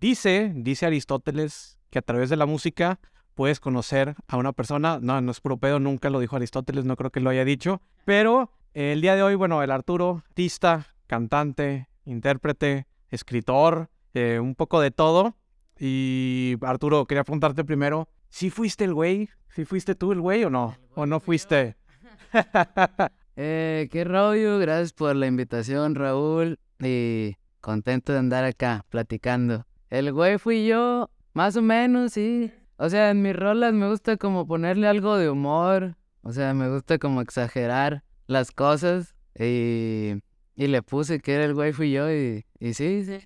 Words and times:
Dice, 0.00 0.52
dice 0.54 0.86
Aristóteles 0.86 1.78
que 1.90 1.98
a 1.98 2.02
través 2.02 2.28
de 2.28 2.36
la 2.36 2.46
música 2.46 3.00
puedes 3.34 3.60
conocer 3.60 4.14
a 4.28 4.36
una 4.36 4.52
persona. 4.52 4.98
No, 5.00 5.20
no 5.20 5.30
es 5.30 5.40
puro 5.40 5.56
pedo, 5.58 5.78
nunca 5.80 6.10
lo 6.10 6.20
dijo 6.20 6.36
Aristóteles, 6.36 6.84
no 6.84 6.96
creo 6.96 7.10
que 7.10 7.20
lo 7.20 7.30
haya 7.30 7.44
dicho. 7.44 7.80
Pero 8.04 8.50
el 8.74 9.00
día 9.00 9.14
de 9.14 9.22
hoy, 9.22 9.36
bueno, 9.36 9.62
el 9.62 9.70
Arturo, 9.70 10.22
artista, 10.28 10.86
cantante, 11.06 11.88
intérprete, 12.04 12.86
escritor, 13.10 13.88
eh, 14.14 14.38
un 14.40 14.54
poco 14.54 14.80
de 14.80 14.90
todo. 14.90 15.36
Y 15.78 16.56
Arturo, 16.62 17.06
quería 17.06 17.24
preguntarte 17.24 17.64
primero, 17.64 18.08
¿sí 18.28 18.50
fuiste 18.50 18.84
el 18.84 18.94
güey? 18.94 19.28
¿Sí 19.48 19.64
fuiste 19.64 19.94
tú 19.94 20.12
el 20.12 20.20
güey 20.20 20.44
o 20.44 20.50
no? 20.50 20.76
¿O 20.94 21.06
no 21.06 21.20
fuiste? 21.20 21.76
eh, 23.36 23.88
qué 23.90 24.04
rollo, 24.04 24.58
gracias 24.58 24.92
por 24.92 25.16
la 25.16 25.26
invitación, 25.26 25.94
Raúl. 25.94 26.58
Y 26.80 27.36
contento 27.60 28.12
de 28.12 28.18
andar 28.18 28.44
acá 28.44 28.84
platicando. 28.90 29.66
El 29.90 30.12
güey 30.12 30.38
fui 30.38 30.66
yo, 30.66 31.10
más 31.32 31.56
o 31.56 31.62
menos, 31.62 32.12
sí. 32.12 32.52
O 32.76 32.88
sea, 32.90 33.10
en 33.10 33.22
mis 33.22 33.34
rolas 33.34 33.72
me 33.72 33.88
gusta 33.88 34.16
como 34.16 34.46
ponerle 34.46 34.88
algo 34.88 35.16
de 35.16 35.30
humor. 35.30 35.96
O 36.22 36.32
sea, 36.32 36.54
me 36.54 36.68
gusta 36.68 36.98
como 36.98 37.20
exagerar 37.20 38.02
las 38.26 38.50
cosas. 38.50 39.14
Y, 39.38 40.14
y 40.56 40.66
le 40.66 40.82
puse 40.82 41.20
que 41.20 41.34
era 41.34 41.44
el 41.44 41.54
güey 41.54 41.72
fui 41.72 41.92
yo 41.92 42.10
y, 42.10 42.44
y 42.58 42.74
sí, 42.74 43.04
sí. 43.04 43.18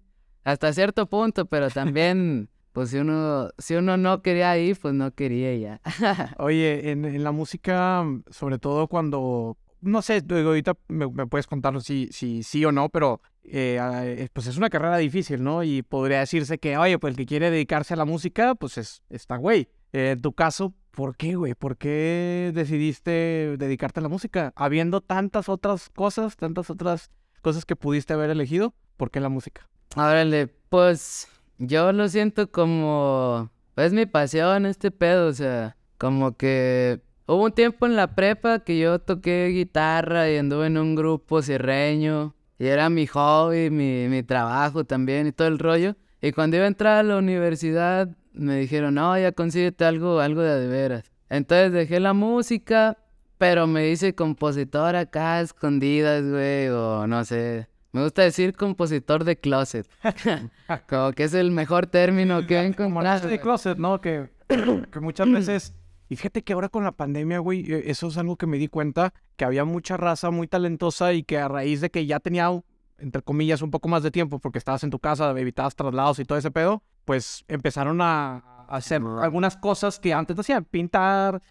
Hasta 0.45 0.73
cierto 0.73 1.06
punto, 1.06 1.46
pero 1.46 1.70
también, 1.70 2.48
pues 2.73 2.90
si 2.90 2.98
uno, 2.98 3.51
si 3.59 3.74
uno 3.74 3.96
no 3.96 4.23
quería 4.23 4.56
ir, 4.59 4.79
pues 4.79 4.95
no 4.95 5.12
quería 5.15 5.56
ya. 5.56 5.80
Oye, 6.38 6.90
en, 6.90 7.04
en, 7.04 7.24
la 7.24 7.32
música, 7.32 8.04
sobre 8.30 8.59
todo 8.59 8.88
cuando, 8.88 9.56
no 9.80 10.02
sé, 10.02 10.22
ahorita 10.28 10.74
me, 10.88 11.08
puedes 11.26 11.46
contar 11.46 11.80
si, 11.82 12.08
si 12.12 12.42
sí 12.42 12.64
o 12.64 12.72
no, 12.72 12.88
pero 12.88 13.20
eh, 13.44 14.28
pues 14.32 14.46
es 14.46 14.56
una 14.56 14.70
carrera 14.70 14.96
difícil, 14.98 15.42
¿no? 15.42 15.62
Y 15.62 15.82
podría 15.82 16.20
decirse 16.20 16.58
que, 16.58 16.76
oye, 16.76 16.98
pues 16.98 17.12
el 17.12 17.16
que 17.16 17.26
quiere 17.26 17.50
dedicarse 17.50 17.94
a 17.94 17.96
la 17.96 18.04
música, 18.04 18.54
pues 18.54 18.78
es, 18.78 19.02
está 19.08 19.36
güey. 19.36 19.68
Eh, 19.92 20.10
en 20.12 20.20
tu 20.20 20.32
caso, 20.32 20.74
¿por 20.90 21.16
qué, 21.16 21.34
güey? 21.34 21.54
¿Por 21.54 21.76
qué 21.76 22.52
decidiste 22.54 23.56
dedicarte 23.59 24.00
a 24.00 24.02
la 24.02 24.09
música? 24.09 24.52
Habiendo 24.56 25.00
tantas 25.00 25.48
otras 25.48 25.88
cosas, 25.90 26.37
tantas 26.37 26.70
otras 26.70 27.10
cosas 27.42 27.65
que 27.65 27.76
pudiste 27.76 28.12
haber 28.12 28.30
elegido, 28.30 28.74
¿por 28.96 29.10
qué 29.10 29.20
la 29.20 29.28
música? 29.28 29.68
Órale, 29.96 30.46
pues 30.68 31.28
yo 31.59 31.92
lo 31.92 32.09
siento 32.09 32.50
como, 32.50 33.50
es 33.76 33.92
mi 33.92 34.06
pasión 34.06 34.66
este 34.66 34.90
pedo, 34.90 35.28
o 35.28 35.32
sea, 35.32 35.76
como 35.98 36.37
que 36.37 37.00
hubo 37.34 37.45
un 37.45 37.52
tiempo 37.52 37.86
en 37.86 37.96
la 37.96 38.14
prepa 38.14 38.60
que 38.60 38.78
yo 38.78 38.98
toqué 38.98 39.48
guitarra 39.48 40.30
y 40.30 40.36
anduve 40.36 40.66
en 40.66 40.78
un 40.78 40.95
grupo 40.95 41.42
sierreño 41.42 42.34
y 42.59 42.66
era 42.66 42.90
mi 42.90 43.06
hobby, 43.06 43.70
mi, 43.70 44.09
mi 44.09 44.22
trabajo 44.22 44.84
también 44.84 45.26
y 45.26 45.32
todo 45.32 45.48
el 45.48 45.59
rollo. 45.59 45.96
Y 46.20 46.32
cuando 46.32 46.56
iba 46.56 46.64
a 46.64 46.68
entrar 46.68 46.98
a 46.98 47.02
la 47.02 47.16
universidad 47.16 48.09
me 48.32 48.56
dijeron, 48.56 48.95
no, 48.95 49.18
ya 49.18 49.32
consíguete 49.32 49.84
algo, 49.84 50.20
algo 50.20 50.42
de 50.42 50.59
de 50.59 50.66
veras. 50.66 51.04
Entonces 51.28 51.72
dejé 51.72 52.00
la 52.00 52.12
música, 52.12 52.98
pero 53.38 53.66
me 53.66 53.88
hice 53.88 54.15
compositor 54.15 54.96
acá 54.96 55.40
escondidas, 55.40 56.24
güey, 56.28 56.68
o 56.68 57.06
no 57.06 57.24
sé. 57.24 57.68
Me 57.92 58.02
gusta 58.02 58.22
decir 58.22 58.54
compositor 58.54 59.24
de 59.24 59.38
closet. 59.38 59.88
como 60.88 61.12
que 61.12 61.24
es 61.24 61.34
el 61.34 61.50
mejor 61.50 61.87
término 61.87 62.46
que 62.46 62.56
he 62.56 62.66
encontrado. 62.66 63.28
de 63.28 63.40
closet, 63.40 63.78
¿no? 63.78 64.00
Que, 64.00 64.28
que 64.48 65.00
muchas 65.00 65.31
veces... 65.32 65.75
Y 66.10 66.16
fíjate 66.16 66.42
que 66.42 66.54
ahora 66.54 66.69
con 66.69 66.82
la 66.82 66.91
pandemia, 66.91 67.38
güey, 67.38 67.72
e, 67.72 67.88
eso 67.88 68.08
es 68.08 68.19
algo 68.19 68.36
que 68.36 68.48
me 68.48 68.58
di 68.58 68.66
cuenta, 68.66 69.14
que 69.36 69.44
había 69.44 69.64
mucha 69.64 69.97
raza 69.97 70.32
muy 70.32 70.48
talentosa 70.48 71.12
y 71.12 71.22
que 71.22 71.38
a 71.38 71.47
raíz 71.47 71.80
de 71.80 71.91
que 71.91 72.04
ya 72.04 72.19
tenía, 72.19 72.50
entre 72.98 73.22
comillas, 73.22 73.62
un 73.62 73.70
poco 73.70 73.88
más 73.88 74.03
de 74.03 74.10
tiempo 74.10 74.41
porque 74.41 74.58
estabas 74.58 74.82
en 74.82 74.91
tu 74.91 74.98
casa, 74.98 75.31
evitabas 75.38 75.76
traslados 75.76 76.19
y 76.19 76.25
todo 76.25 76.36
ese 76.36 76.50
pedo, 76.50 76.82
pues 77.04 77.44
empezaron 77.47 78.00
a, 78.03 78.66
hacer 78.69 79.03
algunas 79.20 79.56
cosas 79.56 80.00
que 80.00 80.12
antes 80.12 80.36
no 80.36 80.41
hacían, 80.41 80.64
pintar, 80.64 81.42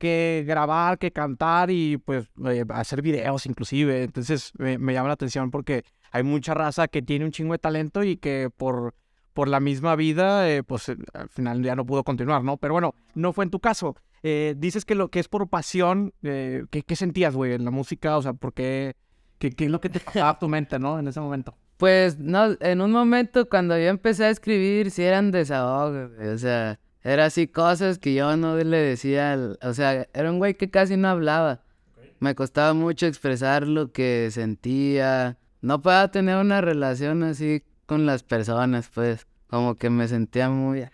que 0.00 0.44
grabar, 0.46 0.98
que 0.98 1.12
cantar 1.12 1.70
y 1.70 1.96
pues 1.98 2.28
eh, 2.44 2.64
hacer 2.70 3.02
videos 3.02 3.46
inclusive. 3.46 4.02
Entonces 4.02 4.52
me, 4.58 4.78
me, 4.78 4.94
llama 4.94 5.08
la 5.08 5.14
atención 5.14 5.52
porque 5.52 5.84
hay 6.10 6.24
mucha 6.24 6.54
raza 6.54 6.88
que 6.88 7.02
tiene 7.02 7.24
un 7.24 7.30
chingo 7.30 7.52
de 7.52 7.58
talento 7.58 8.02
y 8.02 8.16
que 8.16 8.50
por, 8.56 8.94
por 9.32 9.46
la 9.46 9.60
misma 9.60 9.94
vida, 9.94 10.50
eh, 10.50 10.64
pues 10.64 10.88
al 10.88 11.28
final 11.28 11.62
ya 11.62 11.76
no 11.76 11.86
pudo 11.86 12.02
continuar, 12.02 12.42
¿no? 12.42 12.56
Pero 12.56 12.74
bueno, 12.74 12.94
no 13.14 13.32
fue 13.32 13.44
en 13.44 13.50
tu 13.50 13.60
caso. 13.60 13.96
Eh, 14.30 14.54
dices 14.58 14.84
que 14.84 14.94
lo 14.94 15.08
que 15.08 15.20
es 15.20 15.28
por 15.28 15.48
pasión, 15.48 16.12
eh, 16.22 16.66
¿qué, 16.70 16.82
¿qué, 16.82 16.96
sentías, 16.96 17.34
güey, 17.34 17.54
en 17.54 17.64
la 17.64 17.70
música? 17.70 18.18
O 18.18 18.20
sea, 18.20 18.34
¿por 18.34 18.52
qué? 18.52 18.94
¿Qué, 19.38 19.52
qué 19.52 19.64
es 19.64 19.70
lo 19.70 19.80
que 19.80 19.88
te 19.88 20.00
pasaba 20.00 20.28
a 20.28 20.38
tu 20.38 20.48
mente, 20.48 20.78
no? 20.78 20.98
En 20.98 21.08
ese 21.08 21.18
momento. 21.18 21.56
Pues, 21.78 22.18
no, 22.18 22.54
en 22.60 22.82
un 22.82 22.92
momento 22.92 23.48
cuando 23.48 23.78
yo 23.78 23.86
empecé 23.86 24.26
a 24.26 24.30
escribir, 24.30 24.90
sí 24.90 25.02
eran 25.02 25.30
desahogos, 25.30 26.14
güey. 26.14 26.28
O 26.28 26.36
sea, 26.36 26.78
era 27.02 27.24
así 27.24 27.46
cosas 27.48 27.98
que 27.98 28.12
yo 28.12 28.36
no 28.36 28.54
le 28.54 28.76
decía, 28.76 29.32
al, 29.32 29.58
o 29.62 29.72
sea, 29.72 30.06
era 30.12 30.30
un 30.30 30.36
güey 30.36 30.58
que 30.58 30.68
casi 30.68 30.98
no 30.98 31.08
hablaba. 31.08 31.62
Okay. 31.96 32.12
Me 32.20 32.34
costaba 32.34 32.74
mucho 32.74 33.06
expresar 33.06 33.66
lo 33.66 33.92
que 33.92 34.28
sentía. 34.30 35.38
No 35.62 35.80
podía 35.80 36.08
tener 36.08 36.36
una 36.36 36.60
relación 36.60 37.22
así 37.22 37.62
con 37.86 38.04
las 38.04 38.24
personas, 38.24 38.90
pues. 38.92 39.26
Como 39.46 39.76
que 39.76 39.88
me 39.88 40.06
sentía 40.06 40.50
muy... 40.50 40.84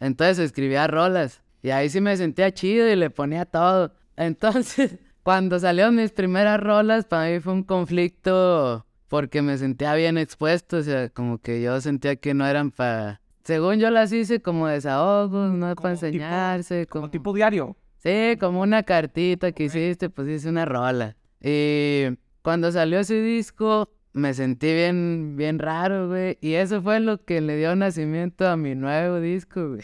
Entonces 0.00 0.38
escribía 0.38 0.86
rolas. 0.86 1.42
Y 1.62 1.70
ahí 1.70 1.88
sí 1.88 2.00
me 2.00 2.16
sentía 2.16 2.52
chido 2.52 2.88
y 2.88 2.96
le 2.96 3.10
ponía 3.10 3.44
todo. 3.44 3.92
Entonces, 4.16 4.96
cuando 5.22 5.58
salieron 5.58 5.96
mis 5.96 6.12
primeras 6.12 6.60
rolas, 6.60 7.04
para 7.04 7.30
mí 7.30 7.40
fue 7.40 7.52
un 7.52 7.62
conflicto 7.62 8.86
porque 9.08 9.42
me 9.42 9.58
sentía 9.58 9.94
bien 9.94 10.18
expuesto. 10.18 10.78
O 10.78 10.82
sea, 10.82 11.08
como 11.08 11.38
que 11.38 11.62
yo 11.62 11.80
sentía 11.80 12.16
que 12.16 12.34
no 12.34 12.46
eran 12.46 12.70
para... 12.70 13.20
Según 13.44 13.78
yo 13.78 13.90
las 13.90 14.12
hice 14.12 14.42
como 14.42 14.66
desahogos, 14.68 15.52
no 15.52 15.74
para 15.74 15.94
enseñarse. 15.94 16.80
Tipo, 16.80 16.92
como... 16.92 17.10
tipo 17.10 17.32
diario. 17.32 17.76
Sí, 17.98 18.36
como 18.38 18.60
una 18.60 18.82
cartita 18.82 19.52
que 19.52 19.64
hiciste, 19.64 20.10
pues 20.10 20.28
hice 20.28 20.48
una 20.48 20.64
rola. 20.64 21.16
Y 21.40 22.04
cuando 22.42 22.70
salió 22.70 23.00
ese 23.00 23.20
disco, 23.20 23.90
me 24.12 24.34
sentí 24.34 24.72
bien, 24.72 25.36
bien 25.36 25.58
raro, 25.58 26.08
güey. 26.08 26.38
Y 26.40 26.54
eso 26.54 26.82
fue 26.82 27.00
lo 27.00 27.24
que 27.24 27.40
le 27.40 27.56
dio 27.56 27.74
nacimiento 27.74 28.46
a 28.46 28.56
mi 28.56 28.74
nuevo 28.74 29.20
disco, 29.20 29.68
güey. 29.70 29.82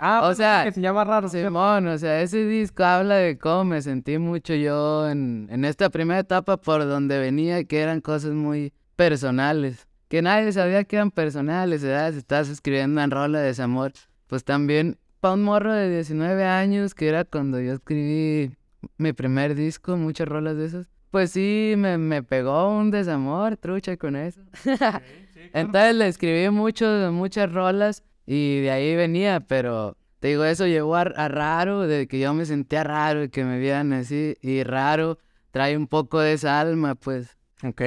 Ah, 0.00 0.20
o 0.22 0.26
pues, 0.26 0.38
sea, 0.38 0.64
que 0.64 0.72
se 0.72 0.80
llama 0.80 1.04
raro. 1.04 1.28
Simón, 1.28 1.86
o 1.88 1.98
sea, 1.98 2.20
ese 2.20 2.44
disco 2.46 2.84
habla 2.84 3.16
de 3.16 3.38
cómo 3.38 3.64
me 3.64 3.82
sentí 3.82 4.18
mucho 4.18 4.54
yo 4.54 5.08
en, 5.08 5.48
en 5.50 5.64
esta 5.64 5.90
primera 5.90 6.20
etapa 6.20 6.56
por 6.56 6.86
donde 6.86 7.18
venía, 7.18 7.64
que 7.64 7.80
eran 7.80 8.00
cosas 8.00 8.32
muy 8.32 8.72
personales. 8.96 9.86
Que 10.08 10.22
nadie 10.22 10.52
sabía 10.52 10.84
que 10.84 10.96
eran 10.96 11.10
personales, 11.10 11.82
¿verdad? 11.82 12.12
Si 12.12 12.18
estás 12.18 12.48
escribiendo 12.48 12.92
una 13.00 13.06
rola 13.06 13.40
de 13.40 13.46
desamor. 13.46 13.92
Pues 14.26 14.44
también, 14.44 14.98
para 15.20 15.34
un 15.34 15.42
morro 15.42 15.72
de 15.72 15.90
19 15.90 16.44
años, 16.44 16.94
que 16.94 17.08
era 17.08 17.24
cuando 17.24 17.60
yo 17.60 17.72
escribí 17.74 18.54
mi 18.98 19.12
primer 19.12 19.54
disco, 19.54 19.96
muchas 19.96 20.28
rolas 20.28 20.56
de 20.56 20.66
esas. 20.66 20.86
Pues 21.10 21.30
sí, 21.30 21.74
me, 21.76 21.98
me 21.98 22.22
pegó 22.22 22.76
un 22.76 22.90
desamor, 22.90 23.56
trucha 23.56 23.96
con 23.96 24.16
eso. 24.16 24.42
Entonces 25.52 25.94
le 25.94 26.08
escribí 26.08 26.50
mucho, 26.50 26.86
muchas 27.12 27.52
rolas 27.52 28.02
y 28.26 28.60
de 28.60 28.70
ahí 28.70 28.96
venía, 28.96 29.40
pero 29.40 29.96
te 30.18 30.28
digo, 30.28 30.44
eso 30.44 30.66
llegó 30.66 30.96
a, 30.96 31.04
raro, 31.04 31.86
de 31.86 32.06
que 32.08 32.18
yo 32.18 32.34
me 32.34 32.44
sentía 32.44 32.84
raro 32.84 33.24
y 33.24 33.28
que 33.28 33.44
me 33.44 33.58
vieran 33.58 33.92
así, 33.92 34.36
y 34.40 34.62
raro 34.62 35.18
trae 35.50 35.76
un 35.76 35.86
poco 35.86 36.20
de 36.20 36.34
esa 36.34 36.60
alma, 36.60 36.94
pues. 36.96 37.38
Ok. 37.62 37.82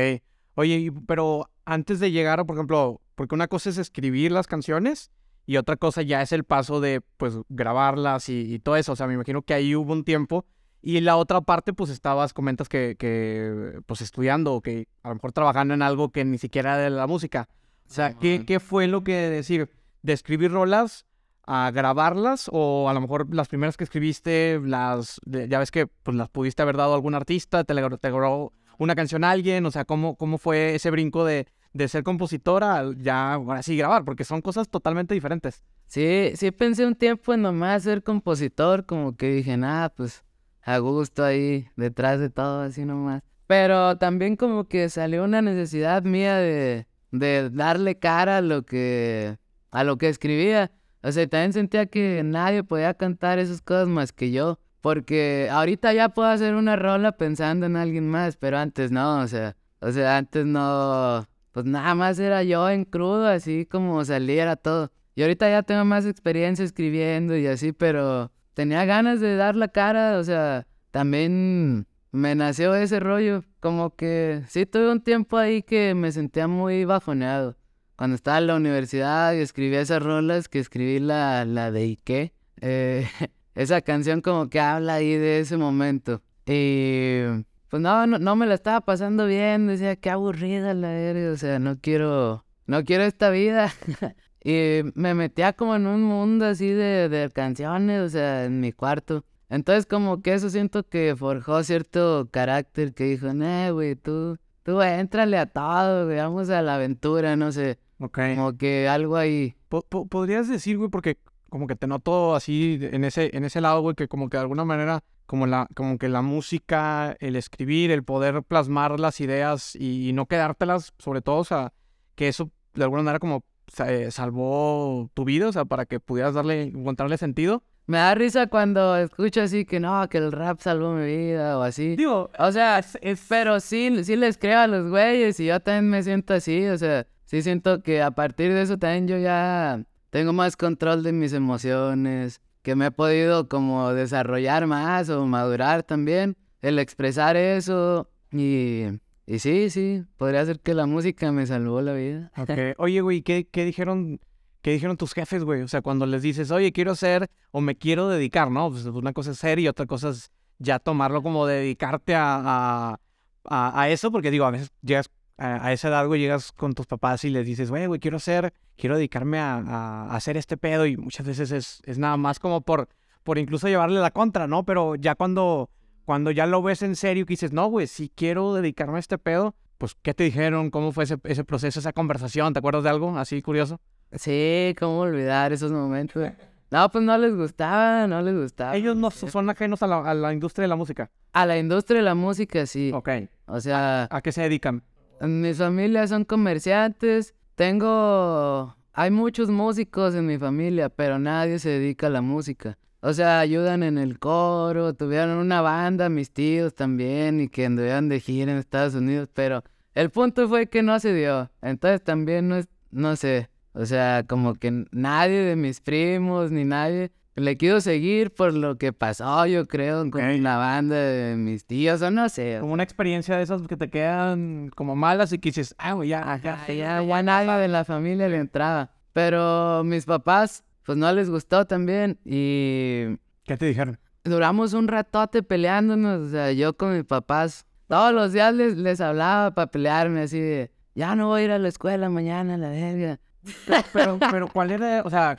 Oye, 0.55 0.91
pero 1.05 1.49
antes 1.65 1.99
de 1.99 2.11
llegar, 2.11 2.45
por 2.45 2.55
ejemplo, 2.55 3.01
porque 3.15 3.35
una 3.35 3.47
cosa 3.47 3.69
es 3.69 3.77
escribir 3.77 4.31
las 4.31 4.47
canciones 4.47 5.11
y 5.45 5.57
otra 5.57 5.75
cosa 5.75 6.01
ya 6.01 6.21
es 6.21 6.31
el 6.31 6.43
paso 6.43 6.79
de, 6.79 7.01
pues, 7.17 7.35
grabarlas 7.49 8.29
y, 8.29 8.53
y 8.53 8.59
todo 8.59 8.75
eso. 8.75 8.93
O 8.93 8.95
sea, 8.95 9.07
me 9.07 9.13
imagino 9.13 9.41
que 9.41 9.53
ahí 9.53 9.75
hubo 9.75 9.93
un 9.93 10.03
tiempo 10.03 10.45
y 10.81 11.01
la 11.01 11.17
otra 11.17 11.41
parte, 11.41 11.73
pues 11.73 11.89
estabas, 11.89 12.33
comentas 12.33 12.69
que, 12.69 12.95
que 12.97 13.81
pues 13.85 14.01
estudiando 14.01 14.53
o 14.53 14.61
que 14.61 14.87
a 15.03 15.09
lo 15.09 15.15
mejor 15.15 15.33
trabajando 15.33 15.73
en 15.73 15.81
algo 15.81 16.11
que 16.11 16.23
ni 16.23 16.37
siquiera 16.37 16.75
era 16.75 16.83
de 16.83 16.89
la 16.89 17.07
música. 17.07 17.49
O 17.89 17.91
sea, 17.91 18.13
¿qué, 18.13 18.45
¿qué, 18.45 18.59
fue 18.59 18.87
lo 18.87 19.03
que 19.03 19.13
decir? 19.13 19.69
¿De 20.01 20.13
escribir 20.13 20.51
rolas 20.51 21.05
a 21.45 21.71
grabarlas? 21.71 22.49
O 22.51 22.89
a 22.89 22.93
lo 22.93 23.01
mejor 23.01 23.33
las 23.33 23.47
primeras 23.47 23.77
que 23.77 23.83
escribiste, 23.83 24.59
las 24.63 25.19
ya 25.25 25.59
ves 25.59 25.71
que 25.71 25.87
pues 25.87 26.15
las 26.15 26.29
pudiste 26.29 26.61
haber 26.61 26.77
dado 26.77 26.93
a 26.93 26.95
algún 26.95 27.15
artista, 27.15 27.63
te, 27.63 27.73
te 27.73 28.11
grabó 28.11 28.53
una 28.77 28.95
canción 28.95 29.23
a 29.23 29.31
alguien, 29.31 29.65
o 29.65 29.71
sea, 29.71 29.85
¿cómo, 29.85 30.15
cómo 30.15 30.37
fue 30.37 30.75
ese 30.75 30.89
brinco 30.89 31.25
de, 31.25 31.47
de 31.73 31.87
ser 31.87 32.03
compositora 32.03 32.83
ya 32.97 33.33
ahora 33.33 33.61
sí 33.61 33.75
grabar? 33.75 34.05
Porque 34.05 34.23
son 34.23 34.41
cosas 34.41 34.69
totalmente 34.69 35.13
diferentes. 35.13 35.63
Sí, 35.85 36.31
sí 36.35 36.51
pensé 36.51 36.85
un 36.85 36.95
tiempo 36.95 37.33
en 37.33 37.41
nomás 37.41 37.83
ser 37.83 38.03
compositor, 38.03 38.85
como 38.85 39.17
que 39.17 39.31
dije, 39.31 39.57
nada, 39.57 39.89
pues 39.89 40.23
a 40.61 40.77
gusto 40.77 41.23
ahí, 41.23 41.67
detrás 41.75 42.19
de 42.19 42.29
todo, 42.29 42.61
así 42.61 42.85
nomás. 42.85 43.23
Pero 43.47 43.97
también 43.97 44.35
como 44.35 44.65
que 44.65 44.87
salió 44.89 45.23
una 45.23 45.41
necesidad 45.41 46.03
mía 46.03 46.37
de, 46.37 46.87
de 47.11 47.49
darle 47.49 47.97
cara 47.97 48.37
a 48.37 48.41
lo 48.41 48.63
que, 48.63 49.37
a 49.71 49.83
lo 49.83 49.97
que 49.97 50.09
escribía. 50.09 50.71
O 51.01 51.11
sea, 51.11 51.27
también 51.27 51.53
sentía 51.53 51.85
que 51.85 52.21
nadie 52.23 52.63
podía 52.63 52.93
cantar 52.93 53.39
esas 53.39 53.61
cosas 53.61 53.87
más 53.87 54.11
que 54.11 54.31
yo. 54.31 54.59
Porque 54.81 55.49
ahorita 55.51 55.93
ya 55.93 56.09
puedo 56.09 56.29
hacer 56.29 56.55
una 56.55 56.75
rola 56.75 57.11
pensando 57.13 57.65
en 57.65 57.75
alguien 57.75 58.07
más, 58.07 58.37
pero 58.37 58.57
antes 58.57 58.91
no, 58.91 59.19
o 59.19 59.27
sea, 59.27 59.57
o 59.81 59.91
sea, 59.91 60.17
antes 60.17 60.45
no, 60.45 61.27
pues 61.51 61.65
nada 61.65 61.95
más 61.95 62.17
era 62.19 62.43
yo 62.43 62.69
en 62.69 62.85
crudo, 62.85 63.27
así 63.27 63.65
como 63.65 64.03
saliera 64.05 64.55
todo. 64.55 64.91
Y 65.15 65.21
ahorita 65.21 65.49
ya 65.49 65.63
tengo 65.63 65.83
más 65.83 66.05
experiencia 66.05 66.63
escribiendo 66.63 67.35
y 67.35 67.47
así, 67.47 67.73
pero 67.73 68.31
tenía 68.53 68.85
ganas 68.85 69.19
de 69.19 69.35
dar 69.35 69.55
la 69.55 69.67
cara, 69.67 70.17
o 70.17 70.23
sea, 70.23 70.65
también 70.91 71.85
me 72.11 72.35
nació 72.35 72.73
ese 72.75 73.01
rollo, 73.01 73.43
como 73.59 73.95
que 73.95 74.43
sí 74.47 74.65
tuve 74.65 74.91
un 74.91 75.01
tiempo 75.01 75.37
ahí 75.37 75.61
que 75.61 75.93
me 75.93 76.11
sentía 76.13 76.47
muy 76.47 76.85
bajoneado. 76.85 77.57
Cuando 77.99 78.15
estaba 78.15 78.37
en 78.37 78.47
la 78.47 78.55
universidad 78.55 79.33
y 79.33 79.39
escribí 79.39 79.75
esas 79.75 80.01
rolas, 80.01 80.47
que 80.47 80.59
escribí 80.59 80.99
la, 80.99 81.43
la 81.43 81.69
de 81.69 81.81
Ike, 81.81 82.33
eh, 82.61 83.05
esa 83.55 83.81
canción 83.81 84.21
como 84.21 84.49
que 84.49 84.61
habla 84.61 84.93
ahí 84.93 85.17
de 85.17 85.41
ese 85.41 85.57
momento. 85.57 86.21
Y 86.45 87.23
pues 87.67 87.81
no, 87.83 88.07
no, 88.07 88.17
no 88.17 88.37
me 88.37 88.45
la 88.45 88.53
estaba 88.53 88.79
pasando 88.79 89.25
bien, 89.25 89.67
decía, 89.67 89.97
qué 89.97 90.11
aburrida 90.11 90.73
la 90.73 90.91
verga, 90.91 91.33
o 91.33 91.35
sea, 91.35 91.59
no 91.59 91.77
quiero, 91.77 92.45
no 92.67 92.85
quiero 92.85 93.03
esta 93.03 93.31
vida. 93.31 93.69
y 94.45 94.79
me 94.95 95.13
metía 95.13 95.51
como 95.51 95.75
en 95.75 95.85
un 95.85 96.01
mundo 96.01 96.45
así 96.45 96.69
de, 96.69 97.09
de 97.09 97.29
canciones, 97.31 98.01
o 98.01 98.09
sea, 98.09 98.45
en 98.45 98.61
mi 98.61 98.71
cuarto. 98.71 99.25
Entonces 99.49 99.85
como 99.85 100.21
que 100.21 100.35
eso 100.35 100.49
siento 100.49 100.87
que 100.87 101.17
forjó 101.17 101.61
cierto 101.65 102.29
carácter 102.31 102.93
que 102.93 103.03
dijo, 103.03 103.33
no, 103.33 103.73
güey, 103.73 103.97
tú, 103.97 104.37
tú 104.63 104.81
entrale 104.81 105.37
a 105.37 105.47
todo, 105.47 106.05
güey, 106.05 106.15
vamos 106.19 106.49
a 106.49 106.61
la 106.61 106.75
aventura, 106.75 107.35
no 107.35 107.51
sé. 107.51 107.77
Ok. 107.99 108.19
Como 108.35 108.57
que 108.57 108.87
algo 108.87 109.15
ahí. 109.17 109.55
Po- 109.67 109.81
po- 109.81 110.07
podrías 110.07 110.47
decir, 110.47 110.77
güey, 110.77 110.89
porque 110.89 111.17
como 111.49 111.67
que 111.67 111.75
te 111.75 111.87
noto 111.87 112.35
así 112.35 112.79
en 112.81 113.03
ese, 113.03 113.35
en 113.35 113.43
ese 113.45 113.59
lado, 113.61 113.81
güey, 113.81 113.95
que 113.95 114.07
como 114.07 114.29
que 114.29 114.37
de 114.37 114.41
alguna 114.41 114.65
manera, 114.65 115.03
como 115.25 115.47
la, 115.47 115.67
como 115.75 115.97
que 115.97 116.07
la 116.09 116.21
música, 116.21 117.15
el 117.19 117.35
escribir, 117.35 117.91
el 117.91 118.03
poder 118.03 118.43
plasmar 118.43 118.99
las 118.99 119.19
ideas 119.19 119.75
y, 119.75 120.11
no 120.13 120.27
quedártelas, 120.27 120.93
sobre 120.99 121.21
todo, 121.21 121.37
o 121.37 121.43
sea, 121.43 121.73
que 122.15 122.27
eso 122.27 122.51
de 122.75 122.83
alguna 122.83 123.01
manera 123.03 123.19
como 123.19 123.43
eh, 123.85 124.09
salvó 124.11 125.09
tu 125.13 125.25
vida, 125.25 125.47
o 125.47 125.51
sea, 125.51 125.65
para 125.65 125.85
que 125.85 125.99
pudieras 125.99 126.33
darle, 126.35 126.63
encontrarle 126.63 127.17
sentido. 127.17 127.63
Me 127.87 127.97
da 127.97 128.13
risa 128.13 128.45
cuando 128.47 128.95
escucho 128.97 129.41
así 129.41 129.65
que 129.65 129.79
no, 129.79 130.07
que 130.09 130.19
el 130.19 130.31
rap 130.31 130.59
salvó 130.59 130.93
mi 130.93 131.05
vida 131.07 131.57
o 131.57 131.63
así. 131.63 131.95
Digo, 131.95 132.29
O 132.37 132.51
sea, 132.51 132.77
es, 132.79 132.97
es- 133.01 133.25
pero 133.27 133.59
sí, 133.59 134.03
sí 134.03 134.15
les 134.15 134.37
creo 134.37 134.59
a 134.59 134.67
los 134.67 134.89
güeyes 134.89 135.39
y 135.39 135.47
yo 135.47 135.59
también 135.59 135.89
me 135.89 136.03
siento 136.03 136.35
así, 136.35 136.67
o 136.67 136.77
sea, 136.77 137.07
sí 137.29 137.43
siento 137.43 137.83
que 137.83 138.01
a 138.01 138.09
partir 138.11 138.51
de 138.53 138.63
eso 138.63 138.77
también 138.79 139.07
yo 139.07 139.17
ya 139.19 139.83
tengo 140.09 140.33
más 140.33 140.57
control 140.57 141.03
de 141.03 141.11
mis 141.11 141.31
emociones, 141.33 142.41
que 142.63 142.75
me 142.75 142.87
he 142.87 142.91
podido 142.91 143.47
como 143.47 143.93
desarrollar 143.93 144.65
más 144.65 145.09
o 145.09 145.25
madurar 145.27 145.83
también, 145.83 146.35
el 146.61 146.79
expresar 146.79 147.37
eso 147.37 148.09
y, 148.31 148.85
y 149.27 149.39
sí, 149.39 149.69
sí, 149.69 150.03
podría 150.17 150.43
ser 150.45 150.59
que 150.59 150.73
la 150.73 150.87
música 150.87 151.31
me 151.31 151.45
salvó 151.45 151.81
la 151.81 151.93
vida. 151.93 152.31
Oye, 152.79 153.01
güey, 153.01 153.21
¿qué, 153.21 153.47
qué 153.47 153.63
dijeron, 153.63 154.19
qué 154.63 154.71
dijeron 154.71 154.97
tus 154.97 155.13
jefes, 155.13 155.43
güey? 155.43 155.61
O 155.61 155.67
sea, 155.67 155.81
cuando 155.81 156.07
les 156.07 156.23
dices, 156.23 156.49
oye, 156.49 156.71
quiero 156.71 156.95
ser 156.95 157.29
o 157.51 157.61
me 157.61 157.75
quiero 157.77 158.09
dedicar, 158.09 158.49
¿no? 158.49 158.71
Pues 158.71 158.85
una 158.85 159.13
cosa 159.13 159.31
es 159.31 159.37
ser 159.37 159.59
y 159.59 159.67
otra 159.67 159.85
cosa 159.85 160.09
es 160.09 160.31
ya 160.57 160.79
tomarlo 160.79 161.21
como 161.21 161.45
dedicarte 161.45 162.15
a, 162.15 162.35
a, 162.43 162.99
a- 163.45 163.81
a 163.81 163.89
eso, 163.89 164.11
porque 164.11 164.31
digo, 164.31 164.45
a 164.45 164.51
veces 164.51 164.71
llegas 164.81 165.09
a, 165.39 165.65
a 165.67 165.73
esa 165.73 165.87
edad, 165.87 166.05
güey, 166.07 166.19
llegas 166.21 166.51
con 166.51 166.73
tus 166.73 166.85
papás 166.85 167.23
y 167.25 167.29
les 167.29 167.45
dices, 167.45 167.69
güey, 167.69 167.85
güey, 167.87 167.99
quiero 167.99 168.19
ser, 168.19 168.53
quiero 168.77 168.95
dedicarme 168.95 169.39
a, 169.39 169.55
a- 169.57 170.03
a 170.11 170.15
hacer 170.15 170.37
este 170.37 170.57
pedo 170.57 170.85
y 170.85 170.97
muchas 170.97 171.25
veces 171.25 171.51
es, 171.51 171.81
es 171.85 171.97
nada 171.97 172.17
más 172.17 172.39
como 172.39 172.61
por, 172.61 172.87
por 173.23 173.37
incluso 173.37 173.67
llevarle 173.67 173.99
la 173.99 174.11
contra, 174.11 174.47
¿no? 174.47 174.63
Pero 174.65 174.95
ya 174.95 175.15
cuando, 175.15 175.69
cuando 176.05 176.31
ya 176.31 176.45
lo 176.45 176.61
ves 176.61 176.81
en 176.81 176.95
serio 176.95 177.25
que 177.25 177.33
dices, 177.33 177.53
no, 177.53 177.67
güey, 177.67 177.87
si 177.87 178.09
quiero 178.09 178.53
dedicarme 178.53 178.97
a 178.97 178.99
este 178.99 179.17
pedo, 179.17 179.55
pues, 179.77 179.95
¿qué 180.01 180.13
te 180.13 180.25
dijeron? 180.25 180.69
¿Cómo 180.71 180.91
fue 180.91 181.05
ese, 181.05 181.17
ese 181.23 181.43
proceso, 181.45 181.79
esa 181.79 181.93
conversación? 181.93 182.51
¿Te 182.53 182.59
acuerdas 182.59 182.83
de 182.83 182.89
algo 182.89 183.17
así 183.17 183.41
curioso? 183.41 183.79
Sí, 184.13 184.75
cómo 184.77 184.99
olvidar 184.99 185.53
esos 185.53 185.71
momentos. 185.71 186.31
No, 186.71 186.89
pues 186.91 187.03
no 187.03 187.17
les 187.17 187.35
gustaba, 187.35 188.05
no 188.05 188.21
les 188.21 188.35
gustaba. 188.35 188.75
Ellos 188.75 188.95
no 188.95 189.09
son 189.09 189.49
ajenos 189.49 189.81
a 189.81 189.87
la, 189.87 189.99
a 190.01 190.13
la 190.13 190.33
industria 190.33 190.63
de 190.63 190.67
la 190.67 190.75
música. 190.75 191.09
A 191.31 191.45
la 191.45 191.57
industria 191.57 191.97
de 191.99 192.03
la 192.03 192.13
música, 192.15 192.65
sí. 192.65 192.91
Ok. 192.93 193.09
O 193.45 193.59
sea, 193.61 194.07
¿A 194.11 194.21
qué 194.21 194.31
se 194.31 194.41
dedican? 194.41 194.83
Mis 195.21 195.57
familias 195.57 196.09
son 196.09 196.25
comerciantes. 196.25 197.33
Tengo... 197.55 198.75
Hay 198.93 199.11
muchos 199.11 199.49
músicos 199.49 200.15
en 200.15 200.25
mi 200.25 200.37
familia, 200.37 200.89
pero 200.89 201.19
nadie 201.19 201.59
se 201.59 201.69
dedica 201.69 202.07
a 202.07 202.09
la 202.09 202.21
música. 202.21 202.77
O 203.01 203.13
sea, 203.13 203.39
ayudan 203.39 203.83
en 203.83 203.97
el 203.97 204.19
coro, 204.19 204.93
tuvieron 204.93 205.37
una 205.37 205.61
banda, 205.61 206.09
mis 206.09 206.31
tíos 206.31 206.75
también, 206.75 207.39
y 207.39 207.47
que 207.47 207.65
anduvieron 207.65 208.09
de 208.09 208.19
gira 208.19 208.51
en 208.51 208.57
Estados 208.57 208.95
Unidos, 208.95 209.29
pero 209.33 209.63
el 209.95 210.09
punto 210.09 210.49
fue 210.49 210.67
que 210.67 210.83
no 210.83 210.99
se 210.99 211.13
dio. 211.13 211.49
Entonces 211.61 212.03
también 212.03 212.49
no 212.49 212.57
es, 212.57 212.67
no 212.91 213.15
sé, 213.15 213.49
o 213.73 213.85
sea, 213.85 214.25
como 214.27 214.55
que 214.55 214.85
nadie 214.91 215.43
de 215.43 215.55
mis 215.55 215.79
primos 215.79 216.51
ni 216.51 216.65
nadie 216.65 217.11
le 217.35 217.57
quiso 217.57 217.81
seguir 217.81 218.31
por 218.33 218.53
lo 218.53 218.77
que 218.77 218.93
pasó, 218.93 219.45
yo 219.45 219.67
creo, 219.67 220.09
con 220.11 220.43
la 220.43 220.57
banda 220.57 220.95
de 220.95 221.35
mis 221.35 221.65
tíos, 221.65 222.01
o 222.01 222.11
no 222.11 222.29
sé. 222.29 222.57
Como 222.59 222.73
una 222.73 222.83
experiencia 222.83 223.37
de 223.37 223.43
esas 223.43 223.61
que 223.63 223.77
te 223.77 223.89
quedan 223.89 224.71
como 224.75 224.95
malas 224.95 225.31
y 225.31 225.39
que 225.39 225.49
dices, 225.49 225.75
ah, 225.77 225.93
güey, 225.93 226.09
ya, 226.09 226.21
ya, 226.43 226.53
Ajá, 226.53 226.73
ya, 226.73 227.01
ya 227.01 227.23
nadie 227.23 227.51
de 227.53 227.67
la 227.67 227.85
familia 227.85 228.27
le 228.27 228.37
entraba. 228.37 228.91
Pero 229.13 229.83
mis 229.83 230.05
papás, 230.05 230.63
pues 230.85 230.97
no 230.97 231.11
les 231.11 231.29
gustó 231.29 231.65
también. 231.65 232.19
Y 232.25 233.17
¿Qué 233.45 233.57
te 233.57 233.65
dijeron? 233.65 233.97
duramos 234.23 234.73
un 234.73 234.87
ratote 234.87 235.43
peleándonos. 235.43 236.27
O 236.27 236.29
sea, 236.29 236.51
yo 236.51 236.75
con 236.77 236.95
mis 236.95 237.05
papás, 237.05 237.65
todos 237.87 238.13
los 238.13 238.33
días 238.33 238.53
les, 238.53 238.77
les 238.77 239.01
hablaba 239.01 239.53
para 239.53 239.67
pelearme 239.71 240.21
así 240.21 240.39
de, 240.39 240.71
ya 240.95 241.15
no 241.15 241.27
voy 241.27 241.41
a 241.41 241.45
ir 241.45 241.51
a 241.51 241.59
la 241.59 241.67
escuela 241.67 242.09
mañana, 242.09 242.57
la 242.57 242.69
verga. 242.69 243.19
Pero, 243.65 243.83
pero, 243.93 244.19
pero, 244.31 244.47
¿cuál 244.47 244.71
era, 244.71 245.01
o 245.03 245.09
sea, 245.09 245.37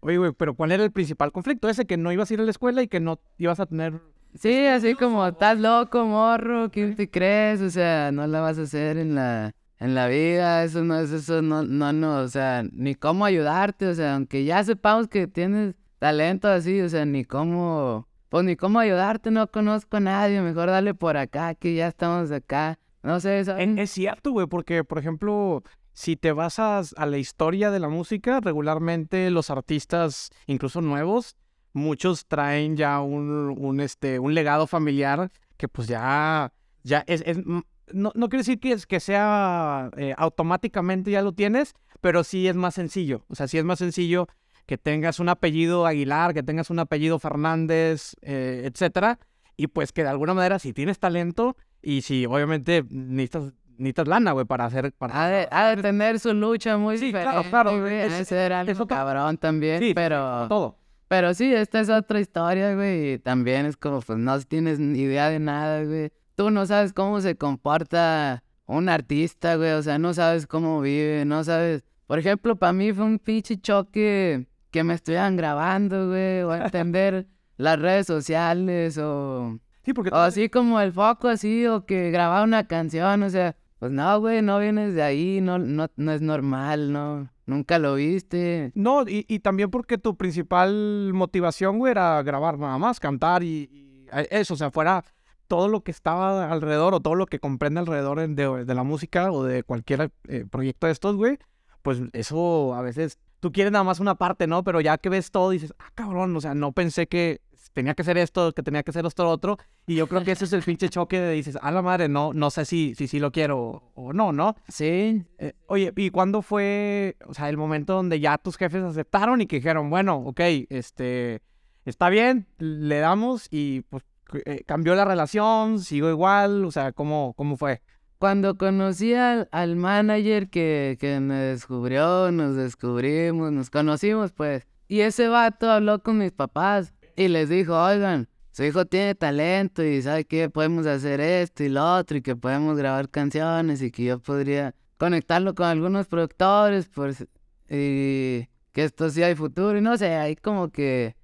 oye, 0.00 0.18
güey, 0.18 0.32
pero 0.32 0.54
¿cuál 0.54 0.72
era 0.72 0.84
el 0.84 0.92
principal 0.92 1.32
conflicto? 1.32 1.68
Ese 1.68 1.86
que 1.86 1.96
no 1.96 2.12
ibas 2.12 2.30
a 2.30 2.34
ir 2.34 2.40
a 2.40 2.44
la 2.44 2.50
escuela 2.50 2.82
y 2.82 2.88
que 2.88 3.00
no 3.00 3.20
ibas 3.38 3.60
a 3.60 3.66
tener... 3.66 4.00
Sí, 4.34 4.66
así 4.66 4.94
como, 4.94 5.26
estás 5.26 5.58
loco, 5.58 6.04
morro, 6.04 6.70
¿quién 6.70 6.94
te 6.94 7.10
crees? 7.10 7.60
O 7.62 7.70
sea, 7.70 8.12
no 8.12 8.26
la 8.26 8.40
vas 8.40 8.58
a 8.58 8.62
hacer 8.62 8.98
en 8.98 9.14
la, 9.14 9.54
en 9.78 9.94
la 9.94 10.08
vida, 10.08 10.64
eso 10.64 10.84
no 10.84 10.98
es 10.98 11.10
eso, 11.10 11.42
no, 11.42 11.62
no, 11.62 11.92
no, 11.92 12.18
o 12.18 12.28
sea, 12.28 12.62
ni 12.72 12.94
cómo 12.94 13.24
ayudarte, 13.24 13.86
o 13.86 13.94
sea, 13.94 14.14
aunque 14.14 14.44
ya 14.44 14.62
sepamos 14.64 15.08
que 15.08 15.26
tienes 15.26 15.74
talento 15.98 16.48
así, 16.48 16.80
o 16.80 16.88
sea, 16.88 17.04
ni 17.04 17.24
cómo, 17.24 18.06
pues 18.28 18.44
ni 18.44 18.56
cómo 18.56 18.78
ayudarte, 18.78 19.30
no 19.30 19.50
conozco 19.50 19.98
a 19.98 20.00
nadie, 20.00 20.40
mejor 20.40 20.68
dale 20.68 20.94
por 20.94 21.16
acá, 21.16 21.54
que 21.54 21.74
ya 21.74 21.88
estamos 21.88 22.30
acá, 22.30 22.78
no 23.02 23.20
sé, 23.20 23.44
¿sabes? 23.44 23.68
Es, 23.68 23.78
es 23.78 23.90
cierto, 23.90 24.32
güey, 24.32 24.46
porque, 24.46 24.82
por 24.84 24.98
ejemplo, 24.98 25.62
si 25.96 26.14
te 26.14 26.30
vas 26.32 26.58
a, 26.58 26.82
la 27.06 27.16
historia 27.16 27.70
de 27.70 27.80
la 27.80 27.88
música, 27.88 28.40
regularmente 28.40 29.30
los 29.30 29.48
artistas, 29.48 30.28
incluso 30.46 30.82
nuevos, 30.82 31.36
muchos 31.72 32.26
traen 32.26 32.76
ya 32.76 33.00
un, 33.00 33.30
un, 33.58 33.80
este, 33.80 34.18
un 34.18 34.34
legado 34.34 34.66
familiar 34.66 35.30
que 35.56 35.68
pues 35.68 35.88
ya, 35.88 36.52
ya 36.82 37.02
es, 37.06 37.22
es- 37.24 37.38
mm, 37.38 37.60
no, 37.94 38.12
no 38.14 38.28
quiere 38.28 38.40
decir 38.42 38.60
que, 38.60 38.72
es, 38.72 38.86
que 38.86 39.00
sea 39.00 39.88
eh, 39.96 40.14
automáticamente 40.18 41.10
ya 41.10 41.22
lo 41.22 41.32
tienes, 41.32 41.72
pero 42.02 42.24
sí 42.24 42.46
es 42.46 42.56
más 42.56 42.74
sencillo. 42.74 43.24
O 43.28 43.34
sea, 43.34 43.48
sí 43.48 43.56
es 43.56 43.64
más 43.64 43.78
sencillo 43.78 44.26
que 44.66 44.76
tengas 44.76 45.18
un 45.18 45.30
apellido 45.30 45.86
Aguilar, 45.86 46.34
que 46.34 46.42
tengas 46.42 46.68
un 46.68 46.78
apellido 46.78 47.18
Fernández, 47.18 48.16
eh, 48.20 48.68
etcétera, 48.70 49.18
y 49.56 49.68
pues 49.68 49.92
que 49.92 50.02
de 50.02 50.10
alguna 50.10 50.34
manera 50.34 50.58
si 50.58 50.74
tienes 50.74 50.98
talento 50.98 51.56
y 51.80 52.02
si 52.02 52.26
obviamente 52.26 52.84
necesitas, 52.90 53.54
necesitas 53.78 54.08
lana, 54.08 54.32
güey, 54.32 54.44
para 54.46 54.64
hacer... 54.66 54.92
Para, 54.92 55.24
Ha 55.24 55.28
de, 55.28 55.48
ha 55.50 55.68
de 55.76 55.82
tener 55.82 56.18
su 56.20 56.32
lucha 56.34 56.76
muy 56.78 56.98
Sí, 56.98 57.10
claro, 57.10 57.28
diferente, 57.42 57.50
claro, 57.50 57.80
güey, 57.80 57.94
es- 58.00 58.18
de 58.18 58.24
ser 58.24 58.52
algo 58.52 58.86
cabrón 58.86 59.36
también, 59.38 59.78
Sí, 59.80 59.92
pero... 59.94 60.46
todo. 60.48 60.78
Pero 61.08 61.34
sí, 61.34 61.54
esta 61.54 61.78
es 61.80 61.88
otra 61.88 62.18
historia, 62.18 62.74
güey. 62.74 63.12
Y 63.14 63.18
también 63.20 63.64
es 63.66 63.76
como, 63.76 64.00
pues 64.00 64.18
no 64.18 64.40
tienes 64.40 64.80
ni 64.80 64.98
idea 64.98 65.28
de 65.30 65.38
nada, 65.38 65.84
güey. 65.84 66.10
Tú 66.34 66.50
no 66.50 66.66
sabes 66.66 66.92
cómo 66.92 67.20
se 67.20 67.36
comporta 67.36 68.42
un 68.66 68.88
artista, 68.88 69.54
güey. 69.54 69.70
O 69.72 69.82
sea, 69.82 69.98
no 69.98 70.14
sabes 70.14 70.48
cómo 70.48 70.80
vive, 70.80 71.24
no 71.24 71.44
sabes. 71.44 71.84
Por 72.08 72.18
ejemplo, 72.18 72.56
para 72.56 72.72
mí 72.72 72.92
fue 72.92 73.04
un 73.04 73.18
pinche 73.20 73.56
choque 73.60 74.48
que 74.72 74.82
me 74.82 74.94
estuvieran 74.94 75.36
grabando, 75.36 76.08
güey. 76.08 76.42
O 76.42 76.52
entender 76.56 77.26
las 77.56 77.78
redes 77.78 78.08
sociales 78.08 78.98
o... 78.98 79.60
Sí, 79.84 79.92
porque... 79.92 80.10
O 80.12 80.16
así 80.16 80.48
como 80.48 80.80
el 80.80 80.90
foco, 80.92 81.28
así, 81.28 81.66
o 81.68 81.86
que 81.86 82.10
grababa 82.10 82.42
una 82.42 82.66
canción, 82.66 83.22
o 83.22 83.30
sea... 83.30 83.54
Pues 83.78 83.92
no, 83.92 84.20
güey, 84.20 84.40
no 84.42 84.58
vienes 84.58 84.94
de 84.94 85.02
ahí, 85.02 85.40
no, 85.40 85.58
no, 85.58 85.88
no 85.96 86.12
es 86.12 86.22
normal, 86.22 86.92
no. 86.92 87.30
Nunca 87.44 87.78
lo 87.78 87.94
viste. 87.94 88.72
No, 88.74 89.02
y, 89.02 89.24
y 89.28 89.38
también 89.38 89.70
porque 89.70 89.98
tu 89.98 90.16
principal 90.16 91.12
motivación, 91.12 91.78
güey, 91.78 91.92
era 91.92 92.22
grabar 92.22 92.58
nada 92.58 92.78
más, 92.78 92.98
cantar 92.98 93.42
y, 93.42 94.06
eso, 94.30 94.54
o 94.54 94.56
sea, 94.56 94.70
fuera 94.70 95.04
todo 95.46 95.68
lo 95.68 95.82
que 95.82 95.92
estaba 95.92 96.50
alrededor 96.50 96.94
o 96.94 97.00
todo 97.00 97.14
lo 97.14 97.26
que 97.26 97.38
comprende 97.38 97.80
alrededor 97.80 98.26
de, 98.26 98.64
de 98.64 98.74
la 98.74 98.82
música 98.82 99.30
o 99.30 99.44
de 99.44 99.62
cualquier 99.62 100.10
eh, 100.28 100.44
proyecto 100.50 100.86
de 100.86 100.92
estos, 100.92 101.14
güey, 101.16 101.38
pues 101.82 102.02
eso 102.14 102.74
a 102.74 102.82
veces, 102.82 103.18
tú 103.38 103.52
quieres 103.52 103.72
nada 103.72 103.84
más 103.84 104.00
una 104.00 104.16
parte, 104.16 104.48
¿no? 104.48 104.64
Pero 104.64 104.80
ya 104.80 104.98
que 104.98 105.08
ves 105.08 105.30
todo 105.30 105.50
dices, 105.50 105.72
ah, 105.78 105.90
cabrón, 105.94 106.34
o 106.34 106.40
sea, 106.40 106.54
no 106.54 106.72
pensé 106.72 107.06
que, 107.06 107.40
tenía 107.76 107.94
que 107.94 108.04
ser 108.04 108.16
esto, 108.16 108.52
que 108.52 108.62
tenía 108.62 108.82
que 108.82 108.90
ser 108.90 109.04
esto 109.04 109.28
otro. 109.28 109.58
Y 109.86 109.96
yo 109.96 110.06
creo 110.06 110.24
que 110.24 110.32
ese 110.32 110.46
es 110.46 110.52
el 110.54 110.62
pinche 110.62 110.88
choque 110.88 111.20
de 111.20 111.32
dices, 111.34 111.58
a 111.60 111.70
la 111.70 111.82
madre, 111.82 112.08
no, 112.08 112.32
no 112.32 112.50
sé 112.50 112.64
si, 112.64 112.94
si, 112.94 113.06
si 113.06 113.20
lo 113.20 113.30
quiero 113.30 113.92
o 113.94 114.14
no, 114.14 114.32
¿no? 114.32 114.56
Sí. 114.66 115.22
Eh, 115.36 115.52
oye, 115.66 115.92
¿y 115.94 116.08
cuándo 116.08 116.40
fue, 116.40 117.16
o 117.26 117.34
sea, 117.34 117.50
el 117.50 117.58
momento 117.58 117.92
donde 117.92 118.18
ya 118.18 118.38
tus 118.38 118.56
jefes 118.56 118.82
aceptaron 118.82 119.42
y 119.42 119.46
que 119.46 119.56
dijeron, 119.56 119.90
bueno, 119.90 120.16
ok, 120.16 120.40
este, 120.70 121.42
está 121.84 122.08
bien, 122.08 122.46
le 122.56 122.98
damos 122.98 123.46
y 123.50 123.82
pues 123.82 124.04
eh, 124.46 124.64
cambió 124.64 124.94
la 124.94 125.04
relación, 125.04 125.78
sigo 125.78 126.08
igual, 126.08 126.64
o 126.64 126.70
sea, 126.70 126.92
¿cómo, 126.92 127.34
cómo 127.36 127.58
fue? 127.58 127.82
Cuando 128.16 128.56
conocí 128.56 129.12
al, 129.12 129.50
al 129.52 129.76
manager 129.76 130.48
que, 130.48 130.96
que 130.98 131.20
me 131.20 131.34
descubrió, 131.34 132.32
nos 132.32 132.56
descubrimos, 132.56 133.52
nos 133.52 133.68
conocimos, 133.68 134.32
pues. 134.32 134.66
Y 134.88 135.00
ese 135.00 135.28
vato 135.28 135.70
habló 135.70 136.02
con 136.02 136.16
mis 136.16 136.32
papás 136.32 136.94
y 137.16 137.28
les 137.28 137.48
dijo, 137.48 137.74
oigan, 137.76 138.28
su 138.52 138.62
hijo 138.64 138.84
tiene 138.86 139.14
talento 139.14 139.82
y 139.84 140.00
sabe 140.02 140.24
que 140.24 140.48
podemos 140.50 140.86
hacer 140.86 141.20
esto 141.20 141.64
y 141.64 141.68
lo 141.68 141.94
otro 141.96 142.16
y 142.18 142.22
que 142.22 142.36
podemos 142.36 142.76
grabar 142.76 143.08
canciones 143.10 143.82
y 143.82 143.90
que 143.90 144.04
yo 144.04 144.18
podría 144.18 144.74
conectarlo 144.98 145.54
con 145.54 145.66
algunos 145.66 146.06
productores 146.06 146.88
pues, 146.88 147.22
y 147.68 148.48
que 148.72 148.84
esto 148.84 149.10
sí 149.10 149.22
hay 149.22 149.34
futuro 149.34 149.76
y 149.76 149.80
no 149.80 149.96
sé, 149.98 150.14
ahí 150.14 150.36
como 150.36 150.70
que 150.70 151.16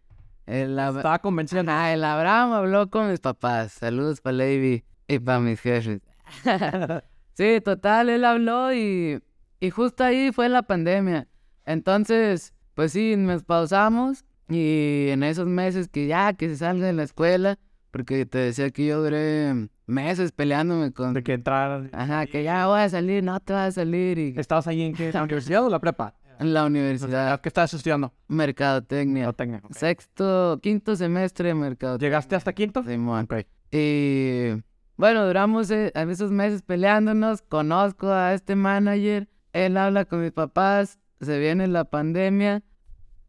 el, 0.46 0.78
Ab- 0.78 0.96
Estaba 0.98 1.18
convencido. 1.20 1.62
Ah, 1.68 1.92
el 1.92 2.02
Abraham 2.04 2.52
habló 2.52 2.90
con 2.90 3.10
mis 3.10 3.20
papás. 3.20 3.72
Saludos 3.72 4.20
para 4.20 4.36
Levi 4.38 4.84
y 5.06 5.18
para 5.20 5.38
mis 5.40 5.60
jefes. 5.60 6.00
sí, 7.34 7.60
total, 7.64 8.08
él 8.08 8.24
habló 8.24 8.72
y, 8.74 9.22
y 9.60 9.70
justo 9.70 10.04
ahí 10.04 10.32
fue 10.32 10.48
la 10.48 10.62
pandemia. 10.62 11.28
Entonces, 11.64 12.52
pues 12.74 12.92
sí, 12.92 13.14
nos 13.16 13.44
pausamos 13.44 14.24
y 14.48 15.08
en 15.10 15.22
esos 15.22 15.46
meses 15.46 15.88
que 15.88 16.06
ya, 16.06 16.32
que 16.34 16.48
se 16.48 16.56
salga 16.56 16.86
de 16.86 16.92
la 16.92 17.02
escuela, 17.04 17.58
porque 17.90 18.26
te 18.26 18.38
decía 18.38 18.70
que 18.70 18.86
yo 18.86 19.02
duré 19.02 19.68
meses 19.86 20.32
peleándome 20.32 20.92
con... 20.92 21.12
De 21.14 21.22
que 21.22 21.34
entrar. 21.34 21.90
Ajá, 21.92 22.26
que 22.26 22.42
ya 22.42 22.66
voy 22.66 22.80
a 22.80 22.88
salir, 22.88 23.22
no 23.22 23.38
te 23.40 23.52
vas 23.52 23.68
a 23.68 23.72
salir 23.82 24.18
y 24.18 24.34
¿Estabas 24.36 24.66
ahí 24.66 24.82
en 24.82 24.94
qué? 24.94 25.12
¿La 25.12 25.22
universidad 25.22 25.64
o 25.64 25.68
la 25.70 25.78
prepa? 25.78 26.14
en 26.38 26.54
la 26.54 26.64
universidad, 26.64 27.40
¿Qué 27.40 27.48
estabas 27.48 27.72
estudiando? 27.74 28.12
mercadotecnia. 28.28 29.26
No 29.26 29.32
tengo. 29.32 29.58
ok. 29.58 29.72
Sexto, 29.74 30.58
quinto 30.62 30.96
semestre 30.96 31.48
de 31.48 31.54
mercadotecnia. 31.54 32.08
¿Llegaste 32.08 32.34
hasta 32.34 32.52
quinto? 32.52 32.82
Simón. 32.82 33.24
Ok. 33.30 33.46
Y 33.70 34.48
bueno, 34.96 35.24
duramos 35.26 35.70
eh, 35.70 35.92
esos 35.94 36.30
meses 36.32 36.62
peleándonos. 36.62 37.42
Conozco 37.42 38.08
a 38.10 38.34
este 38.34 38.56
manager. 38.56 39.28
Él 39.52 39.76
habla 39.76 40.04
con 40.04 40.20
mis 40.22 40.32
papás. 40.32 40.98
Se 41.20 41.38
viene 41.38 41.68
la 41.68 41.84
pandemia. 41.84 42.62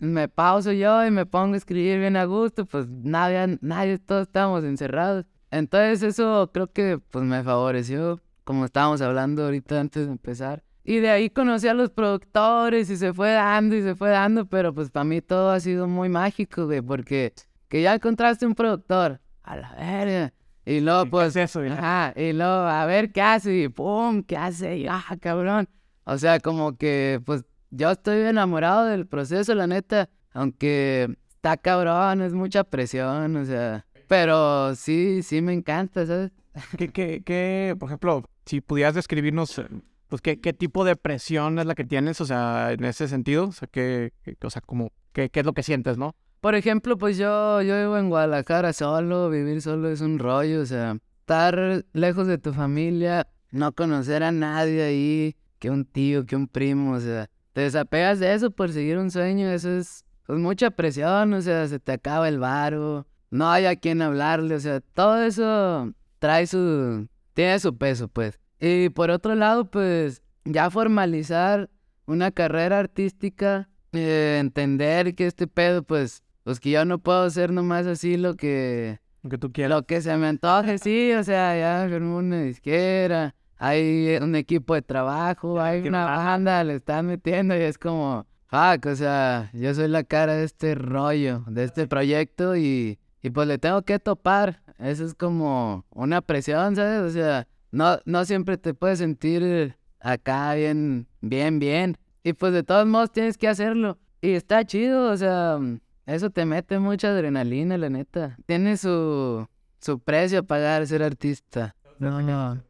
Me 0.03 0.27
pauso 0.27 0.71
yo 0.71 1.05
y 1.05 1.11
me 1.11 1.25
pongo 1.25 1.53
a 1.53 1.57
escribir 1.57 1.99
bien 1.99 2.17
a 2.17 2.25
gusto. 2.25 2.65
Pues 2.65 2.87
nadie, 2.89 3.57
nadie, 3.61 3.99
todos 3.99 4.23
estábamos 4.23 4.63
encerrados. 4.63 5.25
Entonces 5.49 6.03
eso 6.03 6.49
creo 6.53 6.71
que 6.71 6.99
pues 7.09 7.23
me 7.23 7.43
favoreció. 7.43 8.19
Como 8.43 8.65
estábamos 8.65 9.01
hablando 9.01 9.45
ahorita 9.45 9.79
antes 9.79 10.05
de 10.05 10.11
empezar. 10.11 10.63
Y 10.83 10.97
de 10.97 11.09
ahí 11.09 11.29
conocí 11.29 11.67
a 11.69 11.73
los 11.73 11.89
productores 11.91 12.89
y 12.89 12.97
se 12.97 13.13
fue 13.13 13.31
dando 13.31 13.75
y 13.75 13.81
se 13.81 13.95
fue 13.95 14.09
dando. 14.09 14.45
Pero 14.45 14.73
pues 14.73 14.91
para 14.91 15.05
mí 15.05 15.21
todo 15.21 15.51
ha 15.51 15.59
sido 15.59 15.87
muy 15.87 16.09
mágico, 16.09 16.65
güey. 16.65 16.81
Porque 16.81 17.33
que 17.69 17.81
ya 17.81 17.95
encontraste 17.95 18.45
un 18.45 18.55
productor. 18.55 19.21
A 19.43 19.55
la 19.55 19.73
verga. 19.75 20.33
Y 20.65 20.79
luego, 20.79 21.05
¿Qué 21.05 21.09
pues, 21.09 21.35
es 21.35 21.49
eso? 21.49 21.61
ajá, 21.61 22.13
y 22.15 22.31
luego, 22.33 22.53
a 22.53 22.85
ver 22.85 23.11
qué 23.11 23.21
hace, 23.21 23.53
y 23.63 23.67
pum, 23.67 24.23
qué 24.23 24.37
hace, 24.37 24.77
y 24.77 24.87
ah, 24.87 25.03
cabrón. 25.19 25.67
O 26.05 26.17
sea, 26.17 26.39
como 26.39 26.77
que, 26.77 27.21
pues, 27.25 27.43
yo 27.75 27.91
estoy 27.91 28.21
enamorado 28.21 28.85
del 28.85 29.07
proceso, 29.07 29.55
la 29.55 29.67
neta, 29.67 30.09
aunque 30.31 31.15
está 31.29 31.57
cabrón, 31.57 32.21
es 32.21 32.33
mucha 32.33 32.63
presión, 32.63 33.35
o 33.35 33.45
sea, 33.45 33.85
pero 34.07 34.75
sí, 34.75 35.23
sí 35.23 35.41
me 35.41 35.53
encanta, 35.53 36.05
¿sabes? 36.05 36.31
¿Qué, 36.77 36.89
qué, 36.89 37.23
qué, 37.25 37.75
por 37.79 37.89
ejemplo, 37.89 38.23
si 38.45 38.61
pudieras 38.61 38.93
describirnos, 38.93 39.61
pues, 40.07 40.21
qué, 40.21 40.39
qué 40.39 40.53
tipo 40.53 40.85
de 40.85 40.95
presión 40.95 41.57
es 41.57 41.65
la 41.65 41.73
que 41.75 41.83
tienes, 41.83 42.21
o 42.21 42.25
sea, 42.25 42.71
en 42.73 42.83
ese 42.85 43.07
sentido? 43.07 43.47
O 43.47 43.51
sea, 43.51 43.67
qué, 43.71 44.13
qué- 44.23 44.37
o 44.43 44.49
sea, 44.49 44.61
como, 44.61 44.91
qué, 45.11 45.29
qué 45.29 45.39
es 45.39 45.45
lo 45.45 45.53
que 45.53 45.63
sientes, 45.63 45.97
¿no? 45.97 46.15
Por 46.41 46.55
ejemplo, 46.55 46.97
pues 46.97 47.17
yo, 47.17 47.61
yo 47.61 47.75
vivo 47.79 47.97
en 47.97 48.09
Guadalajara 48.09 48.73
solo, 48.73 49.29
vivir 49.29 49.61
solo 49.61 49.89
es 49.89 50.01
un 50.01 50.19
rollo, 50.19 50.61
o 50.61 50.65
sea, 50.65 50.97
estar 51.21 51.85
lejos 51.93 52.27
de 52.27 52.37
tu 52.37 52.53
familia, 52.53 53.27
no 53.49 53.71
conocer 53.71 54.23
a 54.23 54.31
nadie 54.31 54.83
ahí, 54.83 55.35
que 55.57 55.69
un 55.71 55.85
tío, 55.85 56.25
que 56.25 56.35
un 56.35 56.47
primo, 56.47 56.91
o 56.93 56.99
sea, 56.99 57.29
te 57.53 57.61
desapegas 57.61 58.19
de 58.19 58.33
eso 58.33 58.51
por 58.51 58.71
seguir 58.71 58.97
un 58.97 59.11
sueño, 59.11 59.49
eso 59.49 59.69
es 59.71 60.05
pues, 60.25 60.39
mucha 60.39 60.71
presión, 60.71 61.33
o 61.33 61.41
sea, 61.41 61.67
se 61.67 61.79
te 61.79 61.93
acaba 61.93 62.27
el 62.27 62.39
varo, 62.39 63.07
no 63.29 63.49
hay 63.49 63.65
a 63.65 63.75
quien 63.75 64.01
hablarle, 64.01 64.55
o 64.55 64.59
sea, 64.59 64.81
todo 64.81 65.21
eso 65.23 65.93
trae 66.19 66.47
su, 66.47 67.07
tiene 67.33 67.59
su 67.59 67.77
peso, 67.77 68.07
pues. 68.07 68.39
Y 68.59 68.89
por 68.89 69.11
otro 69.11 69.35
lado, 69.35 69.69
pues, 69.69 70.21
ya 70.45 70.69
formalizar 70.69 71.69
una 72.05 72.31
carrera 72.31 72.79
artística, 72.79 73.69
eh, 73.91 74.37
entender 74.39 75.15
que 75.15 75.27
este 75.27 75.47
pedo, 75.47 75.83
pues, 75.83 76.23
pues 76.43 76.59
que 76.59 76.71
yo 76.71 76.85
no 76.85 76.99
puedo 76.99 77.23
hacer 77.23 77.51
nomás 77.51 77.85
así 77.87 78.17
lo 78.17 78.35
que, 78.35 78.99
Lo 79.21 79.29
que 79.29 79.37
tú 79.37 79.51
quieras. 79.51 79.77
lo 79.77 79.85
que 79.85 80.01
se 80.01 80.15
me 80.17 80.27
antoje, 80.27 80.77
sí, 80.79 81.11
o 81.13 81.23
sea, 81.23 81.57
ya 81.57 81.87
firmé 81.89 82.15
una 82.15 82.41
disquera, 82.41 83.35
hay 83.63 84.17
un 84.21 84.35
equipo 84.35 84.73
de 84.73 84.81
trabajo, 84.81 85.61
hay 85.61 85.87
una 85.87 86.03
banda, 86.03 86.65
le 86.65 86.75
están 86.75 87.05
metiendo 87.05 87.55
y 87.55 87.61
es 87.61 87.77
como, 87.77 88.27
fuck, 88.47 88.85
o 88.87 88.95
sea, 88.97 89.49
yo 89.53 89.73
soy 89.73 89.87
la 89.87 90.03
cara 90.03 90.33
de 90.33 90.43
este 90.43 90.75
rollo, 90.75 91.45
de 91.47 91.63
este 91.63 91.87
proyecto 91.87 92.57
y, 92.57 92.99
y 93.21 93.29
pues 93.29 93.47
le 93.47 93.57
tengo 93.59 93.81
que 93.83 93.99
topar, 93.99 94.61
eso 94.79 95.05
es 95.05 95.15
como 95.15 95.85
una 95.91 96.19
presión, 96.19 96.75
¿sabes? 96.75 97.09
O 97.09 97.09
sea, 97.09 97.47
no, 97.71 97.99
no 98.03 98.25
siempre 98.25 98.57
te 98.57 98.73
puedes 98.73 98.99
sentir 98.99 99.77
acá 100.01 100.55
bien, 100.55 101.07
bien, 101.21 101.59
bien, 101.59 101.97
y 102.21 102.33
pues 102.33 102.51
de 102.51 102.63
todos 102.63 102.85
modos 102.85 103.13
tienes 103.13 103.37
que 103.37 103.47
hacerlo, 103.47 103.97
y 104.19 104.31
está 104.31 104.65
chido, 104.65 105.09
o 105.09 105.15
sea, 105.15 105.57
eso 106.05 106.29
te 106.31 106.43
mete 106.45 106.79
mucha 106.79 107.11
adrenalina, 107.11 107.77
la 107.77 107.89
neta. 107.89 108.35
Tiene 108.45 108.75
su, 108.75 109.47
su 109.79 109.99
precio 109.99 110.39
a 110.39 110.43
pagar 110.43 110.85
ser 110.85 111.01
artista. 111.01 111.77
No, 111.97 112.21
no. 112.21 112.61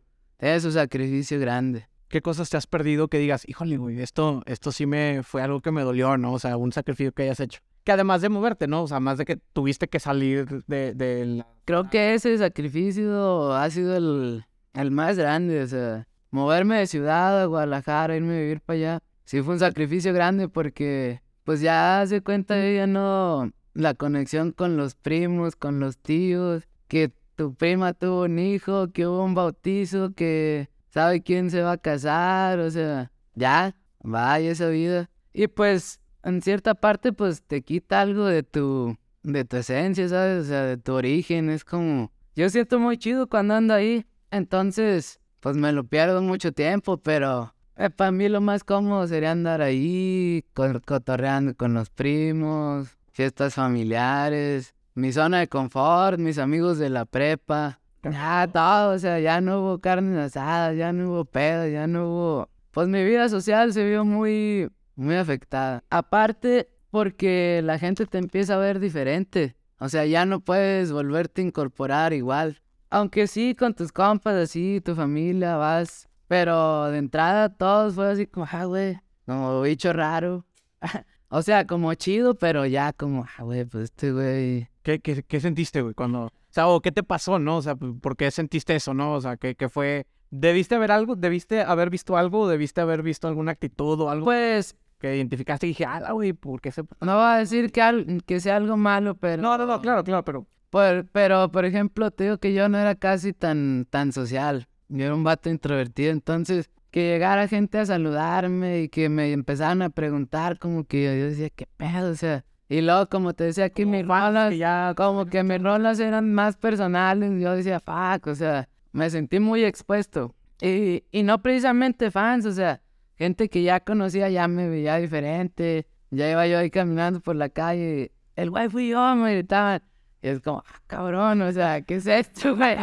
Tiene 0.44 0.60
su 0.60 0.74
sacrificio 0.74 1.40
grande. 1.40 1.88
¿Qué 2.10 2.22
cosas 2.22 2.50
te 2.50 2.58
has 2.58 2.68
perdido 2.68 3.08
que 3.08 3.18
digas, 3.18 3.48
híjole, 3.48 3.78
güey, 3.78 4.02
esto, 4.02 4.44
esto 4.46 4.74
sí 4.74 4.86
me 4.86 5.22
fue 5.24 5.42
algo 5.42 5.62
que 5.62 5.72
me 5.72 5.84
dolió, 5.84 6.18
¿no? 6.18 6.34
O 6.34 6.40
sea, 6.40 6.58
un 6.58 6.74
sacrificio 6.74 7.14
que 7.14 7.24
hayas 7.24 7.40
hecho. 7.40 7.62
Que 7.86 7.94
además 7.94 8.22
de 8.22 8.28
moverte, 8.28 8.68
¿no? 8.68 8.84
O 8.84 8.88
sea, 8.90 9.00
más 9.00 9.18
de 9.18 9.24
que 9.24 9.38
tuviste 9.38 9.88
que 9.88 10.02
salir 10.02 10.66
de, 10.68 10.96
de 10.96 11.26
la... 11.28 11.48
Creo 11.64 11.90
que 11.90 12.14
ese 12.14 12.38
sacrificio 12.38 13.54
ha 13.54 13.70
sido 13.70 13.96
el, 13.96 14.44
el 14.74 14.92
más 14.92 15.18
grande. 15.18 15.62
O 15.62 15.68
sea, 15.68 16.10
moverme 16.30 16.78
de 16.78 16.88
ciudad 16.88 17.42
a 17.42 17.46
Guadalajara, 17.46 18.18
irme 18.18 18.36
a 18.36 18.42
vivir 18.42 18.60
para 18.60 18.76
allá, 18.76 19.00
sí 19.24 19.42
fue 19.42 19.54
un 19.54 19.62
sacrificio 19.62 20.14
grande 20.14 20.50
porque, 20.50 21.22
pues 21.46 21.62
ya 21.62 22.04
se 22.06 22.20
cuenta, 22.20 22.58
yo 22.58 22.70
ya 22.76 22.86
no. 22.86 23.50
La 23.74 23.94
conexión 23.94 24.52
con 24.52 24.76
los 24.76 24.96
primos, 24.96 25.56
con 25.56 25.80
los 25.80 25.98
tíos, 26.00 26.68
que 26.90 27.14
tu 27.36 27.54
prima 27.56 27.94
tuvo 27.94 28.24
un 28.24 28.40
hijo, 28.40 28.92
que 28.92 29.08
hubo 29.08 29.24
un 29.24 29.34
bautizo, 29.36 30.14
que 30.14 30.70
sabe 30.90 31.22
quién 31.24 31.50
se 31.50 31.62
va 31.62 31.74
a 31.74 31.78
casar, 31.78 32.60
o 32.60 32.70
sea, 32.70 33.12
ya, 33.36 33.76
vaya 34.04 34.52
esa 34.52 34.68
vida. 34.70 35.10
Y 35.34 35.48
pues, 35.48 36.00
en 36.24 36.42
cierta 36.42 36.76
parte, 36.76 37.12
pues 37.14 37.44
te 37.44 37.62
quita 37.64 38.02
algo 38.02 38.26
de 38.26 38.44
tu, 38.44 38.98
de 39.24 39.46
tu 39.46 39.58
esencia, 39.58 40.08
¿sabes? 40.08 40.46
O 40.46 40.48
sea, 40.48 40.64
de 40.64 40.78
tu 40.78 40.94
origen, 40.94 41.50
es 41.50 41.66
como, 41.66 42.12
yo 42.36 42.50
siento 42.50 42.80
muy 42.80 42.98
chido 42.98 43.28
cuando 43.28 43.56
ando 43.56 43.74
ahí, 43.74 44.06
entonces, 44.32 45.20
pues 45.40 45.56
me 45.58 45.72
lo 45.72 45.84
pierdo 45.84 46.22
mucho 46.22 46.52
tiempo, 46.52 46.98
pero 46.98 47.54
para 47.96 48.12
mí 48.12 48.30
lo 48.30 48.40
más 48.42 48.64
cómodo 48.64 49.08
sería 49.08 49.32
andar 49.32 49.62
ahí, 49.62 50.46
co- 50.54 50.80
cotorreando 50.86 51.56
con 51.56 51.74
los 51.74 51.90
primos, 51.90 52.90
fiestas 53.12 53.56
familiares, 53.56 54.76
mi 54.96 55.12
zona 55.12 55.40
de 55.40 55.48
confort, 55.48 56.20
mis 56.20 56.38
amigos 56.38 56.78
de 56.78 56.90
la 56.90 57.06
prepa, 57.06 57.80
ya 58.04 58.50
todo, 58.52 58.96
o 58.96 59.00
sea, 59.00 59.20
ya 59.20 59.40
no 59.42 59.62
hubo 59.62 59.80
carne 59.80 60.20
asada, 60.20 60.74
ya 60.74 60.92
no 60.92 61.10
hubo 61.10 61.26
pedo, 61.26 61.68
ya 61.68 61.88
no 61.88 62.10
hubo... 62.10 62.50
Pues 62.72 62.88
mi 62.88 63.04
vida 63.04 63.30
social 63.30 63.72
se 63.72 63.88
vio 63.88 64.04
muy, 64.04 64.70
muy 64.96 65.16
afectada. 65.16 65.84
Aparte, 65.90 66.70
porque 66.90 67.62
la 67.64 67.78
gente 67.80 68.06
te 68.06 68.18
empieza 68.18 68.56
a 68.56 68.58
ver 68.58 68.80
diferente. 68.80 69.56
O 69.80 69.90
sea, 69.90 70.06
ya 70.06 70.26
no 70.26 70.40
puedes 70.40 70.92
volverte 70.92 71.42
a 71.42 71.46
incorporar 71.46 72.14
igual. 72.14 72.62
Aunque 72.90 73.28
sí, 73.28 73.56
con 73.56 73.74
tus 73.74 73.92
compas, 73.92 74.36
así, 74.36 74.82
tu 74.84 74.96
familia, 74.96 75.56
vas. 75.56 76.10
Pero 76.28 76.86
de 76.86 76.98
entrada 76.98 77.50
todos 77.50 77.96
fue 77.96 78.12
así 78.12 78.28
como, 78.28 78.48
ah, 78.52 78.66
güey, 78.66 79.00
como 79.26 79.62
bicho 79.62 79.94
raro. 79.94 80.46
o 81.30 81.42
sea, 81.42 81.68
como 81.68 81.94
chido, 81.94 82.36
pero 82.36 82.66
ya 82.66 82.92
como, 82.92 83.26
ah, 83.38 83.44
güey, 83.44 83.66
pues 83.66 83.86
este 83.86 84.12
güey... 84.12 84.73
¿Qué, 84.84 85.00
qué, 85.00 85.24
qué 85.24 85.40
sentiste, 85.40 85.82
güey, 85.82 85.94
cuando... 85.94 86.26
O 86.26 86.32
sea, 86.50 86.68
o 86.68 86.82
qué 86.82 86.92
te 86.92 87.02
pasó, 87.04 87.40
¿no? 87.40 87.58
O 87.58 87.62
sea, 87.62 87.76
¿por 87.76 88.16
qué 88.16 88.30
sentiste 88.30 88.76
eso, 88.76 88.94
no? 88.94 89.14
O 89.14 89.22
sea, 89.22 89.38
¿qué, 89.38 89.56
qué 89.56 89.70
fue...? 89.70 90.06
¿Debiste 90.30 90.76
haber 90.76 90.92
algo? 90.92 91.16
¿Debiste 91.16 91.62
haber 91.62 91.90
visto 91.90 92.18
algo? 92.18 92.42
¿O 92.42 92.48
debiste 92.48 92.82
haber 92.82 93.02
visto 93.04 93.28
alguna 93.28 93.52
actitud 93.54 94.00
o 94.02 94.10
algo? 94.10 94.26
Pues 94.26 94.76
que 95.00 95.16
identificaste 95.16 95.68
y 95.68 95.70
dije, 95.72 95.86
ah, 95.86 96.12
güey, 96.12 96.34
¿por 96.34 96.62
qué 96.62 96.72
se...? 96.72 96.84
No 97.02 97.16
voy 97.16 97.24
a 97.26 97.38
decir 97.38 97.72
que, 97.72 97.82
al- 97.82 98.24
que 98.26 98.40
sea 98.40 98.58
algo 98.58 98.78
malo, 98.78 99.16
pero... 99.16 99.42
No, 99.42 99.58
no, 99.58 99.66
no, 99.66 99.82
claro, 99.82 100.04
claro, 100.04 100.24
pero... 100.24 100.48
Por- 100.70 101.06
pero, 101.12 101.52
por 101.52 101.66
ejemplo, 101.66 102.12
te 102.12 102.26
digo 102.26 102.38
que 102.38 102.54
yo 102.54 102.68
no 102.70 102.78
era 102.78 102.96
casi 102.96 103.32
tan, 103.34 103.86
tan 103.90 104.12
social. 104.12 104.68
Yo 104.90 105.06
era 105.06 105.14
un 105.16 105.24
vato 105.24 105.50
introvertido, 105.50 106.12
entonces 106.12 106.70
que 106.92 107.02
llegara 107.14 107.48
gente 107.48 107.80
a 107.80 107.86
saludarme 107.86 108.82
y 108.84 108.90
que 108.90 109.10
me 109.10 109.32
empezaran 109.34 109.82
a 109.82 109.90
preguntar 109.90 110.60
como 110.60 110.84
que 110.84 111.04
yo, 111.04 111.14
yo 111.14 111.26
decía, 111.30 111.50
¿qué 111.50 111.68
pedo? 111.78 112.12
O 112.12 112.16
sea, 112.16 112.46
y 112.74 112.82
luego 112.82 113.08
como 113.08 113.36
te 113.36 113.44
decía 113.44 113.70
que 113.70 113.86
mis 113.86 114.04
rolas, 114.04 114.50
que 114.50 114.58
ya... 114.58 114.96
como 114.98 115.28
que 115.28 115.44
mis 115.44 115.62
rolas 115.62 116.00
eran 116.00 116.34
más 116.34 116.58
personales, 116.58 117.40
yo 117.40 117.52
decía, 117.52 117.80
fuck, 117.80 118.26
o 118.26 118.34
sea, 118.34 118.68
me 118.92 119.12
sentí 119.12 119.40
muy 119.40 119.64
expuesto. 119.64 120.34
Y, 120.60 121.04
y 121.12 121.22
no 121.22 121.40
precisamente 121.44 122.10
fans, 122.10 122.48
o 122.48 122.52
sea, 122.52 122.82
gente 123.16 123.48
que 123.48 123.62
ya 123.62 123.82
conocía 123.82 124.28
ya 124.30 124.48
me 124.48 124.70
veía 124.70 124.96
diferente, 124.96 125.86
ya 126.10 126.32
iba 126.32 126.48
yo 126.48 126.58
ahí 126.58 126.72
caminando 126.72 127.20
por 127.20 127.36
la 127.36 127.50
calle, 127.50 128.12
el 128.36 128.50
güey 128.50 128.70
fui 128.70 128.90
yo, 128.90 129.16
me 129.18 129.34
gritaban. 129.34 129.84
Y 130.24 130.30
es 130.30 130.40
como, 130.40 130.64
ah, 130.66 130.82
cabrón, 130.88 131.44
o 131.44 131.52
sea, 131.52 131.84
¿qué 131.84 131.98
es 131.98 132.08
esto, 132.08 132.56
güey? 132.58 132.78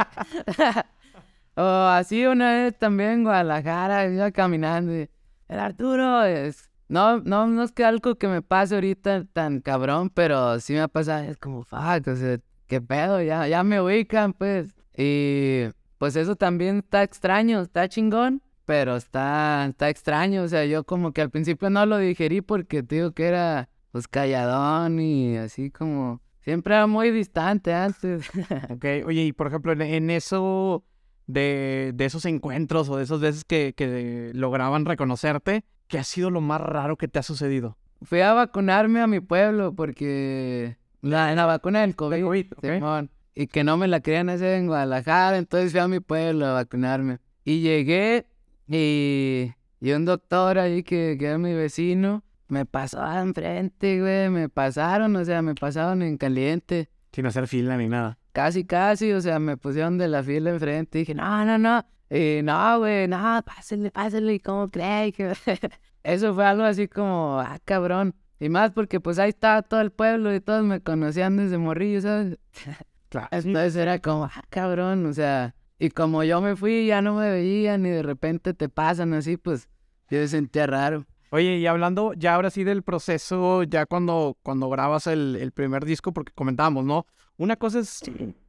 o 1.57 1.63
así 1.63 2.25
una 2.27 2.53
vez 2.53 2.79
también 2.79 3.11
en 3.11 3.25
Guadalajara, 3.25 4.07
iba 4.07 4.31
caminando 4.31 4.97
y, 4.97 5.11
el 5.49 5.59
Arturo 5.59 6.23
es... 6.23 6.70
No, 6.91 7.21
no, 7.21 7.47
no 7.47 7.63
es 7.63 7.71
que 7.71 7.85
algo 7.85 8.17
que 8.17 8.27
me 8.27 8.43
pase 8.43 8.75
ahorita 8.75 9.25
tan 9.33 9.61
cabrón, 9.61 10.11
pero 10.11 10.59
sí 10.59 10.73
me 10.73 10.81
ha 10.81 10.89
pasado, 10.89 11.23
es 11.23 11.37
como, 11.37 11.63
fuck, 11.63 12.09
o 12.09 12.17
sea, 12.17 12.41
qué 12.67 12.81
pedo, 12.81 13.23
ya, 13.23 13.47
ya 13.47 13.63
me 13.63 13.81
ubican, 13.81 14.33
pues. 14.33 14.75
Y 14.97 15.67
pues 15.99 16.17
eso 16.17 16.35
también 16.35 16.79
está 16.79 17.05
extraño, 17.05 17.61
está 17.61 17.89
chingón, 17.89 18.43
pero 18.65 18.97
está, 18.97 19.67
está 19.69 19.89
extraño, 19.89 20.43
o 20.43 20.49
sea, 20.49 20.65
yo 20.65 20.83
como 20.83 21.13
que 21.13 21.21
al 21.23 21.31
principio 21.31 21.71
no 21.71 21.87
lo 21.87 21.97
digerí 21.99 22.41
porque 22.41 22.83
digo 22.83 23.13
que 23.13 23.27
era, 23.27 23.69
pues, 23.93 24.09
calladón 24.09 24.99
y 24.99 25.37
así 25.37 25.71
como... 25.71 26.21
Siempre 26.41 26.75
era 26.75 26.89
muy 26.89 27.13
distante 27.13 27.73
antes. 27.73 28.29
Ok, 28.71 28.85
oye, 29.07 29.27
y 29.27 29.33
por 29.33 29.47
ejemplo, 29.47 29.71
en, 29.73 29.83
en 29.83 30.11
eso 30.11 30.83
de, 31.29 31.93
de 31.95 32.05
esos 32.05 32.25
encuentros 32.25 32.89
o 32.89 32.97
de 32.97 33.05
esas 33.05 33.21
veces 33.21 33.45
que, 33.45 33.75
que 33.77 34.33
lograban 34.35 34.87
reconocerte, 34.87 35.65
¿qué 35.91 35.99
ha 35.99 36.05
sido 36.05 36.31
lo 36.31 36.41
más 36.41 36.63
raro 36.63 36.97
que 36.97 37.09
te 37.09 37.19
ha 37.19 37.23
sucedido? 37.23 37.77
Fui 38.03 38.23
a 38.23 38.33
vacunarme 38.33 39.03
a 39.03 39.07
mi 39.07 39.21
pueblo 39.21 39.75
porque 39.75 40.79
la, 41.03 41.35
la 41.35 41.45
vacuna 41.45 41.83
del 41.83 41.97
COVID, 41.97 42.23
COVID, 42.23 42.47
ok. 42.57 42.65
Simón, 42.65 43.11
y 43.35 43.47
que 43.49 43.63
no 43.63 43.77
me 43.77 43.89
la 43.89 44.01
querían 44.01 44.31
hacer 44.31 44.55
en 44.55 44.69
Guadalajara, 44.69 45.37
entonces 45.37 45.73
fui 45.73 45.81
a 45.81 45.89
mi 45.89 46.01
pueblo 46.01 46.47
a 46.47 46.55
vacunarme. 46.55 47.19
Y 47.45 47.61
llegué 47.61 48.27
y, 48.69 49.53
y 49.81 49.93
un 49.93 50.07
doctor 50.07 50.59
ahí 50.59 50.83
que, 50.83 51.17
que 51.19 51.27
era 51.27 51.37
mi 51.37 51.53
vecino 51.53 52.23
me 52.51 52.67
pasó 52.67 53.01
enfrente, 53.19 54.01
güey, 54.01 54.29
me 54.29 54.49
pasaron, 54.49 55.15
o 55.17 55.25
sea, 55.25 55.41
me 55.41 55.55
pasaron 55.55 56.03
en 56.03 56.19
caliente. 56.19 56.91
Sin 57.13 57.27
hacer 57.27 57.47
fila 57.47 57.77
ni 57.77 57.89
nada. 57.89 58.19
Casi, 58.33 58.65
casi, 58.65 59.13
o 59.13 59.21
sea, 59.21 59.39
me 59.39 59.57
pusieron 59.57 59.99
de 59.99 60.09
la 60.09 60.23
fila 60.23 60.51
enfrente 60.51 60.99
y 60.99 61.03
dije, 61.03 61.15
no, 61.15 61.45
no, 61.45 61.59
no. 61.59 61.85
Y 62.11 62.43
no, 62.43 62.81
güey, 62.81 63.07
no, 63.07 63.43
pásale, 63.45 63.91
pásale, 63.91 64.41
¿cómo 64.41 64.69
crees? 64.69 65.15
que-?" 65.15 65.33
Eso 66.03 66.35
fue 66.35 66.45
algo 66.45 66.65
así 66.65 66.89
como, 66.89 67.39
ah, 67.41 67.59
cabrón. 67.65 68.15
Y 68.39 68.49
más 68.49 68.73
porque 68.73 69.01
pues 69.01 69.19
ahí 69.19 69.29
estaba 69.29 69.63
todo 69.63 69.81
el 69.81 69.93
pueblo 69.93 70.35
y 70.35 70.41
todos 70.41 70.65
me 70.65 70.81
conocían 70.81 71.37
desde 71.37 71.59
morrillo, 71.59 72.01
¿sabes? 72.01 72.39
Claro. 73.11 73.27
Entonces 73.33 73.75
era 73.75 73.99
como, 73.99 74.27
ah, 74.27 74.45
cabrón, 74.51 75.05
o 75.07 75.13
sea, 75.13 75.57
y 75.81 75.91
como 75.91 76.23
yo 76.23 76.41
me 76.41 76.55
fui, 76.55 76.87
ya 76.87 77.03
no 77.03 77.15
me 77.17 77.29
veían 77.29 77.85
y 77.85 77.91
de 77.91 78.05
repente 78.05 78.55
te 78.55 78.69
pasan 78.69 79.15
así, 79.15 79.37
pues 79.37 79.69
yo 80.09 80.21
me 80.21 80.29
sentía 80.29 80.69
raro. 80.69 81.07
Oye, 81.31 81.57
y 81.57 81.67
hablando 81.67 82.13
ya 82.13 82.37
ahora 82.37 82.51
sí 82.51 82.63
del 82.63 82.85
proceso, 82.85 83.65
ya 83.65 83.87
cuando, 83.87 84.37
cuando 84.45 84.69
grabas 84.69 85.09
el, 85.09 85.35
el 85.41 85.51
primer 85.51 85.85
disco, 85.85 86.13
porque 86.13 86.33
comentábamos, 86.33 86.85
¿no? 86.85 87.05
Una 87.37 87.57
cosa 87.57 87.81
es 87.81 88.01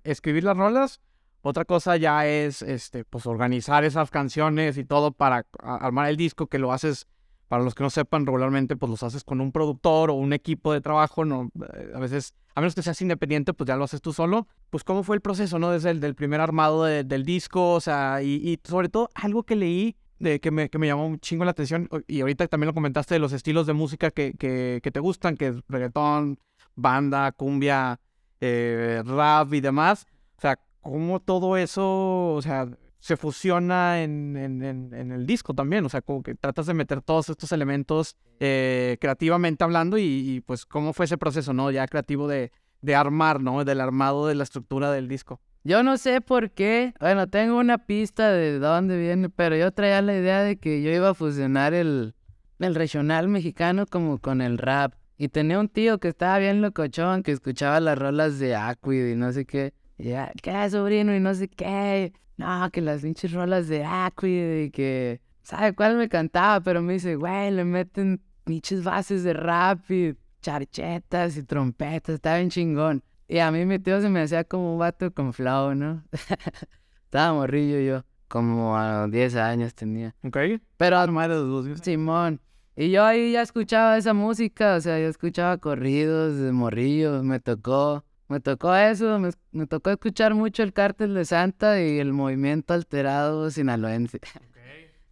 escribir 0.03 0.43
las 0.43 0.57
rolas, 0.57 1.01
otra 1.41 1.65
cosa 1.65 1.97
ya 1.97 2.25
es, 2.27 2.61
este, 2.61 3.03
pues 3.05 3.25
organizar 3.25 3.83
esas 3.83 4.09
canciones 4.11 4.77
y 4.77 4.85
todo 4.85 5.11
para 5.11 5.45
armar 5.61 6.09
el 6.09 6.17
disco, 6.17 6.47
que 6.47 6.59
lo 6.59 6.71
haces, 6.71 7.07
para 7.47 7.63
los 7.63 7.75
que 7.75 7.83
no 7.83 7.89
sepan, 7.89 8.25
regularmente 8.25 8.75
pues 8.75 8.89
los 8.89 9.03
haces 9.03 9.23
con 9.23 9.41
un 9.41 9.51
productor 9.51 10.09
o 10.09 10.13
un 10.13 10.33
equipo 10.33 10.71
de 10.73 10.81
trabajo, 10.81 11.25
¿no? 11.25 11.49
Eh, 11.75 11.91
A 11.95 11.99
veces, 11.99 12.33
a 12.55 12.61
menos 12.61 12.75
que 12.75 12.81
seas 12.81 13.01
independiente, 13.01 13.53
pues 13.53 13.67
ya 13.67 13.75
lo 13.75 13.83
haces 13.83 14.01
tú 14.01 14.13
solo. 14.13 14.47
Pues 14.69 14.83
cómo 14.83 15.03
fue 15.03 15.15
el 15.15 15.21
proceso, 15.21 15.57
¿no? 15.59 15.71
Desde 15.71 15.89
el 15.89 15.99
del 15.99 16.15
primer 16.15 16.39
armado 16.41 16.83
de- 16.85 17.03
del 17.03 17.25
disco, 17.25 17.73
o 17.73 17.81
sea, 17.81 18.21
y, 18.21 18.35
y 18.35 18.59
sobre 18.63 18.89
todo 18.89 19.09
algo 19.15 19.43
que 19.43 19.55
leí 19.55 19.95
de 20.19 20.39
que 20.39 20.51
me, 20.51 20.69
que 20.69 20.77
me 20.77 20.85
llamó 20.87 21.07
un 21.07 21.19
chingo 21.19 21.43
la 21.45 21.51
atención, 21.51 21.89
y 22.07 22.21
ahorita 22.21 22.47
también 22.47 22.67
lo 22.67 22.73
comentaste 22.75 23.15
de 23.15 23.19
los 23.19 23.33
estilos 23.33 23.65
de 23.65 23.73
música 23.73 24.11
que, 24.11 24.33
que, 24.37 24.79
que 24.83 24.91
te 24.91 24.99
gustan, 24.99 25.35
que 25.35 25.47
es 25.47 25.55
reggaetón, 25.67 26.37
banda, 26.75 27.31
cumbia, 27.31 27.99
eh, 28.39 29.01
rap 29.03 29.51
y 29.53 29.61
demás. 29.61 30.05
O 30.37 30.41
sea, 30.41 30.59
cómo 30.81 31.19
todo 31.19 31.57
eso, 31.57 32.33
o 32.33 32.41
sea, 32.41 32.67
se 32.99 33.17
fusiona 33.17 34.03
en, 34.03 34.37
en, 34.37 34.93
en- 34.93 35.11
el 35.11 35.25
disco 35.25 35.53
también. 35.53 35.85
O 35.85 35.89
sea, 35.89 36.01
como 36.01 36.21
que 36.21 36.35
tratas 36.35 36.65
de 36.67 36.73
meter 36.73 37.01
todos 37.01 37.29
estos 37.29 37.51
elementos 37.51 38.15
eh, 38.39 38.97
creativamente 39.01 39.63
hablando 39.63 39.97
y, 39.97 40.03
y, 40.03 40.41
pues 40.41 40.65
cómo 40.65 40.93
fue 40.93 41.05
ese 41.05 41.17
proceso, 41.17 41.53
¿no? 41.53 41.71
Ya 41.71 41.87
creativo 41.87 42.27
de, 42.27 42.51
de 42.81 42.95
armar, 42.95 43.41
¿no? 43.41 43.63
Del 43.65 43.81
armado 43.81 44.27
de 44.27 44.35
la 44.35 44.43
estructura 44.43 44.91
del 44.91 45.07
disco. 45.07 45.39
Yo 45.63 45.83
no 45.83 45.97
sé 45.97 46.21
por 46.21 46.51
qué, 46.51 46.93
bueno, 46.99 47.27
tengo 47.27 47.57
una 47.59 47.77
pista 47.79 48.31
de 48.31 48.57
dónde 48.57 48.97
viene, 48.99 49.29
pero 49.29 49.55
yo 49.55 49.71
traía 49.71 50.01
la 50.01 50.15
idea 50.17 50.41
de 50.43 50.57
que 50.57 50.81
yo 50.81 50.89
iba 50.91 51.09
a 51.09 51.13
fusionar 51.13 51.73
el, 51.75 52.15
el 52.59 52.73
regional 52.75 53.27
mexicano 53.27 53.85
como 53.85 54.17
con 54.19 54.41
el 54.41 54.57
rap. 54.57 54.93
Y 55.19 55.27
tenía 55.27 55.59
un 55.59 55.69
tío 55.69 55.99
que 55.99 56.07
estaba 56.07 56.39
bien 56.39 56.61
locochón, 56.63 57.21
que 57.21 57.31
escuchaba 57.31 57.79
las 57.79 57.95
rolas 57.97 58.39
de 58.39 58.55
Aquid 58.55 59.11
y 59.11 59.15
no 59.15 59.31
sé 59.31 59.45
qué. 59.45 59.73
Ya, 60.01 60.31
¿qué 60.41 60.69
sobrino? 60.69 61.15
Y 61.15 61.19
no 61.19 61.33
sé 61.35 61.47
qué. 61.47 62.13
No, 62.37 62.69
que 62.71 62.81
las 62.81 63.01
pinches 63.01 63.31
rolas 63.33 63.67
de 63.67 63.85
Aquid 63.85 64.63
y 64.63 64.71
que... 64.71 65.21
¿Sabe 65.43 65.73
cuál 65.73 65.95
me 65.95 66.09
cantaba? 66.09 66.61
Pero 66.61 66.81
me 66.81 66.93
dice, 66.93 67.15
güey, 67.15 67.51
le 67.51 67.63
meten 67.65 68.21
pinches 68.43 68.83
bases 68.83 69.23
de 69.23 69.33
rap 69.33 69.79
y 69.91 70.15
charchetas 70.41 71.37
y 71.37 71.43
trompetas, 71.43 72.15
está 72.15 72.37
bien 72.37 72.49
chingón. 72.49 73.03
Y 73.27 73.39
a 73.39 73.51
mí 73.51 73.65
mi 73.65 73.79
tío 73.79 74.01
se 74.01 74.09
me 74.09 74.21
hacía 74.21 74.43
como 74.43 74.73
un 74.73 74.79
vato 74.79 75.13
con 75.13 75.33
flow, 75.33 75.75
¿no? 75.75 76.03
Estaba 77.05 77.33
morrillo 77.33 77.79
yo, 77.79 78.03
como 78.27 78.75
a 78.77 79.07
10 79.07 79.35
años 79.35 79.75
tenía. 79.75 80.15
¿Ok? 80.23 80.37
Pero 80.77 81.07
Más 81.11 81.29
de 81.29 81.35
dos 81.35 81.65
días. 81.65 81.81
Simón. 81.81 82.41
Y 82.75 82.89
yo 82.89 83.03
ahí 83.05 83.33
ya 83.33 83.41
escuchaba 83.41 83.97
esa 83.97 84.13
música, 84.13 84.75
o 84.75 84.81
sea, 84.81 84.99
yo 84.99 85.07
escuchaba 85.07 85.57
corridos 85.57 86.37
de 86.37 86.51
morrillo, 86.51 87.21
me 87.21 87.39
tocó, 87.39 88.03
me 88.31 88.39
tocó 88.39 88.73
eso, 88.73 89.19
me, 89.19 89.31
me 89.51 89.67
tocó 89.67 89.89
escuchar 89.89 90.33
mucho 90.33 90.63
el 90.63 90.71
Cártel 90.71 91.13
de 91.13 91.25
Santa 91.25 91.81
y 91.81 91.99
el 91.99 92.13
movimiento 92.13 92.73
alterado 92.73 93.49
sinaloense. 93.51 94.19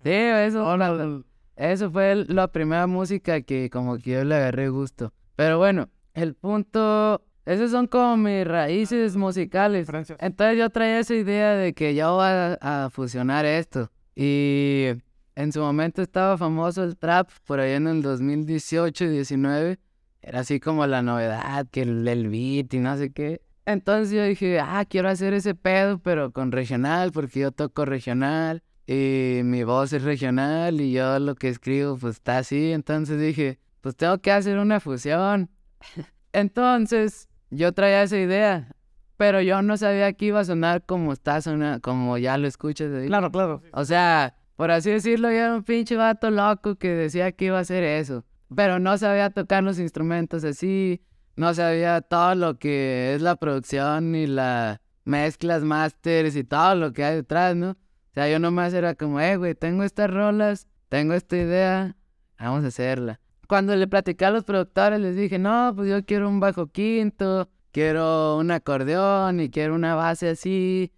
Sí, 0.02 0.12
eso, 0.12 1.26
eso 1.58 1.92
fue 1.92 2.24
la 2.30 2.48
primera 2.48 2.88
música 2.88 3.42
que 3.42 3.70
como 3.70 3.98
que 3.98 4.12
yo 4.12 4.24
le 4.24 4.36
agarré 4.36 4.70
gusto. 4.70 5.12
Pero 5.36 5.58
bueno, 5.58 5.90
el 6.14 6.36
punto, 6.36 7.22
esos 7.46 7.72
son 7.72 7.88
como 7.88 8.16
mis 8.16 8.48
raíces 8.48 9.18
musicales. 9.18 9.90
Entonces 10.20 10.58
yo 10.58 10.70
traía 10.70 11.00
esa 11.00 11.16
idea 11.16 11.56
de 11.56 11.74
que 11.74 11.96
yo 11.96 12.14
voy 12.14 12.28
a, 12.28 12.54
a 12.62 12.90
fusionar 12.90 13.44
esto. 13.44 13.92
Y 14.16 14.86
en 15.36 15.52
su 15.52 15.60
momento 15.60 16.02
estaba 16.02 16.38
famoso 16.38 16.86
el 16.86 16.96
trap, 16.98 17.30
por 17.46 17.60
ahí 17.60 17.74
en 17.74 17.88
el 17.88 18.02
2018 18.02 19.04
y 19.04 19.10
19. 19.10 19.80
Era 20.22 20.42
así 20.42 20.60
como 20.60 20.86
la 20.86 21.02
novedad, 21.02 21.68
que 21.72 21.82
el, 21.84 22.08
el 22.08 22.30
beat 22.30 22.74
y 22.74 22.80
no 22.80 22.98
sé 22.98 23.12
qué. 23.12 23.42
Entonces 23.66 24.12
yo 24.12 24.24
dije, 24.24 24.60
ah, 24.60 24.84
quiero 24.90 25.10
hacer 25.10 25.34
ese 25.34 25.54
pedo, 25.56 26.00
pero 26.00 26.32
con 26.32 26.52
regional, 26.52 27.12
porque 27.12 27.42
yo 27.42 27.52
toco 27.52 27.86
regional. 27.86 28.64
Y 28.88 29.42
mi 29.44 29.64
voz 29.64 29.94
es 29.94 30.02
regional 30.02 30.82
y 30.82 30.92
yo 30.92 31.20
lo 31.20 31.36
que 31.36 31.50
escribo 31.50 31.96
pues 31.96 32.16
está 32.16 32.40
así. 32.40 32.72
Entonces 32.72 33.20
dije, 33.20 33.60
pues 33.82 33.96
tengo 33.96 34.18
que 34.18 34.32
hacer 34.32 34.58
una 34.58 34.80
fusión. 34.80 35.52
Entonces 36.34 37.30
yo 37.52 37.72
traía 37.72 38.02
esa 38.02 38.18
idea, 38.18 38.76
pero 39.18 39.42
yo 39.42 39.62
no 39.62 39.78
sabía 39.78 40.14
que 40.14 40.26
iba 40.26 40.40
a 40.40 40.46
sonar 40.46 40.84
como 40.86 41.14
está 41.14 41.40
sonando, 41.40 41.82
como 41.82 42.18
ya 42.18 42.40
lo 42.40 42.48
escuchas 42.48 42.92
ahí. 42.92 43.08
Claro, 43.08 43.32
claro. 43.32 43.62
O 43.74 43.86
sea, 43.86 44.36
por 44.56 44.72
así 44.72 44.90
decirlo, 44.90 45.30
yo 45.30 45.38
era 45.38 45.56
un 45.56 45.64
pinche 45.64 45.96
vato 45.96 46.32
loco 46.32 46.76
que 46.76 46.90
decía 46.90 47.32
que 47.32 47.46
iba 47.46 47.60
a 47.60 47.62
hacer 47.62 47.84
eso. 47.84 48.26
Pero 48.56 48.80
no 48.80 48.98
sabía 48.98 49.30
tocar 49.30 49.64
los 49.64 49.80
instrumentos 49.80 50.44
así, 50.44 51.02
no 51.36 51.54
sabía 51.54 52.02
todo 52.02 52.36
lo 52.36 52.60
que 52.60 53.14
es 53.16 53.22
la 53.22 53.36
producción 53.36 54.16
y 54.16 54.28
las 54.28 54.80
mezclas, 55.06 55.64
masters 55.64 56.36
y 56.36 56.44
todo 56.44 56.76
lo 56.76 56.94
que 56.94 57.04
hay 57.04 57.16
detrás, 57.16 57.56
¿no? 57.56 57.72
O 57.72 58.14
sea, 58.14 58.30
yo 58.30 58.40
nomás 58.40 58.74
era 58.74 58.96
como, 58.96 59.20
eh, 59.20 59.38
güey, 59.38 59.56
tengo 59.56 59.84
estas 59.84 60.10
rolas, 60.10 60.68
tengo 60.90 61.14
esta 61.14 61.38
idea, 61.38 61.96
vamos 62.40 62.64
a 62.64 62.68
hacerla. 62.68 63.20
Cuando 63.48 63.76
le 63.76 63.88
platicé 63.88 64.26
a 64.26 64.32
los 64.32 64.44
productores, 64.44 65.00
les 65.00 65.16
dije, 65.16 65.40
no, 65.40 65.74
pues 65.76 65.90
yo 65.90 66.06
quiero 66.06 66.28
un 66.28 66.40
bajo 66.40 66.68
quinto, 66.68 67.50
quiero 67.72 68.38
un 68.38 68.52
acordeón 68.52 69.40
y 69.40 69.50
quiero 69.50 69.76
una 69.76 69.96
base 69.96 70.30
así. 70.30 70.92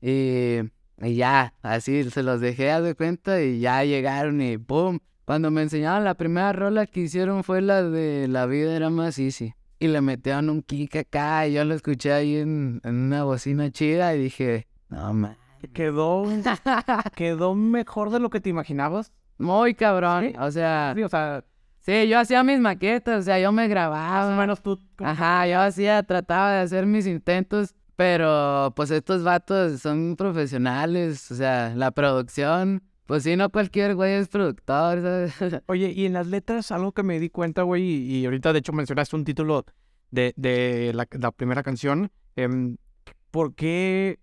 Y, 0.00 0.58
y 1.00 1.14
ya, 1.14 1.54
así 1.62 2.10
se 2.10 2.22
los 2.22 2.40
dejé 2.40 2.70
haz 2.70 2.82
de 2.82 2.94
cuenta 2.94 3.40
y 3.42 3.60
ya 3.60 3.84
llegaron 3.84 4.40
y 4.42 4.58
¡pum! 4.58 4.98
Cuando 5.24 5.50
me 5.50 5.62
enseñaron 5.62 6.04
la 6.04 6.14
primera 6.14 6.52
rola 6.52 6.86
que 6.86 7.00
hicieron 7.00 7.44
fue 7.44 7.62
la 7.62 7.82
de 7.82 8.28
La 8.28 8.46
vida 8.46 8.74
era 8.76 8.90
más 8.90 9.18
easy. 9.18 9.54
Y 9.78 9.88
le 9.88 10.00
metieron 10.00 10.50
un 10.50 10.62
kick 10.62 10.96
acá 10.96 11.46
y 11.46 11.54
yo 11.54 11.64
lo 11.64 11.74
escuché 11.74 12.12
ahí 12.12 12.36
en, 12.36 12.80
en 12.84 12.94
una 12.94 13.24
bocina 13.24 13.70
chida 13.70 14.14
y 14.14 14.22
dije, 14.22 14.66
no 14.88 15.12
man. 15.12 15.36
Quedó, 15.72 16.24
quedó 17.16 17.54
mejor 17.54 18.10
de 18.10 18.20
lo 18.20 18.30
que 18.30 18.40
te 18.40 18.50
imaginabas. 18.50 19.12
Muy 19.38 19.74
cabrón. 19.74 20.28
¿Sí? 20.28 20.34
O 20.38 20.50
sea, 20.50 20.92
Sí, 20.94 21.02
o 21.02 21.08
sea, 21.08 21.44
sí, 21.80 22.08
yo 22.08 22.18
hacía 22.18 22.42
mis 22.44 22.60
maquetas, 22.60 23.20
o 23.20 23.22
sea, 23.22 23.38
yo 23.38 23.50
me 23.50 23.66
grababa. 23.66 24.26
más 24.26 24.36
o 24.36 24.40
menos 24.40 24.62
tú. 24.62 24.78
Ajá, 24.98 25.46
yo 25.46 25.60
hacía, 25.60 26.02
trataba 26.02 26.52
de 26.52 26.60
hacer 26.60 26.86
mis 26.86 27.06
intentos, 27.06 27.74
pero 27.96 28.72
pues 28.76 28.90
estos 28.90 29.22
vatos 29.24 29.80
son 29.80 30.16
profesionales, 30.16 31.30
o 31.30 31.34
sea, 31.34 31.72
la 31.74 31.90
producción, 31.90 32.82
pues 33.06 33.22
sí, 33.22 33.36
no 33.36 33.50
cualquier 33.50 33.94
güey 33.94 34.14
es 34.14 34.28
productor. 34.28 35.00
Oye, 35.66 35.92
y 35.92 36.06
en 36.06 36.14
las 36.14 36.26
letras, 36.26 36.72
algo 36.72 36.92
que 36.92 37.02
me 37.02 37.20
di 37.20 37.30
cuenta, 37.30 37.62
güey, 37.62 37.82
y, 37.82 38.24
ahorita 38.24 38.52
de 38.52 38.60
hecho 38.60 38.72
mencionaste 38.72 39.16
un 39.16 39.24
título 39.24 39.64
de, 40.10 40.32
de 40.36 40.92
la, 40.94 41.30
primera 41.32 41.62
canción. 41.62 42.10
em, 42.36 42.76
¿Por 43.30 43.54
qué, 43.54 44.20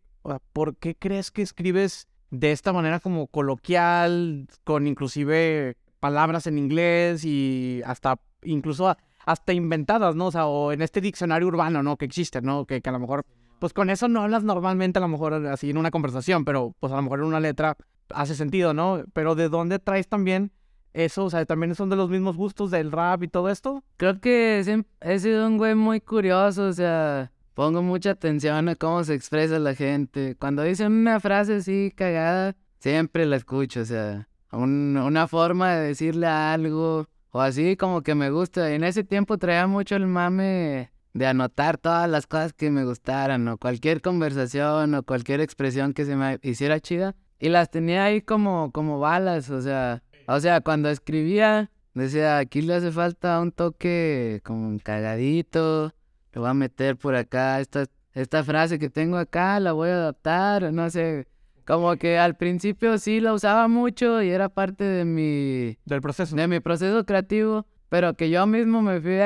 por 0.54 0.78
qué 0.78 0.96
crees 0.96 1.32
que 1.32 1.42
escribes 1.42 2.08
de 2.32 2.52
esta 2.52 2.74
manera 2.74 3.00
como 3.00 3.28
coloquial, 3.28 4.48
con 4.64 4.88
inclusive 4.88 5.78
palabras 6.00 6.48
en 6.48 6.58
inglés 6.58 7.24
y 7.26 7.82
hasta, 7.86 8.20
incluso 8.42 8.96
hasta 9.26 9.54
inventadas, 9.54 10.16
¿no? 10.16 10.28
O 10.28 10.32
sea, 10.32 10.48
o 10.48 10.72
en 10.72 10.82
este 10.82 11.02
diccionario 11.02 11.48
urbano, 11.48 11.84
¿no? 11.84 11.98
Que 11.98 12.06
existe, 12.06 12.42
¿no? 12.42 12.66
Que 12.66 12.82
a 12.84 12.92
lo 12.92 13.00
mejor, 13.00 13.26
pues 13.60 13.74
con 13.74 13.90
eso 13.90 14.08
no 14.08 14.22
hablas 14.22 14.44
normalmente, 14.44 14.98
a 14.98 15.02
lo 15.02 15.08
mejor 15.10 15.34
así 15.48 15.70
en 15.70 15.78
una 15.78 15.92
conversación, 15.92 16.46
pero 16.46 16.74
pues 16.80 16.92
a 16.94 16.96
lo 16.96 17.04
mejor 17.04 17.20
en 17.20 17.26
una 17.26 17.40
letra 17.40 17.78
hace 18.16 18.36
sentido, 18.36 18.74
¿no? 18.74 19.04
Pero 19.14 19.36
¿de 19.36 19.50
dónde 19.50 19.80
traes 19.80 20.08
también 20.08 20.52
eso? 20.94 21.26
O 21.26 21.30
sea, 21.30 21.46
también 21.46 21.76
son 21.76 21.90
de 21.90 21.96
los 21.96 22.10
mismos 22.10 22.36
gustos 22.38 22.72
del 22.72 22.92
rap 22.92 23.24
y 23.24 23.28
todo 23.28 23.50
esto. 23.50 23.84
Creo 23.98 24.20
que 24.20 24.64
he 25.02 25.20
sido 25.20 25.48
un 25.48 25.58
güey 25.58 25.76
muy 25.76 26.02
curioso, 26.02 26.66
o 26.68 26.74
sea, 26.74 27.32
pongo 27.54 27.82
mucha 27.82 28.12
atención 28.12 28.70
a 28.70 28.76
cómo 28.76 29.04
se 29.04 29.14
expresa 29.14 29.60
la 29.60 29.76
gente. 29.76 30.36
Cuando 30.40 30.64
dicen 30.64 30.92
una 30.92 31.20
frase 31.20 31.56
así 31.56 31.94
cagada, 31.96 32.56
siempre 32.80 33.26
la 33.26 33.36
escucho, 33.36 33.82
o 33.82 33.86
sea, 33.86 34.28
un- 34.52 34.98
una 34.98 35.28
forma 35.28 35.76
de 35.76 35.88
decirle 35.88 36.28
algo, 36.28 37.08
o 37.32 37.40
así 37.42 37.78
como 37.78 38.02
que 38.02 38.16
me 38.16 38.30
gusta. 38.30 38.70
Y 38.72 38.76
en 38.76 38.84
ese 38.84 39.04
tiempo 39.04 39.38
traía 39.38 39.68
mucho 39.68 39.96
el 39.96 40.08
mame 40.08 40.92
de 41.14 41.28
anotar 41.28 41.78
todas 41.78 42.10
las 42.10 42.26
cosas 42.28 42.54
que 42.54 42.72
me 42.72 42.86
gustaran, 42.86 43.48
o 43.48 43.58
cualquier 43.58 44.02
conversación, 44.02 44.96
o 44.96 45.04
cualquier 45.04 45.42
expresión 45.42 45.94
que 45.94 46.06
se 46.06 46.16
me 46.16 46.40
hiciera 46.42 46.80
chida. 46.80 47.16
Y 47.42 47.50
las 47.50 47.72
tenía 47.72 48.06
ahí 48.06 48.22
como, 48.22 48.72
como 48.72 49.00
balas, 49.00 49.50
o 49.50 49.64
sea, 49.64 50.04
o 50.28 50.40
sea, 50.40 50.62
cuando 50.62 50.90
escribía, 50.90 51.72
decía, 51.96 52.38
aquí 52.38 52.62
le 52.62 52.76
hace 52.76 52.92
falta 52.92 53.40
un 53.42 53.52
toque 53.52 54.42
como 54.44 54.78
cagadito, 54.80 55.92
le 56.34 56.40
voy 56.40 56.50
a 56.52 56.54
meter 56.54 56.98
por 56.98 57.16
acá, 57.16 57.60
esta, 57.60 57.88
esta 58.14 58.44
frase 58.44 58.78
que 58.78 58.92
tengo 58.92 59.18
acá, 59.18 59.60
la 59.60 59.72
voy 59.72 59.90
a 59.90 59.94
adaptar, 59.94 60.72
no 60.72 60.88
sé, 60.92 61.28
como 61.66 61.96
que 61.96 62.20
al 62.20 62.38
principio 62.38 63.00
sí 63.00 63.20
la 63.20 63.34
usaba 63.34 63.68
mucho 63.68 64.22
y 64.22 64.30
era 64.30 64.50
parte 64.50 64.84
de 64.84 65.04
mi, 65.04 65.80
Del 65.86 66.00
proceso. 66.00 66.36
de 66.36 66.48
mi 66.48 66.60
proceso 66.60 67.08
creativo, 67.08 67.66
pero 67.90 68.14
que 68.14 68.30
yo 68.30 68.46
mismo 68.46 68.84
me 68.84 69.02
fui 69.02 69.18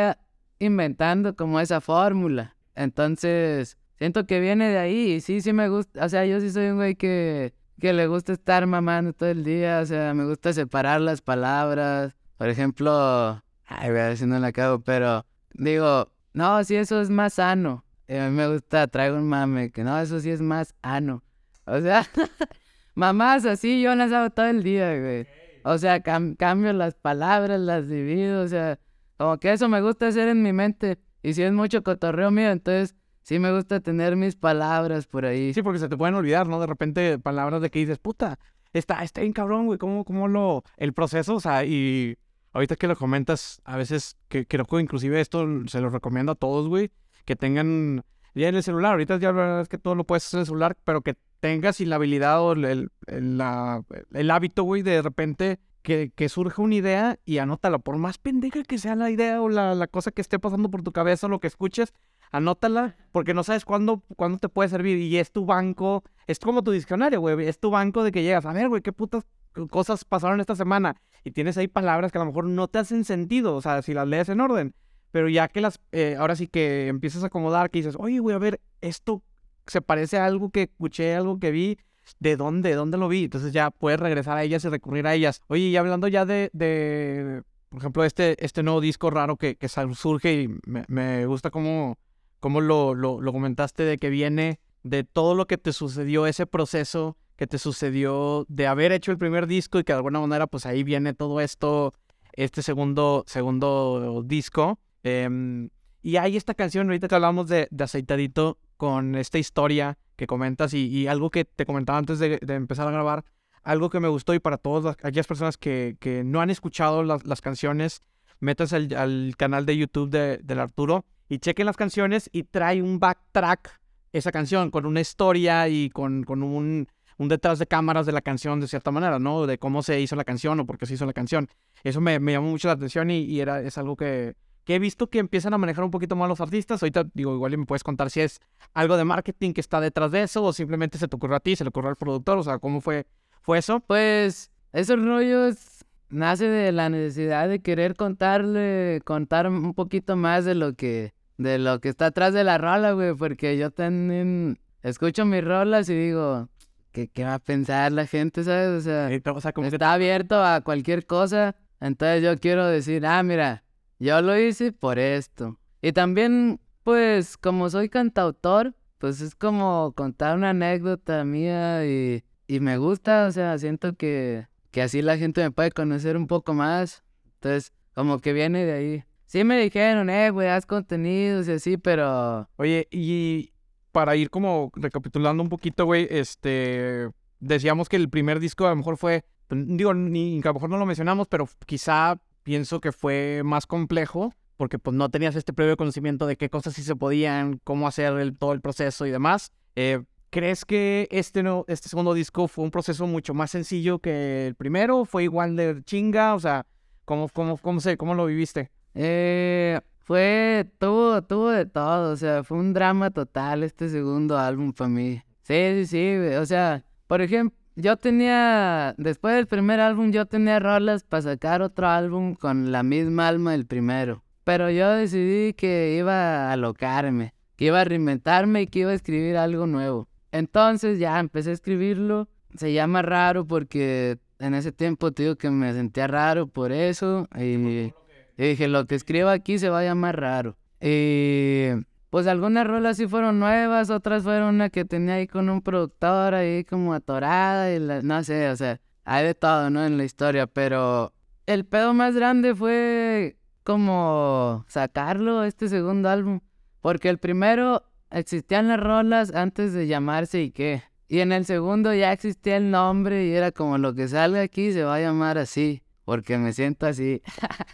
inventando 0.59 1.35
como 1.35 1.59
esa 1.59 1.81
fórmula. 1.81 2.55
Entonces, 2.75 3.77
siento 3.97 4.25
que 4.25 4.39
viene 4.39 4.69
de 4.69 4.77
ahí 4.77 5.11
y 5.11 5.19
sí, 5.19 5.41
sí 5.41 5.51
me 5.51 5.67
gusta, 5.67 6.05
o 6.05 6.07
sea, 6.07 6.25
yo 6.25 6.39
sí 6.39 6.49
soy 6.49 6.67
un 6.67 6.77
güey 6.77 6.95
que, 6.95 7.53
que 7.79 7.93
le 7.93 8.07
gusta 8.07 8.33
estar 8.33 8.65
mamando 8.67 9.13
todo 9.13 9.29
el 9.29 9.43
día, 9.43 9.79
o 9.81 9.85
sea, 9.85 10.13
me 10.13 10.25
gusta 10.25 10.53
separar 10.53 11.01
las 11.01 11.21
palabras. 11.21 12.15
Por 12.37 12.49
ejemplo, 12.49 13.41
ay, 13.65 13.89
voy 13.89 13.99
a 13.99 14.07
ver 14.07 14.17
si 14.17 14.25
no 14.25 14.39
la 14.39 14.47
acabo, 14.47 14.79
pero 14.79 15.25
digo, 15.53 16.11
no, 16.33 16.63
sí, 16.63 16.75
eso 16.75 17.01
es 17.01 17.09
más 17.09 17.33
sano. 17.35 17.83
Y 18.07 18.15
a 18.15 18.29
mí 18.29 18.35
me 18.35 18.47
gusta, 18.47 18.87
traigo 18.87 19.17
un 19.17 19.27
mame, 19.27 19.71
que 19.71 19.83
no, 19.83 19.99
eso 19.99 20.19
sí 20.19 20.29
es 20.29 20.41
más 20.41 20.75
ano. 20.81 21.23
O 21.65 21.79
sea, 21.81 22.05
mamás 22.95 23.45
así 23.45 23.81
yo 23.81 23.95
las 23.95 24.11
hago 24.11 24.29
todo 24.29 24.45
el 24.47 24.63
día, 24.63 24.97
güey. 24.99 25.27
O 25.63 25.77
sea, 25.77 26.03
cam- 26.03 26.37
cambio 26.37 26.73
las 26.73 26.93
palabras, 26.95 27.59
las 27.59 27.87
divido, 27.89 28.43
o 28.43 28.47
sea, 28.47 28.79
como 29.17 29.39
que 29.39 29.51
eso 29.51 29.67
me 29.69 29.81
gusta 29.81 30.07
hacer 30.07 30.27
en 30.27 30.43
mi 30.43 30.53
mente. 30.53 30.99
Y 31.23 31.33
si 31.33 31.41
es 31.41 31.51
mucho 31.51 31.83
cotorreo 31.83 32.29
mío, 32.29 32.51
entonces 32.51 32.95
sí 33.25 33.39
me 33.39 33.51
gusta 33.51 33.79
tener 33.79 34.15
mis 34.15 34.35
palabras 34.35 35.07
por 35.07 35.25
ahí. 35.25 35.53
Sí, 35.53 35.61
porque 35.63 35.79
se 35.79 35.89
te 35.89 35.97
pueden 35.97 36.13
olvidar, 36.15 36.47
¿no? 36.47 36.59
De 36.59 36.67
repente 36.67 37.17
palabras 37.19 37.61
de 37.61 37.69
que 37.71 37.79
dices, 37.79 37.97
puta, 37.97 38.37
está, 38.71 39.03
está 39.03 39.21
bien 39.21 39.33
cabrón, 39.33 39.65
güey, 39.65 39.79
¿cómo, 39.79 40.05
cómo 40.05 40.27
lo, 40.27 40.63
el 40.77 40.93
proceso, 40.93 41.35
o 41.35 41.39
sea, 41.39 41.65
y 41.65 42.17
ahorita 42.53 42.75
que 42.75 42.87
lo 42.87 42.95
comentas, 42.95 43.61
a 43.65 43.77
veces, 43.77 44.15
que 44.27 44.45
creo 44.45 44.65
que 44.65 44.79
inclusive 44.79 45.19
esto 45.19 45.45
se 45.67 45.81
lo 45.81 45.89
recomiendo 45.89 46.33
a 46.33 46.35
todos, 46.35 46.67
güey, 46.67 46.91
que 47.25 47.35
tengan, 47.35 48.03
ya 48.35 48.47
en 48.49 48.55
el 48.55 48.63
celular, 48.63 48.91
ahorita 48.91 49.17
ya 49.17 49.29
la 49.29 49.41
verdad 49.41 49.61
es 49.61 49.69
que 49.69 49.77
todo 49.79 49.95
lo 49.95 50.03
puedes 50.03 50.25
hacer 50.27 50.37
en 50.37 50.41
el 50.41 50.45
celular, 50.45 50.77
pero 50.83 51.01
que 51.01 51.15
tengas 51.39 51.81
y 51.81 51.85
la 51.85 51.95
habilidad 51.95 52.41
o 52.41 52.53
el, 52.53 52.91
el, 53.07 53.37
la- 53.37 53.83
el 54.13 54.31
hábito, 54.31 54.63
güey, 54.63 54.83
de 54.83 55.01
repente 55.01 55.59
que, 55.85 56.11
que 56.13 56.27
surja 56.27 56.61
una 56.61 56.75
idea 56.75 57.19
y 57.23 57.37
anótala, 57.37 57.77
por 57.77 57.97
más 57.97 58.17
pendeja 58.17 58.63
que 58.63 58.79
sea 58.79 58.95
la 58.95 59.11
idea 59.11 59.41
o 59.41 59.47
la, 59.47 59.75
la 59.75 59.87
cosa 59.87 60.11
que 60.11 60.21
esté 60.21 60.39
pasando 60.39 60.69
por 60.69 60.81
tu 60.81 60.91
cabeza 60.91 61.27
o 61.27 61.29
lo 61.29 61.39
que 61.39 61.47
escuches, 61.47 61.93
anótala, 62.31 62.97
porque 63.11 63.33
no 63.33 63.43
sabes 63.43 63.63
cuándo, 63.63 64.03
cuándo 64.17 64.39
te 64.39 64.49
puede 64.49 64.67
servir. 64.67 64.97
Y 64.97 65.17
es 65.17 65.31
tu 65.31 65.45
banco, 65.45 66.03
es 66.27 66.39
como 66.39 66.63
tu 66.63 66.71
diccionario, 66.71 67.21
güey. 67.21 67.47
Es 67.47 67.59
tu 67.59 67.69
banco 67.69 68.03
de 68.03 68.11
que 68.11 68.23
llegas, 68.23 68.45
a 68.45 68.53
ver, 68.53 68.67
güey, 68.67 68.81
qué 68.81 68.91
putas 68.91 69.23
cosas 69.69 70.03
pasaron 70.03 70.41
esta 70.41 70.55
semana. 70.55 70.95
Y 71.23 71.31
tienes 71.31 71.57
ahí 71.57 71.67
palabras 71.67 72.11
que 72.11 72.17
a 72.17 72.21
lo 72.21 72.25
mejor 72.25 72.45
no 72.45 72.67
te 72.67 72.79
hacen 72.79 73.05
sentido, 73.05 73.55
o 73.55 73.61
sea, 73.61 73.81
si 73.83 73.93
las 73.93 74.07
lees 74.07 74.27
en 74.29 74.41
orden. 74.41 74.73
Pero 75.11 75.29
ya 75.29 75.47
que 75.47 75.61
las, 75.61 75.79
eh, 75.91 76.17
ahora 76.19 76.35
sí 76.35 76.47
que 76.47 76.87
empiezas 76.87 77.23
a 77.23 77.27
acomodar, 77.27 77.69
que 77.69 77.79
dices, 77.79 77.95
oye, 77.97 78.19
güey, 78.19 78.35
a 78.35 78.39
ver, 78.39 78.59
esto 78.81 79.23
se 79.67 79.81
parece 79.81 80.17
a 80.17 80.25
algo 80.25 80.49
que 80.49 80.63
escuché, 80.63 81.15
algo 81.15 81.39
que 81.39 81.51
vi. 81.51 81.77
¿De 82.19 82.35
dónde? 82.35 82.69
¿De 82.69 82.75
dónde 82.75 82.97
lo 82.97 83.07
vi? 83.07 83.25
Entonces 83.25 83.53
ya 83.53 83.71
puedes 83.71 83.99
regresar 83.99 84.37
a 84.37 84.43
ellas 84.43 84.63
y 84.65 84.69
recurrir 84.69 85.07
a 85.07 85.13
ellas. 85.13 85.41
Oye, 85.47 85.63
y 85.63 85.77
hablando 85.77 86.07
ya 86.07 86.25
de, 86.25 86.49
de 86.53 87.43
por 87.69 87.79
ejemplo, 87.79 88.03
este, 88.03 88.43
este 88.43 88.63
nuevo 88.63 88.81
disco 88.81 89.09
raro 89.09 89.37
que, 89.37 89.55
que 89.55 89.67
surge 89.67 90.43
y 90.43 90.47
me, 90.65 90.85
me 90.87 91.25
gusta 91.25 91.49
cómo, 91.49 91.97
cómo 92.39 92.61
lo, 92.61 92.95
lo, 92.95 93.19
lo 93.21 93.33
comentaste 93.33 93.83
de 93.83 93.97
que 93.97 94.09
viene 94.09 94.59
de 94.83 95.03
todo 95.03 95.35
lo 95.35 95.47
que 95.47 95.57
te 95.57 95.73
sucedió, 95.73 96.27
ese 96.27 96.45
proceso 96.45 97.17
que 97.35 97.47
te 97.47 97.57
sucedió 97.57 98.45
de 98.47 98.67
haber 98.67 98.91
hecho 98.91 99.11
el 99.11 99.17
primer 99.17 99.47
disco 99.47 99.79
y 99.79 99.83
que 99.83 99.93
de 99.93 99.97
alguna 99.97 100.19
manera 100.19 100.47
pues 100.47 100.65
ahí 100.65 100.83
viene 100.83 101.13
todo 101.13 101.41
esto, 101.41 101.93
este 102.33 102.61
segundo, 102.61 103.23
segundo 103.27 104.23
disco. 104.23 104.79
Em, 105.03 105.69
y 106.01 106.17
hay 106.17 106.37
esta 106.37 106.53
canción, 106.53 106.87
ahorita 106.87 107.07
que 107.07 107.15
hablamos 107.15 107.49
de, 107.49 107.67
de 107.71 107.83
Aceitadito, 107.83 108.57
con 108.77 109.15
esta 109.15 109.37
historia 109.37 109.97
que 110.15 110.27
comentas 110.27 110.73
y, 110.73 111.07
algo 111.07 111.29
que 111.29 111.45
te 111.45 111.65
comentaba 111.65 111.97
antes 111.97 112.19
de, 112.19 112.39
empezar 112.47 112.87
a 112.87 112.91
grabar, 112.91 113.25
algo 113.63 113.89
que 113.89 113.99
me 113.99 114.07
gustó 114.07 114.33
y 114.33 114.39
para 114.39 114.57
todas 114.57 114.83
las- 114.83 114.95
aquellas 115.05 115.27
personas 115.27 115.57
que, 115.57 115.97
que 115.99 116.23
no 116.23 116.41
han 116.41 116.49
escuchado 116.49 117.03
las, 117.03 117.25
las 117.25 117.41
canciones, 117.41 118.01
métanse 118.39 118.75
al, 118.75 118.93
al 118.93 119.33
canal 119.37 119.65
de 119.65 119.77
YouTube 119.77 120.09
de, 120.09 120.37
del 120.43 120.59
Arturo 120.59 121.05
y 121.29 121.39
chequen 121.39 121.65
las 121.65 121.77
canciones 121.77 122.29
y 122.31 122.43
trae 122.43 122.81
un 122.81 122.99
backtrack 122.99 123.79
esa 124.13 124.31
canción 124.31 124.71
con 124.71 124.85
una 124.85 125.01
historia 125.01 125.67
y 125.67 125.89
con, 125.89 126.23
con 126.23 126.41
un, 126.43 126.87
un 127.17 127.27
detrás 127.27 127.59
de 127.59 127.67
cámaras 127.67 128.05
de 128.05 128.11
la 128.13 128.21
canción 128.21 128.59
de 128.59 128.67
cierta 128.67 128.91
manera, 128.91 129.19
¿no? 129.19 129.45
De 129.45 129.57
cómo 129.57 129.83
se 129.83 129.99
hizo 129.99 130.15
la 130.15 130.23
canción 130.23 130.59
o 130.59 130.65
por 130.65 130.77
qué 130.77 130.85
se 130.85 130.93
hizo 130.93 131.05
la 131.05 131.13
canción. 131.13 131.49
Eso 131.83 131.99
me, 132.01 132.19
me 132.19 132.31
llamó 132.31 132.49
mucho 132.49 132.67
la 132.67 132.75
atención 132.75 133.09
y, 133.11 133.19
y 133.23 133.41
era, 133.41 133.61
es 133.61 133.77
algo 133.77 133.95
que, 133.95 134.35
que 134.65 134.75
he 134.75 134.79
visto 134.79 135.07
que 135.07 135.19
empiezan 135.19 135.53
a 135.53 135.57
manejar 135.57 135.83
un 135.85 135.91
poquito 135.91 136.15
más 136.15 136.27
los 136.27 136.41
artistas. 136.41 136.81
Ahorita, 136.81 137.05
digo, 137.13 137.33
igual 137.33 137.57
me 137.57 137.65
puedes 137.65 137.83
contar 137.83 138.09
si 138.09 138.21
es 138.21 138.39
algo 138.73 138.97
de 138.97 139.05
marketing 139.05 139.53
que 139.53 139.61
está 139.61 139.79
detrás 139.79 140.11
de 140.11 140.23
eso 140.23 140.43
o 140.43 140.51
simplemente 140.51 140.97
se 140.97 141.07
te 141.07 141.15
ocurrió 141.15 141.37
a 141.37 141.39
ti, 141.39 141.55
se 141.55 141.63
le 141.63 141.69
ocurrió 141.69 141.89
al 141.89 141.95
productor, 141.95 142.39
o 142.39 142.43
sea, 142.43 142.57
¿cómo 142.57 142.81
fue, 142.81 143.05
fue 143.41 143.59
eso? 143.59 143.79
Pues 143.79 144.51
esos 144.73 144.99
rollos 145.01 145.85
nace 146.09 146.47
de 146.47 146.71
la 146.71 146.89
necesidad 146.89 147.47
de 147.47 147.61
querer 147.61 147.95
contarle, 147.95 149.01
contar 149.05 149.47
un 149.47 149.73
poquito 149.73 150.15
más 150.15 150.45
de 150.45 150.55
lo 150.55 150.73
que, 150.73 151.13
de 151.37 151.59
lo 151.59 151.79
que 151.79 151.89
está 151.89 152.07
atrás 152.07 152.33
de 152.33 152.43
la 152.43 152.57
rola, 152.57 152.93
güey, 152.93 153.13
porque 153.13 153.57
yo 153.57 153.69
también 153.69 154.59
escucho 154.81 155.25
mis 155.25 155.43
rolas 155.43 155.89
y 155.89 155.95
digo, 155.95 156.49
¿qué, 156.91 157.07
qué 157.07 157.23
va 157.23 157.35
a 157.35 157.39
pensar 157.39 157.91
la 157.91 158.07
gente, 158.07 158.43
sabes? 158.43 158.69
O 158.69 158.81
sea, 158.81 159.09
O 159.33 159.41
sea, 159.41 159.53
como 159.53 159.69
que 159.69 159.75
está 159.75 159.93
abierto 159.93 160.43
a 160.43 160.61
cualquier 160.61 161.05
cosa, 161.05 161.55
entonces 161.79 162.23
yo 162.23 162.39
quiero 162.39 162.65
decir, 162.65 163.05
ah, 163.05 163.21
mira, 163.21 163.64
yo 163.99 164.21
lo 164.21 164.37
hice 164.39 164.71
por 164.71 164.99
esto. 164.99 165.57
Y 165.81 165.91
también, 165.91 166.59
pues, 166.83 167.37
como 167.37 167.69
soy 167.69 167.89
cantautor, 167.89 168.75
pues 168.97 169.21
es 169.21 169.35
como 169.35 169.93
contar 169.95 170.35
una 170.37 170.51
anécdota 170.51 171.23
mía 171.23 171.85
y, 171.85 172.23
y 172.47 172.59
me 172.59 172.77
gusta, 172.77 173.27
o 173.27 173.31
sea, 173.31 173.57
siento 173.57 173.95
que, 173.95 174.47
que 174.71 174.81
así 174.81 175.01
la 175.01 175.17
gente 175.17 175.43
me 175.43 175.51
puede 175.51 175.71
conocer 175.71 176.17
un 176.17 176.27
poco 176.27 176.53
más. 176.53 177.03
Entonces, 177.35 177.73
como 177.93 178.19
que 178.19 178.33
viene 178.33 178.65
de 178.65 178.73
ahí. 178.73 179.03
Sí 179.25 179.43
me 179.43 179.59
dijeron, 179.59 180.09
eh, 180.09 180.29
güey, 180.29 180.47
haz 180.47 180.65
contenidos 180.65 181.47
y 181.47 181.53
así, 181.53 181.77
pero 181.77 182.47
Oye, 182.57 182.87
y 182.91 183.51
para 183.91 184.15
ir 184.15 184.29
como 184.29 184.71
recapitulando 184.75 185.41
un 185.41 185.49
poquito, 185.49 185.85
güey, 185.85 186.07
este, 186.09 187.09
decíamos 187.39 187.89
que 187.89 187.95
el 187.95 188.09
primer 188.09 188.39
disco 188.39 188.65
a 188.67 188.69
lo 188.69 188.75
mejor 188.75 188.97
fue 188.97 189.23
digo, 189.49 189.93
ni, 189.93 190.39
a 190.41 190.47
lo 190.47 190.53
mejor 190.55 190.69
no 190.69 190.77
lo 190.77 190.85
mencionamos, 190.85 191.27
pero 191.27 191.47
quizá 191.65 192.19
pienso 192.45 192.79
que 192.79 192.91
fue 192.91 193.41
más 193.43 193.65
complejo 193.65 194.31
porque 194.55 194.79
pues 194.79 194.95
no 194.95 195.09
tenías 195.09 195.35
este 195.35 195.51
previo 195.51 195.75
conocimiento 195.75 196.27
de 196.27 196.37
qué 196.37 196.49
cosas 196.49 196.75
sí 196.75 196.83
se 196.83 196.95
podían, 196.95 197.59
cómo 197.63 197.87
hacer 197.87 198.13
el, 198.13 198.37
todo 198.37 198.53
el 198.53 198.61
proceso 198.61 199.05
y 199.05 199.11
demás. 199.11 199.51
Eh, 199.75 200.01
¿Crees 200.29 200.63
que 200.63 201.07
este, 201.11 201.43
no, 201.43 201.65
este 201.67 201.89
segundo 201.89 202.13
disco 202.13 202.47
fue 202.47 202.63
un 202.63 202.71
proceso 202.71 203.07
mucho 203.07 203.33
más 203.33 203.51
sencillo 203.51 203.99
que 203.99 204.47
el 204.47 204.55
primero? 204.55 205.03
¿Fue 205.03 205.23
igual 205.23 205.55
de 205.55 205.81
chinga? 205.83 206.35
O 206.35 206.39
sea, 206.39 206.65
¿cómo, 207.03 207.27
cómo, 207.29 207.57
cómo, 207.57 207.79
sé, 207.81 207.97
cómo 207.97 208.13
lo 208.13 208.27
viviste? 208.27 208.71
Eh, 208.93 209.81
fue, 209.99 210.69
tuvo, 210.77 211.21
tuvo 211.23 211.49
de 211.49 211.65
todo, 211.65 212.13
o 212.13 212.15
sea, 212.15 212.43
fue 212.43 212.57
un 212.57 212.73
drama 212.73 213.11
total 213.11 213.63
este 213.63 213.89
segundo 213.89 214.37
álbum 214.37 214.71
para 214.71 214.89
mí. 214.89 215.21
Sí, 215.41 215.85
sí, 215.85 215.85
sí, 215.87 216.35
o 216.35 216.45
sea, 216.45 216.85
por 217.07 217.21
ejemplo, 217.21 217.57
yo 217.75 217.97
tenía, 217.97 218.95
después 218.97 219.35
del 219.35 219.47
primer 219.47 219.79
álbum, 219.79 220.11
yo 220.11 220.25
tenía 220.25 220.59
rolas 220.59 221.03
para 221.03 221.23
sacar 221.23 221.61
otro 221.61 221.87
álbum 221.87 222.35
con 222.35 222.71
la 222.71 222.83
misma 222.83 223.27
alma 223.27 223.51
del 223.51 223.65
primero. 223.65 224.23
Pero 224.43 224.69
yo 224.69 224.89
decidí 224.91 225.53
que 225.53 225.95
iba 225.97 226.49
a 226.49 226.53
alocarme, 226.53 227.33
que 227.55 227.65
iba 227.65 227.81
a 227.81 227.83
reinventarme 227.83 228.61
y 228.63 228.67
que 228.67 228.79
iba 228.79 228.91
a 228.91 228.95
escribir 228.95 229.37
algo 229.37 229.67
nuevo. 229.67 230.07
Entonces 230.31 230.99
ya 230.99 231.19
empecé 231.19 231.49
a 231.49 231.53
escribirlo. 231.53 232.29
Se 232.55 232.71
llama 232.71 233.01
raro 233.01 233.45
porque 233.45 234.19
en 234.39 234.53
ese 234.53 234.71
tiempo 234.71 235.11
te 235.11 235.23
digo 235.23 235.35
que 235.35 235.49
me 235.49 235.73
sentía 235.73 236.07
raro 236.07 236.47
por 236.47 236.71
eso. 236.71 237.27
Y, 237.35 237.91
dije, 238.37 238.67
lo 238.67 238.85
que 238.85 238.95
escribo 238.95 239.29
aquí 239.29 239.59
se 239.59 239.69
va 239.69 239.79
a 239.79 239.83
llamar 239.83 240.19
raro. 240.19 240.55
Y 240.79 241.69
pues 242.15 242.27
algunas 242.27 242.65
rolas 242.65 242.95
sí 242.95 243.09
fueron 243.09 243.41
nuevas, 243.41 243.89
otras 243.89 244.23
fueron 244.23 244.55
una 244.55 244.69
que 244.69 244.85
tenía 244.85 245.15
ahí 245.15 245.27
con 245.27 245.49
un 245.49 245.61
productor 245.61 246.33
ahí 246.33 246.63
como 246.63 246.93
atorada 246.93 247.75
y 247.75 248.05
no 248.05 248.23
sé, 248.23 248.49
o 248.51 248.55
sea, 248.55 248.79
hay 249.03 249.25
de 249.25 249.35
todo, 249.35 249.69
¿no? 249.69 249.85
En 249.85 249.97
la 249.97 250.05
historia, 250.05 250.47
pero 250.47 251.11
el 251.45 251.65
pedo 251.65 251.93
más 251.93 252.15
grande 252.15 252.55
fue 252.55 253.35
como 253.63 254.63
sacarlo, 254.69 255.43
este 255.43 255.67
segundo 255.67 256.07
álbum, 256.07 256.39
porque 256.79 257.09
el 257.09 257.17
primero 257.17 257.83
existían 258.11 258.69
las 258.69 258.79
rolas 258.79 259.35
antes 259.35 259.73
de 259.73 259.87
llamarse 259.87 260.41
y 260.41 260.51
qué. 260.51 260.83
Y 261.09 261.19
en 261.19 261.33
el 261.33 261.43
segundo 261.43 261.93
ya 261.93 262.13
existía 262.13 262.55
el 262.55 262.71
nombre 262.71 263.25
y 263.25 263.33
era 263.33 263.51
como 263.51 263.77
lo 263.77 263.93
que 263.93 264.07
salga 264.07 264.39
aquí 264.39 264.71
se 264.71 264.85
va 264.85 264.95
a 264.95 265.01
llamar 265.01 265.37
así, 265.37 265.83
porque 266.05 266.37
me 266.37 266.53
siento 266.53 266.85
así. 266.85 267.21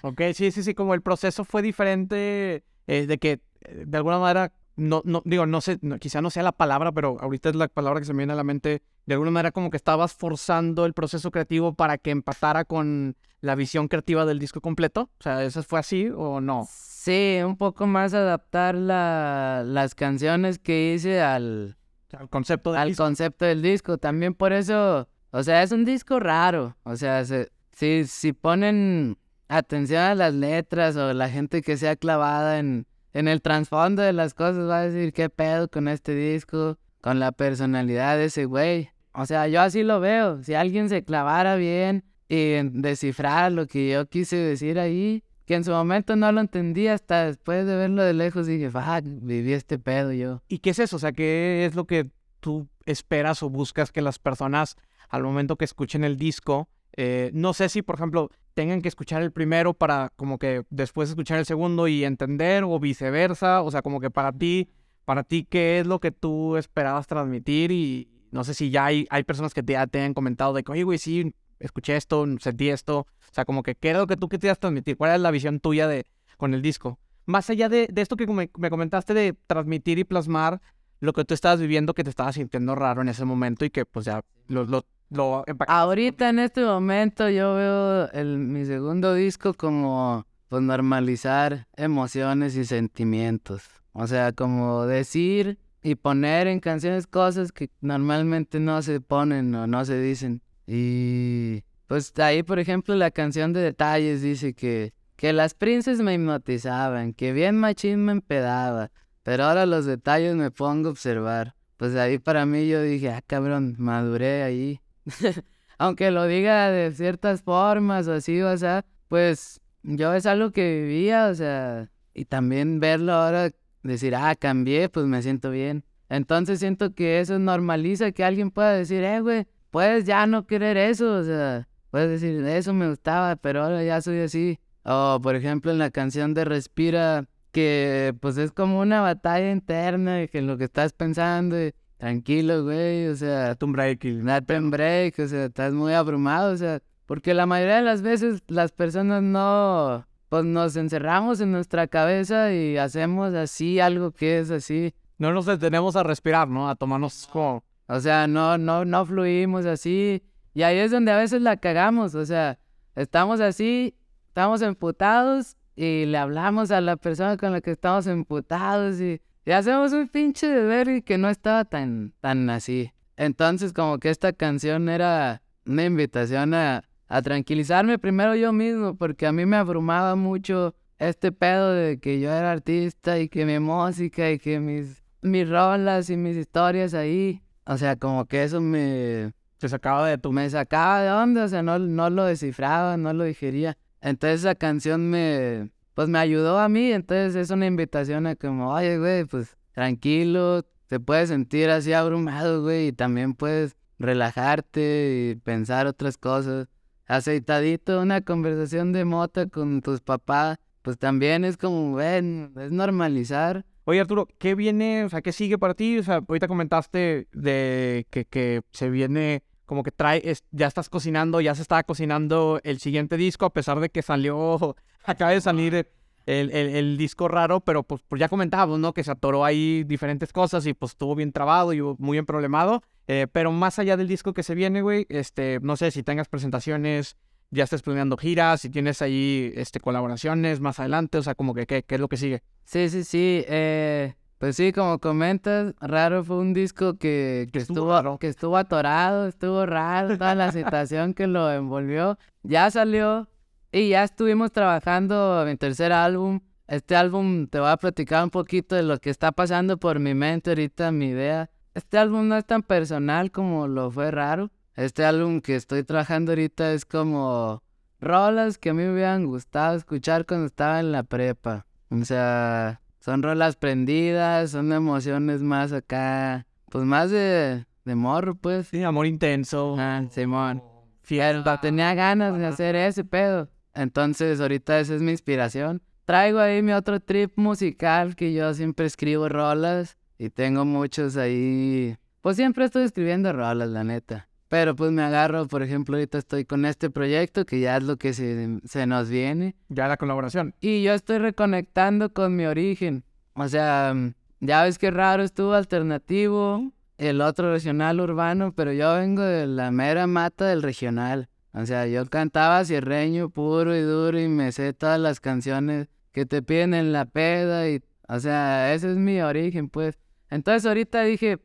ok, 0.01 0.19
sí, 0.33 0.49
sí, 0.49 0.63
sí, 0.63 0.73
como 0.73 0.95
el 0.95 1.03
proceso 1.03 1.45
fue 1.45 1.61
diferente, 1.61 2.63
eh, 2.87 3.05
de 3.05 3.19
que 3.19 3.39
de 3.69 3.97
alguna 3.97 4.19
manera, 4.19 4.51
no, 4.75 5.01
no, 5.05 5.21
digo, 5.25 5.45
no 5.45 5.61
sé, 5.61 5.79
quizá 5.99 6.21
no 6.21 6.29
sea 6.29 6.43
la 6.43 6.51
palabra, 6.51 6.91
pero 6.91 7.17
ahorita 7.19 7.49
es 7.49 7.55
la 7.55 7.67
palabra 7.67 7.99
que 7.99 8.05
se 8.05 8.13
me 8.13 8.19
viene 8.19 8.33
a 8.33 8.37
la 8.37 8.43
mente, 8.43 8.81
de 9.05 9.13
alguna 9.13 9.31
manera 9.31 9.51
como 9.51 9.69
que 9.69 9.77
estabas 9.77 10.13
forzando 10.13 10.85
el 10.85 10.93
proceso 10.93 11.31
creativo 11.31 11.73
para 11.73 11.97
que 11.97 12.11
empatara 12.11 12.65
con 12.65 13.15
la 13.41 13.55
visión 13.55 13.87
creativa 13.87 14.25
del 14.25 14.39
disco 14.39 14.61
completo. 14.61 15.09
O 15.19 15.23
sea, 15.23 15.43
¿eso 15.43 15.63
fue 15.63 15.79
así 15.79 16.09
o 16.15 16.41
no? 16.41 16.67
Sí, 16.69 17.39
un 17.43 17.57
poco 17.57 17.87
más 17.87 18.13
adaptar 18.13 18.75
la, 18.75 19.63
las 19.65 19.95
canciones 19.95 20.59
que 20.59 20.93
hice 20.93 21.21
al, 21.21 21.77
al 22.13 22.29
concepto 22.29 22.71
del 22.71 22.81
al 22.81 22.95
concepto 22.95 23.45
del 23.45 23.61
disco. 23.61 23.97
También 23.97 24.35
por 24.35 24.53
eso, 24.53 25.09
o 25.31 25.43
sea, 25.43 25.63
es 25.63 25.71
un 25.71 25.83
disco 25.85 26.19
raro. 26.19 26.77
O 26.83 26.95
sea, 26.95 27.25
si, 27.25 28.05
si 28.05 28.33
ponen 28.33 29.17
atención 29.47 30.01
a 30.01 30.15
las 30.15 30.33
letras 30.33 30.95
o 30.95 31.13
la 31.13 31.29
gente 31.29 31.61
que 31.61 31.75
sea 31.75 31.95
clavada 31.95 32.59
en, 32.59 32.85
en 33.13 33.27
el 33.27 33.41
trasfondo 33.41 34.01
de 34.01 34.13
las 34.13 34.33
cosas 34.33 34.67
va 34.67 34.79
a 34.79 34.89
decir 34.89 35.13
qué 35.13 35.29
pedo 35.29 35.69
con 35.69 35.87
este 35.87 36.15
disco, 36.15 36.77
con 37.01 37.19
la 37.19 37.31
personalidad 37.31 38.17
de 38.17 38.25
ese 38.25 38.45
güey. 38.45 38.89
O 39.13 39.25
sea, 39.25 39.47
yo 39.47 39.61
así 39.61 39.83
lo 39.83 39.99
veo. 39.99 40.41
Si 40.43 40.53
alguien 40.53 40.89
se 40.89 41.03
clavara 41.03 41.55
bien 41.55 42.03
y 42.29 42.53
descifrar 42.71 43.51
lo 43.51 43.67
que 43.67 43.89
yo 43.89 44.07
quise 44.07 44.37
decir 44.37 44.79
ahí, 44.79 45.23
que 45.45 45.55
en 45.55 45.63
su 45.65 45.71
momento 45.71 46.15
no 46.15 46.31
lo 46.31 46.39
entendí 46.39 46.87
hasta 46.87 47.25
después 47.25 47.65
de 47.65 47.75
verlo 47.75 48.03
de 48.03 48.13
lejos 48.13 48.47
dije, 48.47 48.69
fuck, 48.69 49.03
viví 49.03 49.51
este 49.51 49.77
pedo 49.79 50.13
yo. 50.13 50.41
¿Y 50.47 50.59
qué 50.59 50.69
es 50.69 50.79
eso? 50.79 50.95
O 50.95 50.99
sea, 50.99 51.11
¿qué 51.11 51.65
es 51.65 51.75
lo 51.75 51.85
que 51.85 52.09
tú 52.39 52.67
esperas 52.85 53.43
o 53.43 53.49
buscas 53.49 53.91
que 53.91 54.01
las 54.01 54.17
personas 54.17 54.77
al 55.09 55.23
momento 55.23 55.57
que 55.57 55.65
escuchen 55.65 56.05
el 56.05 56.17
disco, 56.17 56.69
eh, 56.93 57.31
no 57.33 57.53
sé 57.53 57.67
si, 57.67 57.81
por 57.81 57.95
ejemplo, 57.95 58.29
tengan 58.53 58.81
que 58.81 58.87
escuchar 58.87 59.21
el 59.21 59.31
primero 59.31 59.73
para 59.73 60.11
como 60.15 60.37
que 60.37 60.63
después 60.69 61.09
escuchar 61.09 61.39
el 61.39 61.45
segundo 61.45 61.87
y 61.87 62.03
entender 62.03 62.63
o 62.63 62.79
viceversa, 62.79 63.61
o 63.61 63.71
sea, 63.71 63.81
como 63.81 63.99
que 63.99 64.09
para 64.09 64.31
ti, 64.31 64.69
para 65.05 65.23
ti, 65.23 65.45
¿qué 65.49 65.79
es 65.79 65.87
lo 65.87 65.99
que 65.99 66.11
tú 66.11 66.57
esperabas 66.57 67.07
transmitir? 67.07 67.71
Y 67.71 68.09
no 68.31 68.43
sé 68.43 68.53
si 68.53 68.69
ya 68.69 68.85
hay, 68.85 69.07
hay 69.09 69.23
personas 69.23 69.53
que 69.53 69.63
te, 69.63 69.73
ya 69.73 69.87
te 69.87 70.01
han 70.01 70.13
comentado 70.13 70.53
de 70.53 70.63
que, 70.63 70.71
oye, 70.71 70.83
güey, 70.83 70.97
sí, 70.97 71.33
escuché 71.59 71.95
esto, 71.95 72.25
sentí 72.39 72.69
esto. 72.69 72.99
O 72.99 73.33
sea, 73.33 73.45
como 73.45 73.63
que, 73.63 73.75
¿qué 73.75 73.91
es 73.91 73.97
lo 73.97 74.07
que 74.07 74.17
tú 74.17 74.29
querías 74.29 74.59
transmitir? 74.59 74.97
¿Cuál 74.97 75.15
es 75.15 75.21
la 75.21 75.31
visión 75.31 75.59
tuya 75.59 75.87
de, 75.87 76.05
con 76.37 76.53
el 76.53 76.61
disco? 76.61 76.99
Más 77.25 77.49
allá 77.49 77.69
de, 77.69 77.87
de 77.91 78.01
esto 78.01 78.15
que 78.15 78.27
me, 78.27 78.49
me, 78.57 78.69
comentaste 78.69 79.13
de 79.13 79.35
transmitir 79.47 79.99
y 79.99 80.03
plasmar 80.03 80.61
lo 80.99 81.13
que 81.13 81.23
tú 81.23 81.33
estabas 81.33 81.59
viviendo, 81.59 81.93
que 81.93 82.03
te 82.03 82.09
estabas 82.09 82.35
sintiendo 82.35 82.75
raro 82.75 83.01
en 83.01 83.09
ese 83.09 83.25
momento 83.25 83.65
y 83.65 83.69
que 83.69 83.85
pues 83.85 84.05
ya 84.05 84.21
lo, 84.47 84.65
lo, 84.65 84.85
lo 85.11 85.43
Ahorita 85.67 86.29
en 86.29 86.39
este 86.39 86.63
momento 86.63 87.29
yo 87.29 87.55
veo 87.55 88.11
el, 88.11 88.37
mi 88.37 88.65
segundo 88.65 89.13
disco 89.13 89.53
como 89.53 90.25
pues 90.47 90.61
normalizar 90.63 91.67
emociones 91.75 92.55
y 92.55 92.65
sentimientos. 92.65 93.63
O 93.93 94.07
sea, 94.07 94.31
como 94.31 94.85
decir 94.85 95.59
y 95.83 95.95
poner 95.95 96.47
en 96.47 96.59
canciones 96.59 97.07
cosas 97.07 97.51
que 97.51 97.69
normalmente 97.81 98.59
no 98.59 98.81
se 98.81 99.01
ponen 99.01 99.53
o 99.55 99.67
no 99.67 99.83
se 99.85 99.99
dicen. 99.99 100.41
Y 100.65 101.63
pues 101.87 102.17
ahí, 102.19 102.43
por 102.43 102.59
ejemplo, 102.59 102.95
la 102.95 103.11
canción 103.11 103.51
de 103.53 103.61
detalles 103.61 104.21
dice 104.21 104.53
que, 104.53 104.93
que 105.17 105.33
las 105.33 105.53
princes 105.53 105.99
me 105.99 106.13
hipnotizaban, 106.13 107.13
que 107.13 107.33
bien 107.33 107.57
machín 107.57 108.05
me 108.05 108.13
empedaba, 108.13 108.91
pero 109.23 109.45
ahora 109.45 109.65
los 109.65 109.85
detalles 109.85 110.35
me 110.35 110.51
pongo 110.51 110.89
a 110.89 110.91
observar. 110.91 111.55
Pues 111.77 111.95
ahí 111.95 112.19
para 112.19 112.45
mí 112.45 112.67
yo 112.67 112.81
dije, 112.81 113.09
ah, 113.09 113.21
cabrón, 113.25 113.75
maduré 113.77 114.43
ahí. 114.43 114.79
Aunque 115.77 116.11
lo 116.11 116.25
diga 116.27 116.69
de 116.69 116.91
ciertas 116.91 117.41
formas 117.41 118.07
o 118.07 118.13
así, 118.13 118.41
o 118.41 118.55
sea, 118.57 118.85
pues 119.07 119.61
yo 119.83 120.13
es 120.13 120.25
algo 120.25 120.51
que 120.51 120.81
vivía, 120.81 121.27
o 121.27 121.33
sea, 121.33 121.89
y 122.13 122.25
también 122.25 122.79
verlo 122.79 123.13
ahora, 123.13 123.51
decir, 123.83 124.15
ah, 124.15 124.35
cambié, 124.35 124.89
pues 124.89 125.05
me 125.07 125.21
siento 125.21 125.49
bien. 125.49 125.83
Entonces 126.09 126.59
siento 126.59 126.93
que 126.93 127.19
eso 127.19 127.39
normaliza 127.39 128.11
que 128.11 128.23
alguien 128.23 128.51
pueda 128.51 128.73
decir, 128.73 129.03
eh, 129.03 129.21
güey, 129.21 129.47
puedes 129.71 130.05
ya 130.05 130.27
no 130.27 130.45
querer 130.45 130.77
eso, 130.77 131.13
o 131.13 131.23
sea, 131.23 131.67
puedes 131.89 132.21
decir, 132.21 132.45
eso 132.45 132.73
me 132.73 132.89
gustaba, 132.89 133.35
pero 133.37 133.63
ahora 133.63 133.83
ya 133.83 134.01
soy 134.01 134.19
así. 134.19 134.59
O, 134.83 135.19
por 135.21 135.35
ejemplo, 135.35 135.71
en 135.71 135.77
la 135.77 135.91
canción 135.91 136.33
de 136.33 136.45
Respira, 136.45 137.25
que 137.51 138.13
pues 138.19 138.37
es 138.37 138.51
como 138.51 138.79
una 138.79 139.01
batalla 139.01 139.51
interna, 139.51 140.27
que 140.27 140.41
lo 140.41 140.57
que 140.57 140.65
estás 140.65 140.93
pensando, 140.93 141.55
tranquilo, 142.01 142.63
güey, 142.63 143.07
o 143.09 143.15
sea, 143.15 143.55
un 143.61 143.73
break, 143.73 144.05
un 144.05 144.71
break, 144.71 145.19
o 145.19 145.27
sea, 145.27 145.45
estás 145.45 145.71
muy 145.71 145.93
abrumado, 145.93 146.51
o 146.51 146.57
sea, 146.57 146.81
porque 147.05 147.35
la 147.35 147.45
mayoría 147.45 147.75
de 147.75 147.83
las 147.83 148.01
veces 148.01 148.41
las 148.47 148.71
personas 148.71 149.21
no, 149.21 150.07
pues 150.27 150.43
nos 150.43 150.75
encerramos 150.77 151.41
en 151.41 151.51
nuestra 151.51 151.85
cabeza 151.85 152.51
y 152.51 152.75
hacemos 152.77 153.35
así 153.35 153.79
algo 153.79 154.13
que 154.13 154.39
es 154.39 154.49
así. 154.49 154.95
No 155.19 155.31
nos 155.31 155.45
detenemos 155.45 155.95
a 155.95 156.01
respirar, 156.01 156.47
¿no? 156.47 156.67
A 156.67 156.75
tomarnos 156.75 157.29
como 157.31 157.63
o 157.85 157.99
sea, 157.99 158.25
no, 158.25 158.57
no, 158.57 158.83
no 158.83 159.05
fluimos 159.05 159.67
así. 159.67 160.23
Y 160.55 160.63
ahí 160.63 160.77
es 160.77 160.89
donde 160.89 161.11
a 161.11 161.17
veces 161.17 161.41
la 161.41 161.57
cagamos. 161.57 162.15
O 162.15 162.25
sea, 162.25 162.57
estamos 162.95 163.41
así, 163.41 163.95
estamos 164.29 164.63
emputados 164.63 165.55
y 165.75 166.05
le 166.05 166.17
hablamos 166.17 166.71
a 166.71 166.81
la 166.81 166.95
persona 166.95 167.37
con 167.37 167.51
la 167.51 167.61
que 167.61 167.71
estamos 167.71 168.07
emputados 168.07 168.99
y, 169.01 169.21
hacemos 169.47 169.93
un 169.93 170.07
pinche 170.07 170.47
deber 170.47 170.89
y 170.89 171.01
que 171.01 171.17
no 171.17 171.29
estaba 171.29 171.65
tan, 171.65 172.13
tan 172.21 172.49
así. 172.49 172.91
Entonces, 173.17 173.73
como 173.73 173.97
que 173.99 174.09
esta 174.09 174.33
canción 174.33 174.89
era 174.89 175.41
una 175.65 175.85
invitación 175.85 176.53
a, 176.53 176.83
a 177.07 177.21
tranquilizarme 177.21 177.99
primero 177.99 178.35
yo 178.35 178.53
mismo, 178.53 178.95
porque 178.95 179.25
a 179.27 179.31
mí 179.31 179.45
me 179.45 179.57
abrumaba 179.57 180.15
mucho 180.15 180.75
este 180.99 181.31
pedo 181.31 181.71
de 181.71 181.99
que 181.99 182.19
yo 182.19 182.31
era 182.31 182.51
artista 182.51 183.19
y 183.19 183.29
que 183.29 183.45
mi 183.45 183.59
música 183.59 184.29
y 184.29 184.37
que 184.37 184.59
mis, 184.59 185.03
mis 185.21 185.49
rolas 185.49 186.09
y 186.09 186.17
mis 186.17 186.37
historias 186.37 186.93
ahí 186.93 187.41
o 187.65 187.77
sea, 187.77 187.95
como 187.95 188.25
que 188.25 188.43
eso 188.43 188.59
me... 188.61 189.33
Se 189.57 189.69
sacaba 189.69 190.07
de 190.07 190.17
tu... 190.17 190.31
Me 190.31 190.49
sacaba 190.49 191.01
de 191.01 191.11
onda, 191.11 191.45
o 191.45 191.47
sea, 191.47 191.61
no, 191.61 191.79
no 191.79 192.09
lo 192.09 192.25
descifraba, 192.25 192.97
no 192.97 193.13
lo 193.13 193.23
digería. 193.23 193.77
Entonces 194.01 194.41
esa 194.41 194.55
canción 194.55 195.09
me... 195.09 195.71
Pues 195.93 196.07
me 196.07 196.19
ayudó 196.19 196.59
a 196.59 196.69
mí, 196.69 196.91
entonces 196.91 197.35
es 197.35 197.49
una 197.51 197.65
invitación 197.65 198.27
a 198.27 198.35
como, 198.35 198.73
oye, 198.73 198.97
güey, 198.97 199.25
pues 199.25 199.57
tranquilo, 199.73 200.63
te 200.87 200.99
puedes 200.99 201.29
sentir 201.29 201.69
así 201.69 201.93
abrumado, 201.93 202.61
güey, 202.61 202.87
y 202.87 202.91
también 202.91 203.33
puedes 203.33 203.75
relajarte 203.99 205.31
y 205.31 205.35
pensar 205.35 205.87
otras 205.87 206.17
cosas. 206.17 206.67
Aceitadito, 207.07 208.01
una 208.01 208.21
conversación 208.21 208.93
de 208.93 209.05
mota 209.05 209.47
con 209.47 209.81
tus 209.81 210.01
papás, 210.01 210.57
pues 210.81 210.97
también 210.97 211.45
es 211.45 211.57
como, 211.57 211.95
ven, 211.95 212.53
es 212.57 212.71
normalizar 212.71 213.65
Oye, 213.83 213.99
Arturo, 213.99 214.27
¿qué 214.37 214.53
viene, 214.53 215.05
o 215.05 215.09
sea, 215.09 215.21
qué 215.21 215.31
sigue 215.31 215.57
para 215.57 215.73
ti? 215.73 215.97
O 215.97 216.03
sea, 216.03 216.21
ahorita 216.27 216.47
comentaste 216.47 217.27
de 217.31 218.05
que, 218.11 218.25
que 218.25 218.61
se 218.71 218.89
viene 218.91 219.43
como 219.71 219.83
que 219.83 219.91
trae, 219.91 220.21
es- 220.29 220.43
ya 220.51 220.67
estás 220.67 220.89
cocinando, 220.89 221.39
ya 221.39 221.55
se 221.55 221.61
estaba 221.61 221.81
cocinando 221.83 222.59
el 222.65 222.81
siguiente 222.81 223.15
disco, 223.15 223.45
a 223.45 223.53
pesar 223.53 223.79
de 223.79 223.87
que 223.87 224.01
salió, 224.01 224.75
acaba 225.05 225.31
de 225.31 225.39
salir 225.39 225.87
el, 226.25 226.51
el- 226.51 226.75
el- 226.75 226.97
disco 226.97 227.29
raro, 227.29 227.61
pero 227.61 227.83
pues, 227.83 228.01
pues 228.05 228.19
ya 228.19 228.27
comentábamos, 228.27 228.79
¿no? 228.79 228.93
Que 228.93 229.01
se 229.05 229.11
atoró 229.11 229.45
ahí 229.45 229.85
diferentes 229.85 230.33
cosas 230.33 230.65
y 230.65 230.73
pues 230.73 230.91
estuvo 230.91 231.15
bien 231.15 231.31
trabado 231.31 231.71
y 231.71 231.81
muy 231.81 232.15
bien 232.15 232.25
problemado. 232.25 232.83
Eh, 233.07 233.27
pero 233.31 233.53
más 233.53 233.79
allá 233.79 233.95
del 233.95 234.09
disco 234.09 234.33
que 234.33 234.43
se 234.43 234.55
viene, 234.55 234.81
güey, 234.81 235.05
este, 235.07 235.59
no 235.61 235.77
sé 235.77 235.89
si 235.91 236.03
tengas 236.03 236.27
presentaciones, 236.27 237.15
ya 237.49 237.63
estés 237.63 237.81
planeando 237.81 238.17
giras, 238.17 238.59
si 238.59 238.69
tienes 238.69 239.01
ahí 239.01 239.53
este, 239.55 239.79
colaboraciones 239.79 240.59
más 240.59 240.81
adelante, 240.81 241.17
o 241.17 241.23
sea, 241.23 241.33
como 241.33 241.53
que 241.53 241.65
qué, 241.65 241.83
qué 241.83 241.95
es 241.95 242.01
lo 242.01 242.09
que 242.09 242.17
sigue. 242.17 242.43
Sí, 242.65 242.89
sí, 242.89 243.05
sí. 243.05 243.45
Eh, 243.47 244.15
pues 244.41 244.55
sí, 244.55 244.73
como 244.73 244.97
comentas, 244.97 245.75
Raro 245.79 246.23
fue 246.23 246.37
un 246.37 246.51
disco 246.51 246.97
que, 246.97 247.47
que 247.53 247.59
estuvo 247.59 248.17
que 248.17 248.27
estuvo 248.27 248.57
atorado, 248.57 249.27
estuvo 249.27 249.67
raro, 249.67 250.17
toda 250.17 250.33
la 250.33 250.51
situación 250.51 251.13
que 251.13 251.27
lo 251.27 251.51
envolvió. 251.51 252.17
Ya 252.41 252.71
salió 252.71 253.29
y 253.71 253.89
ya 253.89 254.03
estuvimos 254.03 254.51
trabajando 254.51 255.43
mi 255.45 255.55
tercer 255.57 255.91
álbum. 255.91 256.39
Este 256.67 256.95
álbum 256.95 257.45
te 257.45 257.59
voy 257.59 257.69
a 257.69 257.77
platicar 257.77 258.23
un 258.23 258.31
poquito 258.31 258.75
de 258.75 258.81
lo 258.81 258.97
que 258.97 259.11
está 259.11 259.31
pasando 259.31 259.77
por 259.77 259.99
mi 259.99 260.15
mente 260.15 260.49
ahorita, 260.49 260.91
mi 260.91 261.09
idea. 261.09 261.51
Este 261.75 261.99
álbum 261.99 262.27
no 262.27 262.35
es 262.35 262.45
tan 262.47 262.63
personal 262.63 263.29
como 263.29 263.67
lo 263.67 263.91
fue 263.91 264.09
Raro. 264.09 264.49
Este 264.75 265.05
álbum 265.05 265.41
que 265.41 265.55
estoy 265.55 265.83
trabajando 265.83 266.31
ahorita 266.31 266.73
es 266.73 266.85
como 266.85 267.61
rolas 267.99 268.57
que 268.57 268.71
a 268.71 268.73
mí 268.73 268.81
me 268.81 268.93
hubieran 268.93 269.23
gustado 269.23 269.77
escuchar 269.77 270.25
cuando 270.25 270.47
estaba 270.47 270.79
en 270.79 270.91
la 270.91 271.03
prepa. 271.03 271.67
O 271.91 272.03
sea, 272.05 272.81
son 273.01 273.23
rolas 273.23 273.55
prendidas, 273.55 274.51
son 274.51 274.71
emociones 274.71 275.41
más 275.41 275.73
acá, 275.73 276.45
pues 276.69 276.85
más 276.85 277.09
de, 277.09 277.65
de 277.83 277.95
morro, 277.95 278.35
pues. 278.35 278.67
Sí, 278.67 278.83
amor 278.83 279.07
intenso. 279.07 279.75
Ah, 279.77 280.03
Simón. 280.11 280.63
Fiesta. 281.01 281.59
Tenía 281.59 281.95
ganas 281.95 282.37
de 282.37 282.45
hacer 282.45 282.75
ese 282.75 283.03
pedo. 283.03 283.49
Entonces, 283.73 284.39
ahorita 284.39 284.79
esa 284.79 284.93
es 284.95 285.01
mi 285.01 285.11
inspiración. 285.11 285.81
Traigo 286.05 286.39
ahí 286.39 286.61
mi 286.61 286.73
otro 286.73 286.99
trip 286.99 287.31
musical 287.37 288.15
que 288.15 288.33
yo 288.33 288.53
siempre 288.53 288.85
escribo 288.85 289.27
rolas 289.27 289.97
y 290.19 290.29
tengo 290.29 290.63
muchos 290.63 291.17
ahí. 291.17 291.97
Pues 292.21 292.35
siempre 292.35 292.65
estoy 292.65 292.83
escribiendo 292.83 293.33
rolas, 293.33 293.69
la 293.69 293.83
neta. 293.83 294.29
Pero 294.51 294.75
pues 294.75 294.91
me 294.91 295.01
agarro, 295.01 295.47
por 295.47 295.63
ejemplo, 295.63 295.95
ahorita 295.95 296.17
estoy 296.17 296.43
con 296.43 296.65
este 296.65 296.89
proyecto 296.89 297.45
que 297.45 297.61
ya 297.61 297.77
es 297.77 297.83
lo 297.83 297.95
que 297.95 298.11
se, 298.11 298.59
se 298.65 298.85
nos 298.85 299.07
viene. 299.07 299.55
Ya 299.69 299.87
la 299.87 299.95
colaboración. 299.95 300.55
Y 300.59 300.83
yo 300.83 300.93
estoy 300.93 301.19
reconectando 301.19 302.11
con 302.11 302.35
mi 302.35 302.45
origen. 302.45 303.05
O 303.33 303.47
sea, 303.47 303.93
mm, 303.95 304.13
ya 304.41 304.63
ves 304.63 304.77
que 304.77 304.91
raro 304.91 305.23
estuvo 305.23 305.53
alternativo, 305.53 306.69
el 306.97 307.21
otro 307.21 307.53
regional 307.53 308.01
urbano, 308.01 308.51
pero 308.53 308.73
yo 308.73 308.93
vengo 308.93 309.21
de 309.21 309.47
la 309.47 309.71
mera 309.71 310.05
mata 310.05 310.47
del 310.47 310.63
regional. 310.63 311.29
O 311.53 311.65
sea, 311.65 311.87
yo 311.87 312.05
cantaba 312.07 312.65
cierreño 312.65 313.29
puro 313.29 313.73
y 313.73 313.79
duro 313.79 314.19
y 314.19 314.27
me 314.27 314.51
sé 314.51 314.73
todas 314.73 314.99
las 314.99 315.21
canciones 315.21 315.87
que 316.11 316.25
te 316.25 316.41
piden 316.41 316.73
en 316.73 316.91
la 316.91 317.05
peda 317.05 317.69
y, 317.69 317.81
o 318.09 318.19
sea, 318.19 318.73
ese 318.73 318.91
es 318.91 318.97
mi 318.97 319.21
origen, 319.21 319.69
pues. 319.69 319.97
Entonces 320.29 320.65
ahorita 320.65 321.03
dije, 321.03 321.39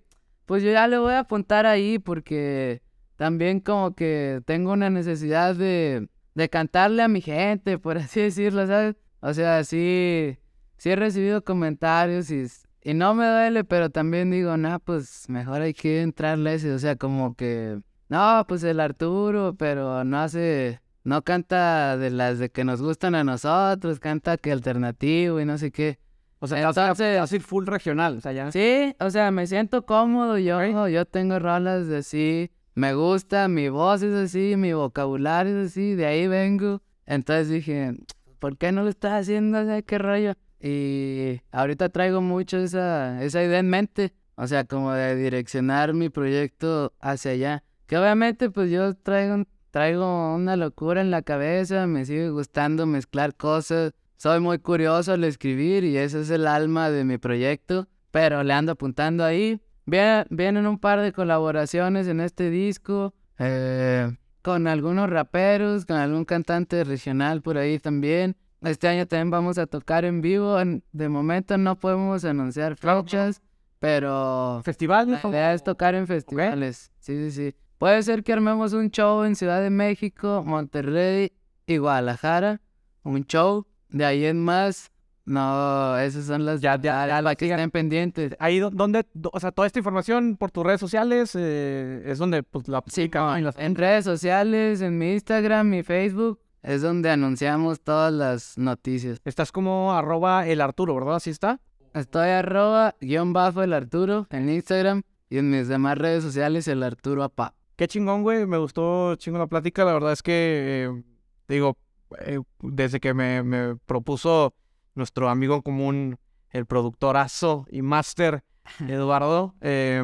pues 0.44 0.64
yo 0.64 0.72
ya 0.72 0.88
le 0.88 0.98
voy 0.98 1.12
a 1.12 1.20
apuntar 1.20 1.66
ahí 1.66 2.00
porque 2.00 2.82
también 3.16 3.61
como 3.61 3.94
que 3.94 4.40
tengo 4.44 4.72
una 4.72 4.90
necesidad 4.90 5.55
de, 5.55 6.09
de 6.35 6.48
cantarle 6.48 7.02
a 7.02 7.09
mi 7.09 7.20
gente, 7.20 7.79
por 7.79 7.98
así 7.98 8.20
decirlo, 8.20 8.66
¿sabes? 8.66 8.96
O 9.20 9.33
sea, 9.35 9.64
sí, 9.64 10.38
sí 10.76 10.90
he 10.90 10.96
recibido 10.96 11.42
comentarios 11.42 12.31
y, 12.31 12.46
y 12.83 12.94
no 12.94 13.14
me 13.14 13.26
duele, 13.26 13.64
pero 13.64 13.90
también 13.90 14.31
digo, 14.31 14.57
no, 14.57 14.79
pues 14.81 15.29
mejor 15.29 15.62
hay 15.62 15.74
que 15.74 16.02
entrarle 16.02 16.55
ese, 16.55 16.72
o 16.72 16.79
sea, 16.79 16.96
como 16.96 17.35
que, 17.35 17.81
no, 18.09 18.44
pues 18.46 18.62
el 18.62 18.79
Arturo, 18.81 19.57
pero 19.59 20.05
no 20.05 20.18
hace, 20.20 20.81
no 21.02 21.22
canta 21.22 21.96
de 21.96 22.11
las 22.11 22.38
de 22.38 22.50
que 22.50 22.64
nos 22.64 22.83
gustan 22.83 23.14
a 23.14 23.24
nosotros, 23.24 23.98
canta 23.98 24.37
que 24.37 24.52
alternativo 24.52 25.40
y 25.40 25.44
no 25.44 25.59
sé 25.59 25.72
qué. 25.72 25.98
O 26.38 26.46
sea, 26.46 26.59
Entonces- 26.68 27.18
hace 27.18 27.40
full 27.40 27.66
regional. 27.66 28.18
O 28.18 28.20
sea, 28.20 28.31
ya. 28.33 28.52
Sí, 28.52 28.94
o 29.00 29.11
sea, 29.11 29.31
me 29.31 29.46
siento 29.46 29.87
cómodo 29.87 30.38
yo, 30.38 30.87
yo 30.88 31.05
tengo 31.07 31.38
rolas 31.38 31.88
de 31.88 31.96
así, 31.98 32.50
me 32.76 32.92
gusta, 32.92 33.48
mi 33.48 33.70
voz 33.70 34.02
es 34.02 34.12
así, 34.12 34.54
mi 34.56 34.74
vocabulario 34.74 35.62
es 35.62 35.70
así, 35.72 35.94
de 35.94 36.04
ahí 36.04 36.28
vengo. 36.28 36.82
Entonces 37.06 37.48
dije, 37.48 37.94
¿por 38.38 38.58
qué 38.58 38.70
no 38.70 38.82
lo 38.82 38.90
estás 38.90 39.22
haciendo? 39.22 39.58
¿Qué 39.86 39.98
rollo? 39.98 40.34
Y 40.60 41.40
ahorita 41.52 41.88
traigo 41.88 42.20
mucho 42.20 42.58
esa, 42.58 43.22
esa 43.24 43.42
idea 43.42 43.60
en 43.60 43.70
mente, 43.70 44.12
o 44.34 44.46
sea, 44.46 44.64
como 44.64 44.92
de 44.92 45.16
direccionar 45.16 45.94
mi 45.94 46.10
proyecto 46.10 46.92
hacia 47.00 47.30
allá. 47.30 47.64
Que 47.86 47.96
obviamente 47.96 48.50
pues 48.50 48.70
yo 48.70 48.92
traigo, 48.94 49.44
traigo 49.70 50.34
una 50.34 50.56
locura 50.56 51.00
en 51.00 51.10
la 51.10 51.22
cabeza, 51.22 51.86
me 51.86 52.04
sigue 52.04 52.28
gustando 52.28 52.84
mezclar 52.84 53.34
cosas, 53.36 53.94
soy 54.18 54.40
muy 54.40 54.58
curioso 54.58 55.14
al 55.14 55.24
escribir 55.24 55.82
y 55.82 55.96
ese 55.96 56.20
es 56.20 56.28
el 56.28 56.46
alma 56.46 56.90
de 56.90 57.04
mi 57.04 57.16
proyecto, 57.16 57.88
pero 58.10 58.42
le 58.42 58.52
ando 58.52 58.72
apuntando 58.72 59.24
ahí. 59.24 59.62
Vienen, 59.87 60.27
vienen 60.31 60.66
un 60.66 60.79
par 60.79 61.01
de 61.01 61.12
colaboraciones 61.12 62.09
en 62.09 62.20
este 62.20 62.51
disco, 62.51 63.14
eh, 63.38 64.11
con 64.42 64.66
algunos 64.66 65.09
raperos, 65.09 65.87
con 65.87 65.96
algún 65.96 66.25
cantante 66.25 66.83
regional 66.85 67.40
por 67.42 67.57
ahí 67.57 67.79
también. 67.79 68.37
Este 68.62 68.88
año 68.88 69.07
también 69.07 69.31
vamos 69.31 69.59
a 69.59 69.66
tocar 69.66 70.05
en 70.05 70.20
vivo. 70.20 70.59
en- 70.61 70.83
de 70.92 71.09
momento 71.09 71.57
no 71.59 71.79
podemos 71.79 72.25
anunciar 72.25 72.77
fechas, 72.77 73.40
pero 73.79 74.61
Festival. 74.64 75.11
la 75.22 75.31
idea 75.31 75.55
es 75.55 75.62
tocar 75.62 75.94
en 75.94 76.07
festivales. 76.07 76.90
Sí, 76.99 77.14
sí, 77.16 77.31
sí. 77.31 77.55
Puede 77.79 78.03
ser 78.03 78.25
que 78.25 78.33
armemos 78.33 78.72
un 78.72 78.90
show 78.90 79.22
en 79.25 79.37
Ciudad 79.37 79.61
de 79.62 79.70
México, 79.70 80.42
Monterrey 80.44 81.33
y 81.66 81.77
Guadalajara. 81.77 82.61
Un 83.05 83.25
show. 83.27 83.66
De 83.88 84.05
ahí 84.05 84.25
en 84.25 84.42
más. 84.42 84.90
No, 85.26 85.98
esas 85.98 86.24
son 86.26 86.46
las. 86.46 86.60
Ya, 86.60 86.80
ya, 86.80 87.20
ya, 87.20 87.34
que 87.34 87.50
estén 87.50 87.70
pendientes. 87.72 88.36
Ahí 88.38 88.60
do- 88.60 88.70
donde, 88.70 89.04
do- 89.12 89.30
o 89.32 89.40
sea, 89.40 89.50
toda 89.50 89.66
esta 89.66 89.80
información 89.80 90.36
por 90.36 90.52
tus 90.52 90.64
redes 90.64 90.78
sociales 90.80 91.32
eh, 91.34 92.02
es 92.06 92.18
donde 92.18 92.44
pues 92.44 92.68
la 92.68 92.82
Sí, 92.86 93.10
¿no? 93.12 93.36
Y 93.38 93.42
las- 93.42 93.58
en 93.58 93.74
redes 93.74 94.04
sociales, 94.04 94.80
en 94.82 94.96
mi 94.98 95.12
Instagram, 95.14 95.68
mi 95.68 95.82
Facebook, 95.82 96.40
es 96.62 96.80
donde 96.82 97.10
anunciamos 97.10 97.80
todas 97.80 98.12
las 98.12 98.56
noticias. 98.56 99.20
Estás 99.24 99.50
como 99.50 99.92
arroba 99.92 100.46
el 100.46 100.60
Arturo, 100.60 100.94
¿verdad? 100.94 101.16
Así 101.16 101.30
está. 101.30 101.60
Estoy 101.92 102.28
arroba 102.28 102.94
guion 103.00 103.32
bajo 103.32 103.62
el 103.64 103.72
Arturo 103.72 104.26
en 104.30 104.48
Instagram 104.48 105.02
y 105.28 105.38
en 105.38 105.50
mis 105.50 105.66
demás 105.66 105.98
redes 105.98 106.22
sociales 106.22 106.68
el 106.68 106.82
Arturo 106.84 107.24
Apa. 107.24 107.52
Qué 107.74 107.88
chingón, 107.88 108.22
güey. 108.22 108.46
Me 108.46 108.58
gustó 108.58 109.16
chingo 109.16 109.38
la 109.38 109.48
plática. 109.48 109.84
La 109.84 109.92
verdad 109.92 110.12
es 110.12 110.22
que, 110.22 110.84
eh, 110.88 111.02
digo, 111.48 111.76
eh, 112.20 112.38
desde 112.62 113.00
que 113.00 113.12
me, 113.12 113.42
me 113.42 113.76
propuso 113.86 114.54
nuestro 114.96 115.28
amigo 115.28 115.54
en 115.54 115.62
común, 115.62 116.18
el 116.50 116.66
productorazo 116.66 117.66
y 117.70 117.82
máster 117.82 118.42
Eduardo, 118.88 119.54
eh, 119.61 120.02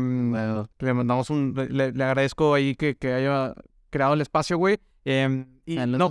le 0.78 0.94
mandamos 0.94 1.30
un. 1.30 1.54
Le, 1.70 1.92
le 1.92 2.04
agradezco 2.04 2.54
ahí 2.54 2.76
que, 2.76 2.94
que 2.94 3.12
haya 3.12 3.54
creado 3.90 4.14
el 4.14 4.20
espacio, 4.20 4.56
güey. 4.56 4.78
Eh, 5.04 5.44
y 5.66 5.76
no, 5.76 6.10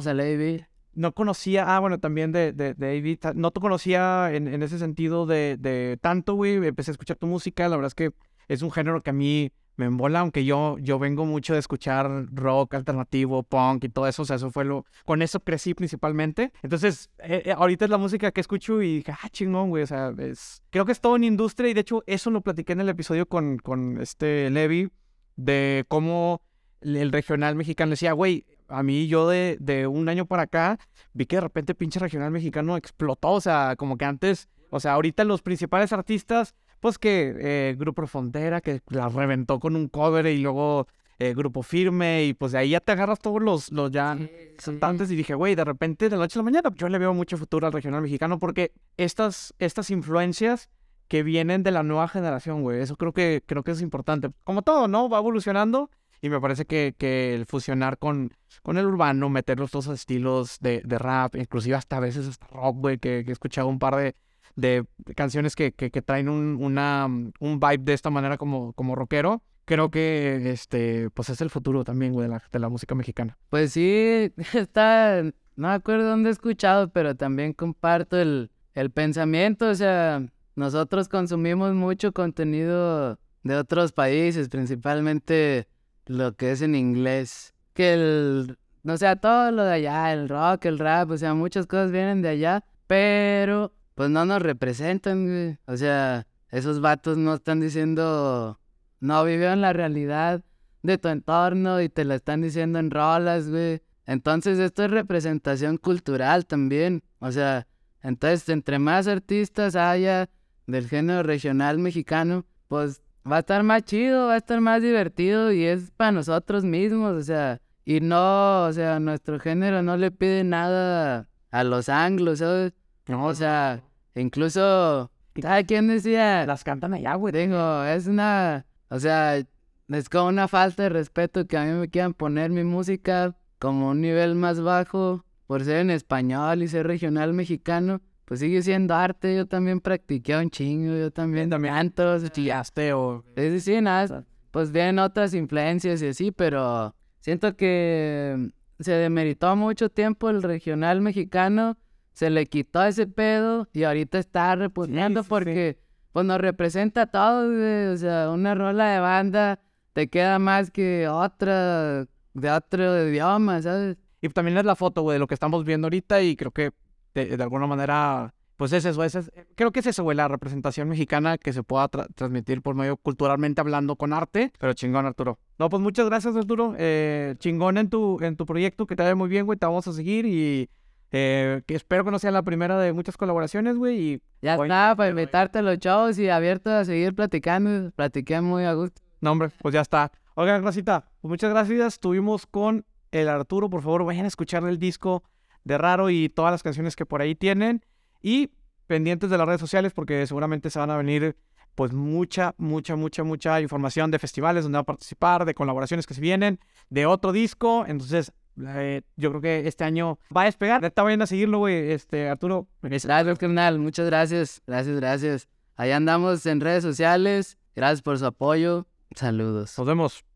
no 0.94 1.14
conocía, 1.14 1.76
ah, 1.76 1.80
bueno, 1.80 2.00
también 2.00 2.32
de, 2.32 2.52
de, 2.52 2.74
de 2.74 3.20
no 3.36 3.52
te 3.52 3.62
conocía 3.62 4.32
en, 4.34 4.48
en 4.48 4.64
ese 4.64 4.78
sentido 4.78 5.26
de, 5.26 5.58
de 5.58 5.98
tanto, 6.02 6.36
güey, 6.36 6.56
empecé 6.66 6.92
a 6.92 6.94
escuchar 6.94 7.18
tu 7.18 7.28
música, 7.28 7.70
la 7.70 7.78
verdad 7.78 7.88
es 7.88 7.96
que 7.96 8.12
es 8.48 8.62
un 8.62 8.72
género 8.72 9.02
que 9.02 9.12
a 9.12 9.14
mí 9.14 9.52
me 9.76 9.86
embola, 9.86 10.20
aunque 10.20 10.46
yo, 10.46 10.78
yo 10.80 11.00
vengo 11.00 11.26
mucho 11.26 11.54
de 11.54 11.60
escuchar 11.60 12.28
rock 12.32 12.76
alternativo, 12.76 13.44
punk 13.44 13.86
y 13.86 13.90
todo 13.90 14.08
eso, 14.08 14.22
o 14.22 14.26
sea, 14.26 14.36
eso 14.36 14.52
fue 14.52 14.66
lo, 14.66 14.86
con 15.06 15.22
eso 15.22 15.40
crecí 15.40 15.74
principalmente, 15.74 16.52
entonces, 16.62 17.10
eh, 17.20 17.44
eh, 17.46 17.52
ahorita 17.52 17.86
es 17.86 17.92
la 17.92 17.98
música 17.98 18.32
que 18.32 18.42
escucho 18.42 18.82
y 18.82 18.98
dije, 18.98 19.12
ah, 19.12 19.30
chingón, 19.30 19.70
güey, 19.70 19.84
o 19.84 19.88
sea, 19.88 20.14
es, 20.18 20.62
creo 20.70 20.86
que 20.86 20.92
es 20.92 21.02
todo 21.02 21.16
en 21.16 21.24
industria 21.24 21.70
y 21.70 21.74
de 21.74 21.82
hecho 21.82 22.04
eso 22.06 22.30
lo 22.30 22.42
platiqué 22.42 22.74
en 22.74 22.82
el 22.82 22.90
episodio 22.90 23.26
con, 23.26 23.58
con 23.58 24.00
este 24.02 24.50
Levi, 24.50 24.90
de 25.36 25.86
cómo 25.88 26.42
el 26.82 27.12
regional 27.12 27.56
mexicano 27.56 27.92
decía, 27.92 28.14
güey, 28.14 28.46
a 28.68 28.84
mí 28.84 29.08
yo 29.08 29.28
de, 29.28 29.58
de 29.60 29.88
un 29.88 30.08
año 30.10 30.26
para 30.26 30.44
acá 30.44 30.80
vi 31.14 31.26
que 31.26 31.38
de 31.38 31.42
repente 31.42 31.76
pinche 31.76 32.00
regional 32.00 32.32
mexicano 32.32 32.78
explotó, 32.78 33.32
o 33.32 33.42
sea, 33.42 33.76
como 33.78 33.98
que 33.98 34.06
antes, 34.06 34.50
o 34.70 34.80
sea, 34.80 34.94
ahorita 34.94 35.24
los 35.24 35.42
principales 35.42 35.94
artistas, 35.94 36.56
pues 36.82 36.98
que 36.98 37.34
eh, 37.40 37.76
Grupo 37.78 38.06
Frontera, 38.08 38.60
que 38.60 38.82
la 38.90 39.08
reventó 39.08 39.60
con 39.60 39.76
un 39.78 39.88
cover 39.88 40.26
y 40.26 40.40
luego 40.40 40.88
eh, 41.20 41.36
Grupo 41.36 41.62
Firme 41.62 42.26
y 42.26 42.34
pues 42.34 42.52
de 42.52 42.58
ahí 42.58 42.72
ya 42.72 42.80
te 42.80 42.92
agarras 42.92 43.20
todos 43.20 43.42
los, 43.42 43.72
los 43.72 43.92
ya 43.92 44.18
cantantes 44.64 45.12
y 45.12 45.16
dije, 45.16 45.36
güey, 45.36 45.54
de 45.54 45.64
repente 45.64 46.10
de 46.10 46.16
la 46.16 46.24
noche 46.24 46.40
a 46.40 46.42
la 46.42 46.44
mañana 46.44 46.72
yo 46.76 46.90
le 46.90 46.98
veo 46.98 47.14
mucho 47.14 47.38
futuro 47.38 47.68
al 47.68 47.74
regional 47.74 48.02
mexicano 48.02 48.40
porque 48.40 48.74
estas, 48.98 49.54
estas 49.60 49.92
influencias 49.92 50.70
que 51.08 51.22
vienen 51.22 51.62
de 51.62 51.70
la 51.70 51.84
nueva 51.84 52.08
generación, 52.08 52.64
güey, 52.64 52.82
eso 52.82 52.96
creo 52.96 53.14
que, 53.14 53.44
creo 53.46 53.64
que 53.64 53.72
es 53.72 53.82
importante. 53.82 54.32
Como 54.44 54.64
todo, 54.64 54.88
¿no? 54.88 55.10
Va 55.10 55.20
evolucionando 55.20 55.92
y 56.22 56.30
me 56.30 56.42
parece 56.42 56.66
que, 56.66 56.96
que 56.98 57.36
el 57.36 57.46
fusionar 57.46 58.00
con, 58.00 58.32
con 58.64 58.78
el 58.80 58.88
urbano, 58.88 59.30
meter 59.30 59.60
los 59.60 59.70
dos 59.70 59.86
estilos 59.88 60.58
de, 60.60 60.82
de 60.84 60.98
rap, 60.98 61.36
inclusive 61.36 61.76
hasta 61.76 61.98
a 61.98 62.00
veces 62.00 62.28
hasta 62.28 62.48
rock, 62.48 62.78
güey, 62.78 62.98
que, 62.98 63.24
que 63.24 63.30
he 63.30 63.34
escuchado 63.34 63.68
un 63.68 63.78
par 63.78 63.96
de, 63.96 64.16
de 64.56 64.86
canciones 65.16 65.56
que, 65.56 65.74
que, 65.74 66.02
traen 66.02 66.30
un, 66.30 66.58
una, 66.62 67.06
un 67.06 67.60
vibe 67.60 67.84
de 67.84 67.94
esta 67.94 68.10
manera 68.10 68.38
como, 68.38 68.74
como 68.74 68.96
rockero, 68.96 69.44
creo 69.66 69.92
que 69.92 70.52
este, 70.52 71.10
pues 71.12 71.30
es 71.30 71.42
el 71.42 71.50
futuro 71.50 71.84
también, 71.84 72.14
güey, 72.14 72.28
de 72.28 72.34
la, 72.34 72.44
de 72.52 72.60
la 72.60 72.70
música 72.70 72.96
mexicana. 72.96 73.38
Pues 73.50 73.74
sí, 73.74 74.34
está, 74.54 75.24
no 75.24 75.68
me 75.68 75.74
acuerdo 75.74 76.10
dónde 76.10 76.30
he 76.30 76.32
escuchado, 76.32 76.90
pero 76.90 77.16
también 77.16 77.54
comparto 77.54 78.20
el, 78.20 78.52
el 78.74 78.92
pensamiento, 78.92 79.70
o 79.70 79.76
sea, 79.76 80.26
nosotros 80.56 81.08
consumimos 81.08 81.74
mucho 81.74 82.12
contenido 82.12 83.20
de 83.44 83.56
otros 83.56 83.92
países, 83.92 84.50
principalmente 84.50 85.68
lo 86.06 86.36
que 86.36 86.52
es 86.52 86.62
en 86.62 86.76
inglés, 86.76 87.54
que 87.74 87.94
el, 87.94 88.58
no 88.84 88.98
sea, 88.98 89.16
todo 89.16 89.52
lo 89.52 89.64
de 89.64 89.74
allá, 89.74 90.14
el 90.14 90.30
rock, 90.30 90.66
el 90.66 90.80
rap, 90.80 91.12
o 91.12 91.18
sea, 91.18 91.34
muchas 91.34 91.68
cosas 91.68 91.92
vienen 91.92 92.22
de 92.22 92.30
allá, 92.30 92.66
pero 92.88 93.74
pues 93.96 94.10
no 94.10 94.26
nos 94.26 94.42
representan, 94.42 95.26
güey. 95.26 95.58
O 95.66 95.78
sea, 95.78 96.28
esos 96.50 96.82
vatos 96.82 97.18
no 97.18 97.36
están 97.36 97.60
diciendo, 97.60 98.60
no 99.00 99.24
vivieron 99.24 99.62
la 99.62 99.74
realidad 99.74 100.44
de 100.84 100.98
tu 100.98 101.08
entorno 101.10 101.82
y 101.82 101.90
te 101.90 102.06
la 102.06 102.16
están 102.16 102.42
diciendo 102.42 102.80
en 102.80 102.92
rolas, 102.92 103.50
güey. 103.50 103.82
Entonces 104.06 104.60
esto 104.60 104.84
es 104.84 104.92
representación 104.92 105.78
cultural 105.78 106.46
también. 106.46 107.04
O 107.20 107.32
sea, 107.32 107.68
entonces 108.02 108.50
entre 108.50 108.80
más 108.80 109.08
artistas 109.08 109.76
haya 109.76 110.30
del 110.68 110.88
género 110.88 111.24
regional 111.24 111.78
mexicano, 111.78 112.46
pues 112.68 113.02
va 113.30 113.38
a 113.38 113.40
estar 113.40 113.64
más 113.64 113.84
chido, 113.84 114.28
va 114.28 114.34
a 114.34 114.38
estar 114.38 114.62
más 114.62 114.82
divertido 114.82 115.52
y 115.52 115.66
es 115.66 115.92
para 115.92 116.12
nosotros 116.12 116.64
mismos, 116.64 117.14
o 117.14 117.22
sea, 117.22 117.62
y 117.86 118.00
no, 118.00 118.66
o 118.66 118.74
sea, 118.74 119.00
nuestro 119.00 119.40
género 119.40 119.82
no 119.82 119.98
le 119.98 120.12
pide 120.12 120.44
nada 120.44 121.30
a 121.52 121.64
los 121.64 121.90
anglos, 121.90 122.40
¿sabes? 122.40 122.74
O 123.14 123.34
sea, 123.34 123.84
incluso, 124.16 125.12
¿sabes 125.42 125.66
quién 125.68 125.88
decía? 125.88 126.46
Las 126.46 126.64
cantan 126.64 126.94
allá, 126.94 127.16
güey. 127.16 127.34
Digo, 127.34 127.84
es 127.84 128.08
una, 128.08 128.66
o 128.90 129.00
sea, 129.00 129.38
es 129.38 130.10
como 130.10 130.28
una 130.28 130.48
falta 130.48 130.84
de 130.84 130.90
respeto 130.90 131.48
que 131.48 131.58
a 131.58 131.66
mí 131.66 131.72
me 131.72 131.90
quieran 131.90 132.14
poner 132.14 132.52
mi 132.52 132.64
música 132.64 133.36
como 133.60 133.90
un 133.90 134.02
nivel 134.02 134.36
más 134.36 134.62
bajo 134.62 135.26
por 135.48 135.64
ser 135.64 135.78
en 135.78 135.90
español 135.90 136.64
y 136.64 136.68
ser 136.68 136.88
regional 136.88 137.34
mexicano 137.34 138.02
pues 138.32 138.40
sigue 138.40 138.62
siendo 138.62 138.96
arte. 138.96 139.36
Yo 139.36 139.46
también 139.46 139.82
practiqué 139.82 140.38
un 140.38 140.50
chingo, 140.50 140.96
yo 140.96 141.12
también, 141.12 141.50
también 141.50 141.74
canto. 141.74 142.30
Chillaste 142.30 142.94
o... 142.94 143.26
Sí, 143.36 143.60
sí, 143.60 143.82
nada. 143.82 144.24
Pues 144.52 144.72
vienen 144.72 145.00
otras 145.00 145.34
influencias 145.34 146.02
y 146.02 146.08
así, 146.08 146.32
pero 146.32 146.96
siento 147.20 147.58
que 147.58 148.52
se 148.80 148.94
demeritó 148.94 149.54
mucho 149.58 149.90
tiempo 149.90 150.30
el 150.30 150.44
regional 150.44 151.02
mexicano. 151.02 151.78
Se 152.14 152.30
le 152.30 152.46
quitó 152.46 152.84
ese 152.84 153.08
pedo 153.08 153.68
y 153.74 153.84
ahorita 153.84 154.20
está 154.20 154.56
repugnando 154.56 155.24
porque 155.24 155.80
pues 156.12 156.26
nos 156.26 156.40
representa 156.40 157.04
a 157.04 157.08
todos, 157.08 157.50
O 157.94 157.98
sea, 157.98 158.30
una 158.32 158.54
rola 158.56 158.92
de 158.92 159.00
banda 159.00 159.60
te 159.94 160.10
queda 160.10 160.40
más 160.40 160.72
que 160.72 161.08
otra 161.08 162.08
de 162.34 162.52
otro 162.52 163.08
idioma, 163.08 163.62
¿sabes? 163.62 163.98
Y 164.22 164.30
también 164.30 164.58
es 164.58 164.66
la 164.66 164.76
foto, 164.76 165.02
güey, 165.02 165.16
de 165.16 165.20
lo 165.20 165.28
que 165.28 165.34
estamos 165.34 165.66
viendo 165.66 165.88
ahorita 165.88 166.22
y 166.22 166.36
creo 166.36 166.52
que 166.52 166.72
de, 167.14 167.36
alguna 167.42 167.68
manera, 167.68 168.34
pues 168.56 168.72
es 168.72 168.86
eso, 168.86 169.04
es, 169.04 169.32
creo 169.56 169.72
que 169.72 169.82
es 169.82 169.88
eso, 169.88 170.04
güey, 170.04 170.16
la 170.16 170.28
representación 170.28 170.88
mexicana 170.88 171.38
que 171.38 171.52
se 171.52 171.64
pueda 171.64 171.90
transmitir 171.90 172.62
por 172.62 172.76
medio 172.76 172.96
culturalmente 172.98 173.60
hablando 173.60 173.96
con 173.96 174.14
arte, 174.14 174.54
pero 174.60 174.74
chingón, 174.74 175.06
Arturo. 175.06 175.40
No, 175.58 175.70
pues 175.70 175.82
muchas 175.82 176.06
gracias, 176.06 176.36
Arturo. 176.36 176.76
Eh, 176.78 177.36
chingón 177.40 177.78
en 177.78 177.90
tu, 177.90 178.20
en 178.22 178.38
tu 178.38 178.46
proyecto, 178.46 178.86
que 178.86 178.96
te 178.96 179.04
vaya 179.04 179.16
muy 179.16 179.28
bien, 179.28 179.46
güey, 179.46 179.60
te 179.60 179.66
vamos 179.66 179.88
a 179.88 179.94
seguir 179.94 180.26
y 180.26 180.70
eh, 181.12 181.62
que 181.66 181.76
espero 181.76 182.06
que 182.06 182.12
no 182.12 182.20
sea 182.20 182.32
la 182.32 182.44
primera 182.44 182.78
de 182.80 182.94
muchas 182.94 183.18
colaboraciones, 183.18 183.78
güey, 183.78 184.00
y... 184.00 184.22
Ya 184.42 184.56
está, 184.56 184.96
para 184.96 185.10
invitarte 185.10 185.60
a 185.60 185.62
los 185.62 185.78
shows 185.78 186.18
y 186.18 186.30
abierto 186.30 186.72
a 186.72 186.86
seguir 186.86 187.14
platicando, 187.14 187.92
platiqué 187.92 188.42
muy 188.42 188.64
a 188.64 188.74
gusto. 188.74 189.02
No, 189.20 189.32
hombre, 189.32 189.50
pues 189.62 189.74
ya 189.74 189.82
está. 189.82 190.12
Oigan, 190.34 190.64
Rosita, 190.64 191.06
pues 191.22 191.30
muchas 191.30 191.52
gracias. 191.52 191.94
Estuvimos 191.94 192.48
con 192.48 192.86
el 193.12 193.30
Arturo. 193.30 193.70
Por 193.70 193.82
favor, 193.84 194.06
vayan 194.06 194.26
a 194.26 194.30
escuchar 194.30 194.64
el 194.64 194.80
disco 194.80 195.24
de 195.64 195.78
Raro 195.78 196.10
y 196.10 196.30
todas 196.30 196.52
las 196.52 196.64
canciones 196.64 196.96
que 196.96 197.06
por 197.06 197.22
ahí 197.22 197.36
tienen. 197.36 197.86
Y 198.22 198.52
pendientes 198.88 199.30
de 199.30 199.38
las 199.38 199.48
redes 199.48 199.62
sociales 199.62 199.94
porque 199.94 200.26
seguramente 200.26 200.70
se 200.70 200.80
van 200.80 200.90
a 200.90 200.98
venir 200.98 201.36
pues 201.76 201.94
mucha, 201.94 202.54
mucha, 202.58 202.96
mucha, 202.96 203.24
mucha 203.24 203.62
información 203.62 204.12
de 204.12 204.20
festivales 204.20 204.64
donde 204.64 204.78
va 204.78 204.82
a 204.82 204.86
participar, 204.86 205.46
de 205.46 205.54
colaboraciones 205.54 206.06
que 206.06 206.14
se 206.14 206.22
vienen, 206.22 206.60
de 206.90 207.06
otro 207.06 207.32
disco. 207.32 207.86
Entonces, 207.88 208.34
eh, 208.60 209.02
yo 209.16 209.30
creo 209.30 209.42
que 209.42 209.68
este 209.68 209.84
año 209.84 210.20
va 210.36 210.44
a 210.44 210.46
despegar. 210.46 210.82
Neta, 210.82 211.04
vayan 211.04 211.22
a 211.22 211.28
seguirlo, 211.28 211.60
güey, 211.60 211.92
este, 211.92 212.30
Arturo. 212.30 212.68
Gracias, 212.82 213.38
canal. 213.38 213.80
Muchas 213.80 214.06
gracias. 214.06 214.62
Gracias, 214.66 214.96
gracias. 214.96 215.48
Ahí 215.76 215.92
andamos 215.92 216.46
en 216.46 216.62
redes 216.62 216.84
sociales. 216.84 217.58
Gracias 217.76 218.02
por 218.02 218.20
su 218.20 218.26
apoyo. 218.26 218.88
Saludos. 219.16 219.78
Nos 219.78 219.88
vemos. 219.88 220.31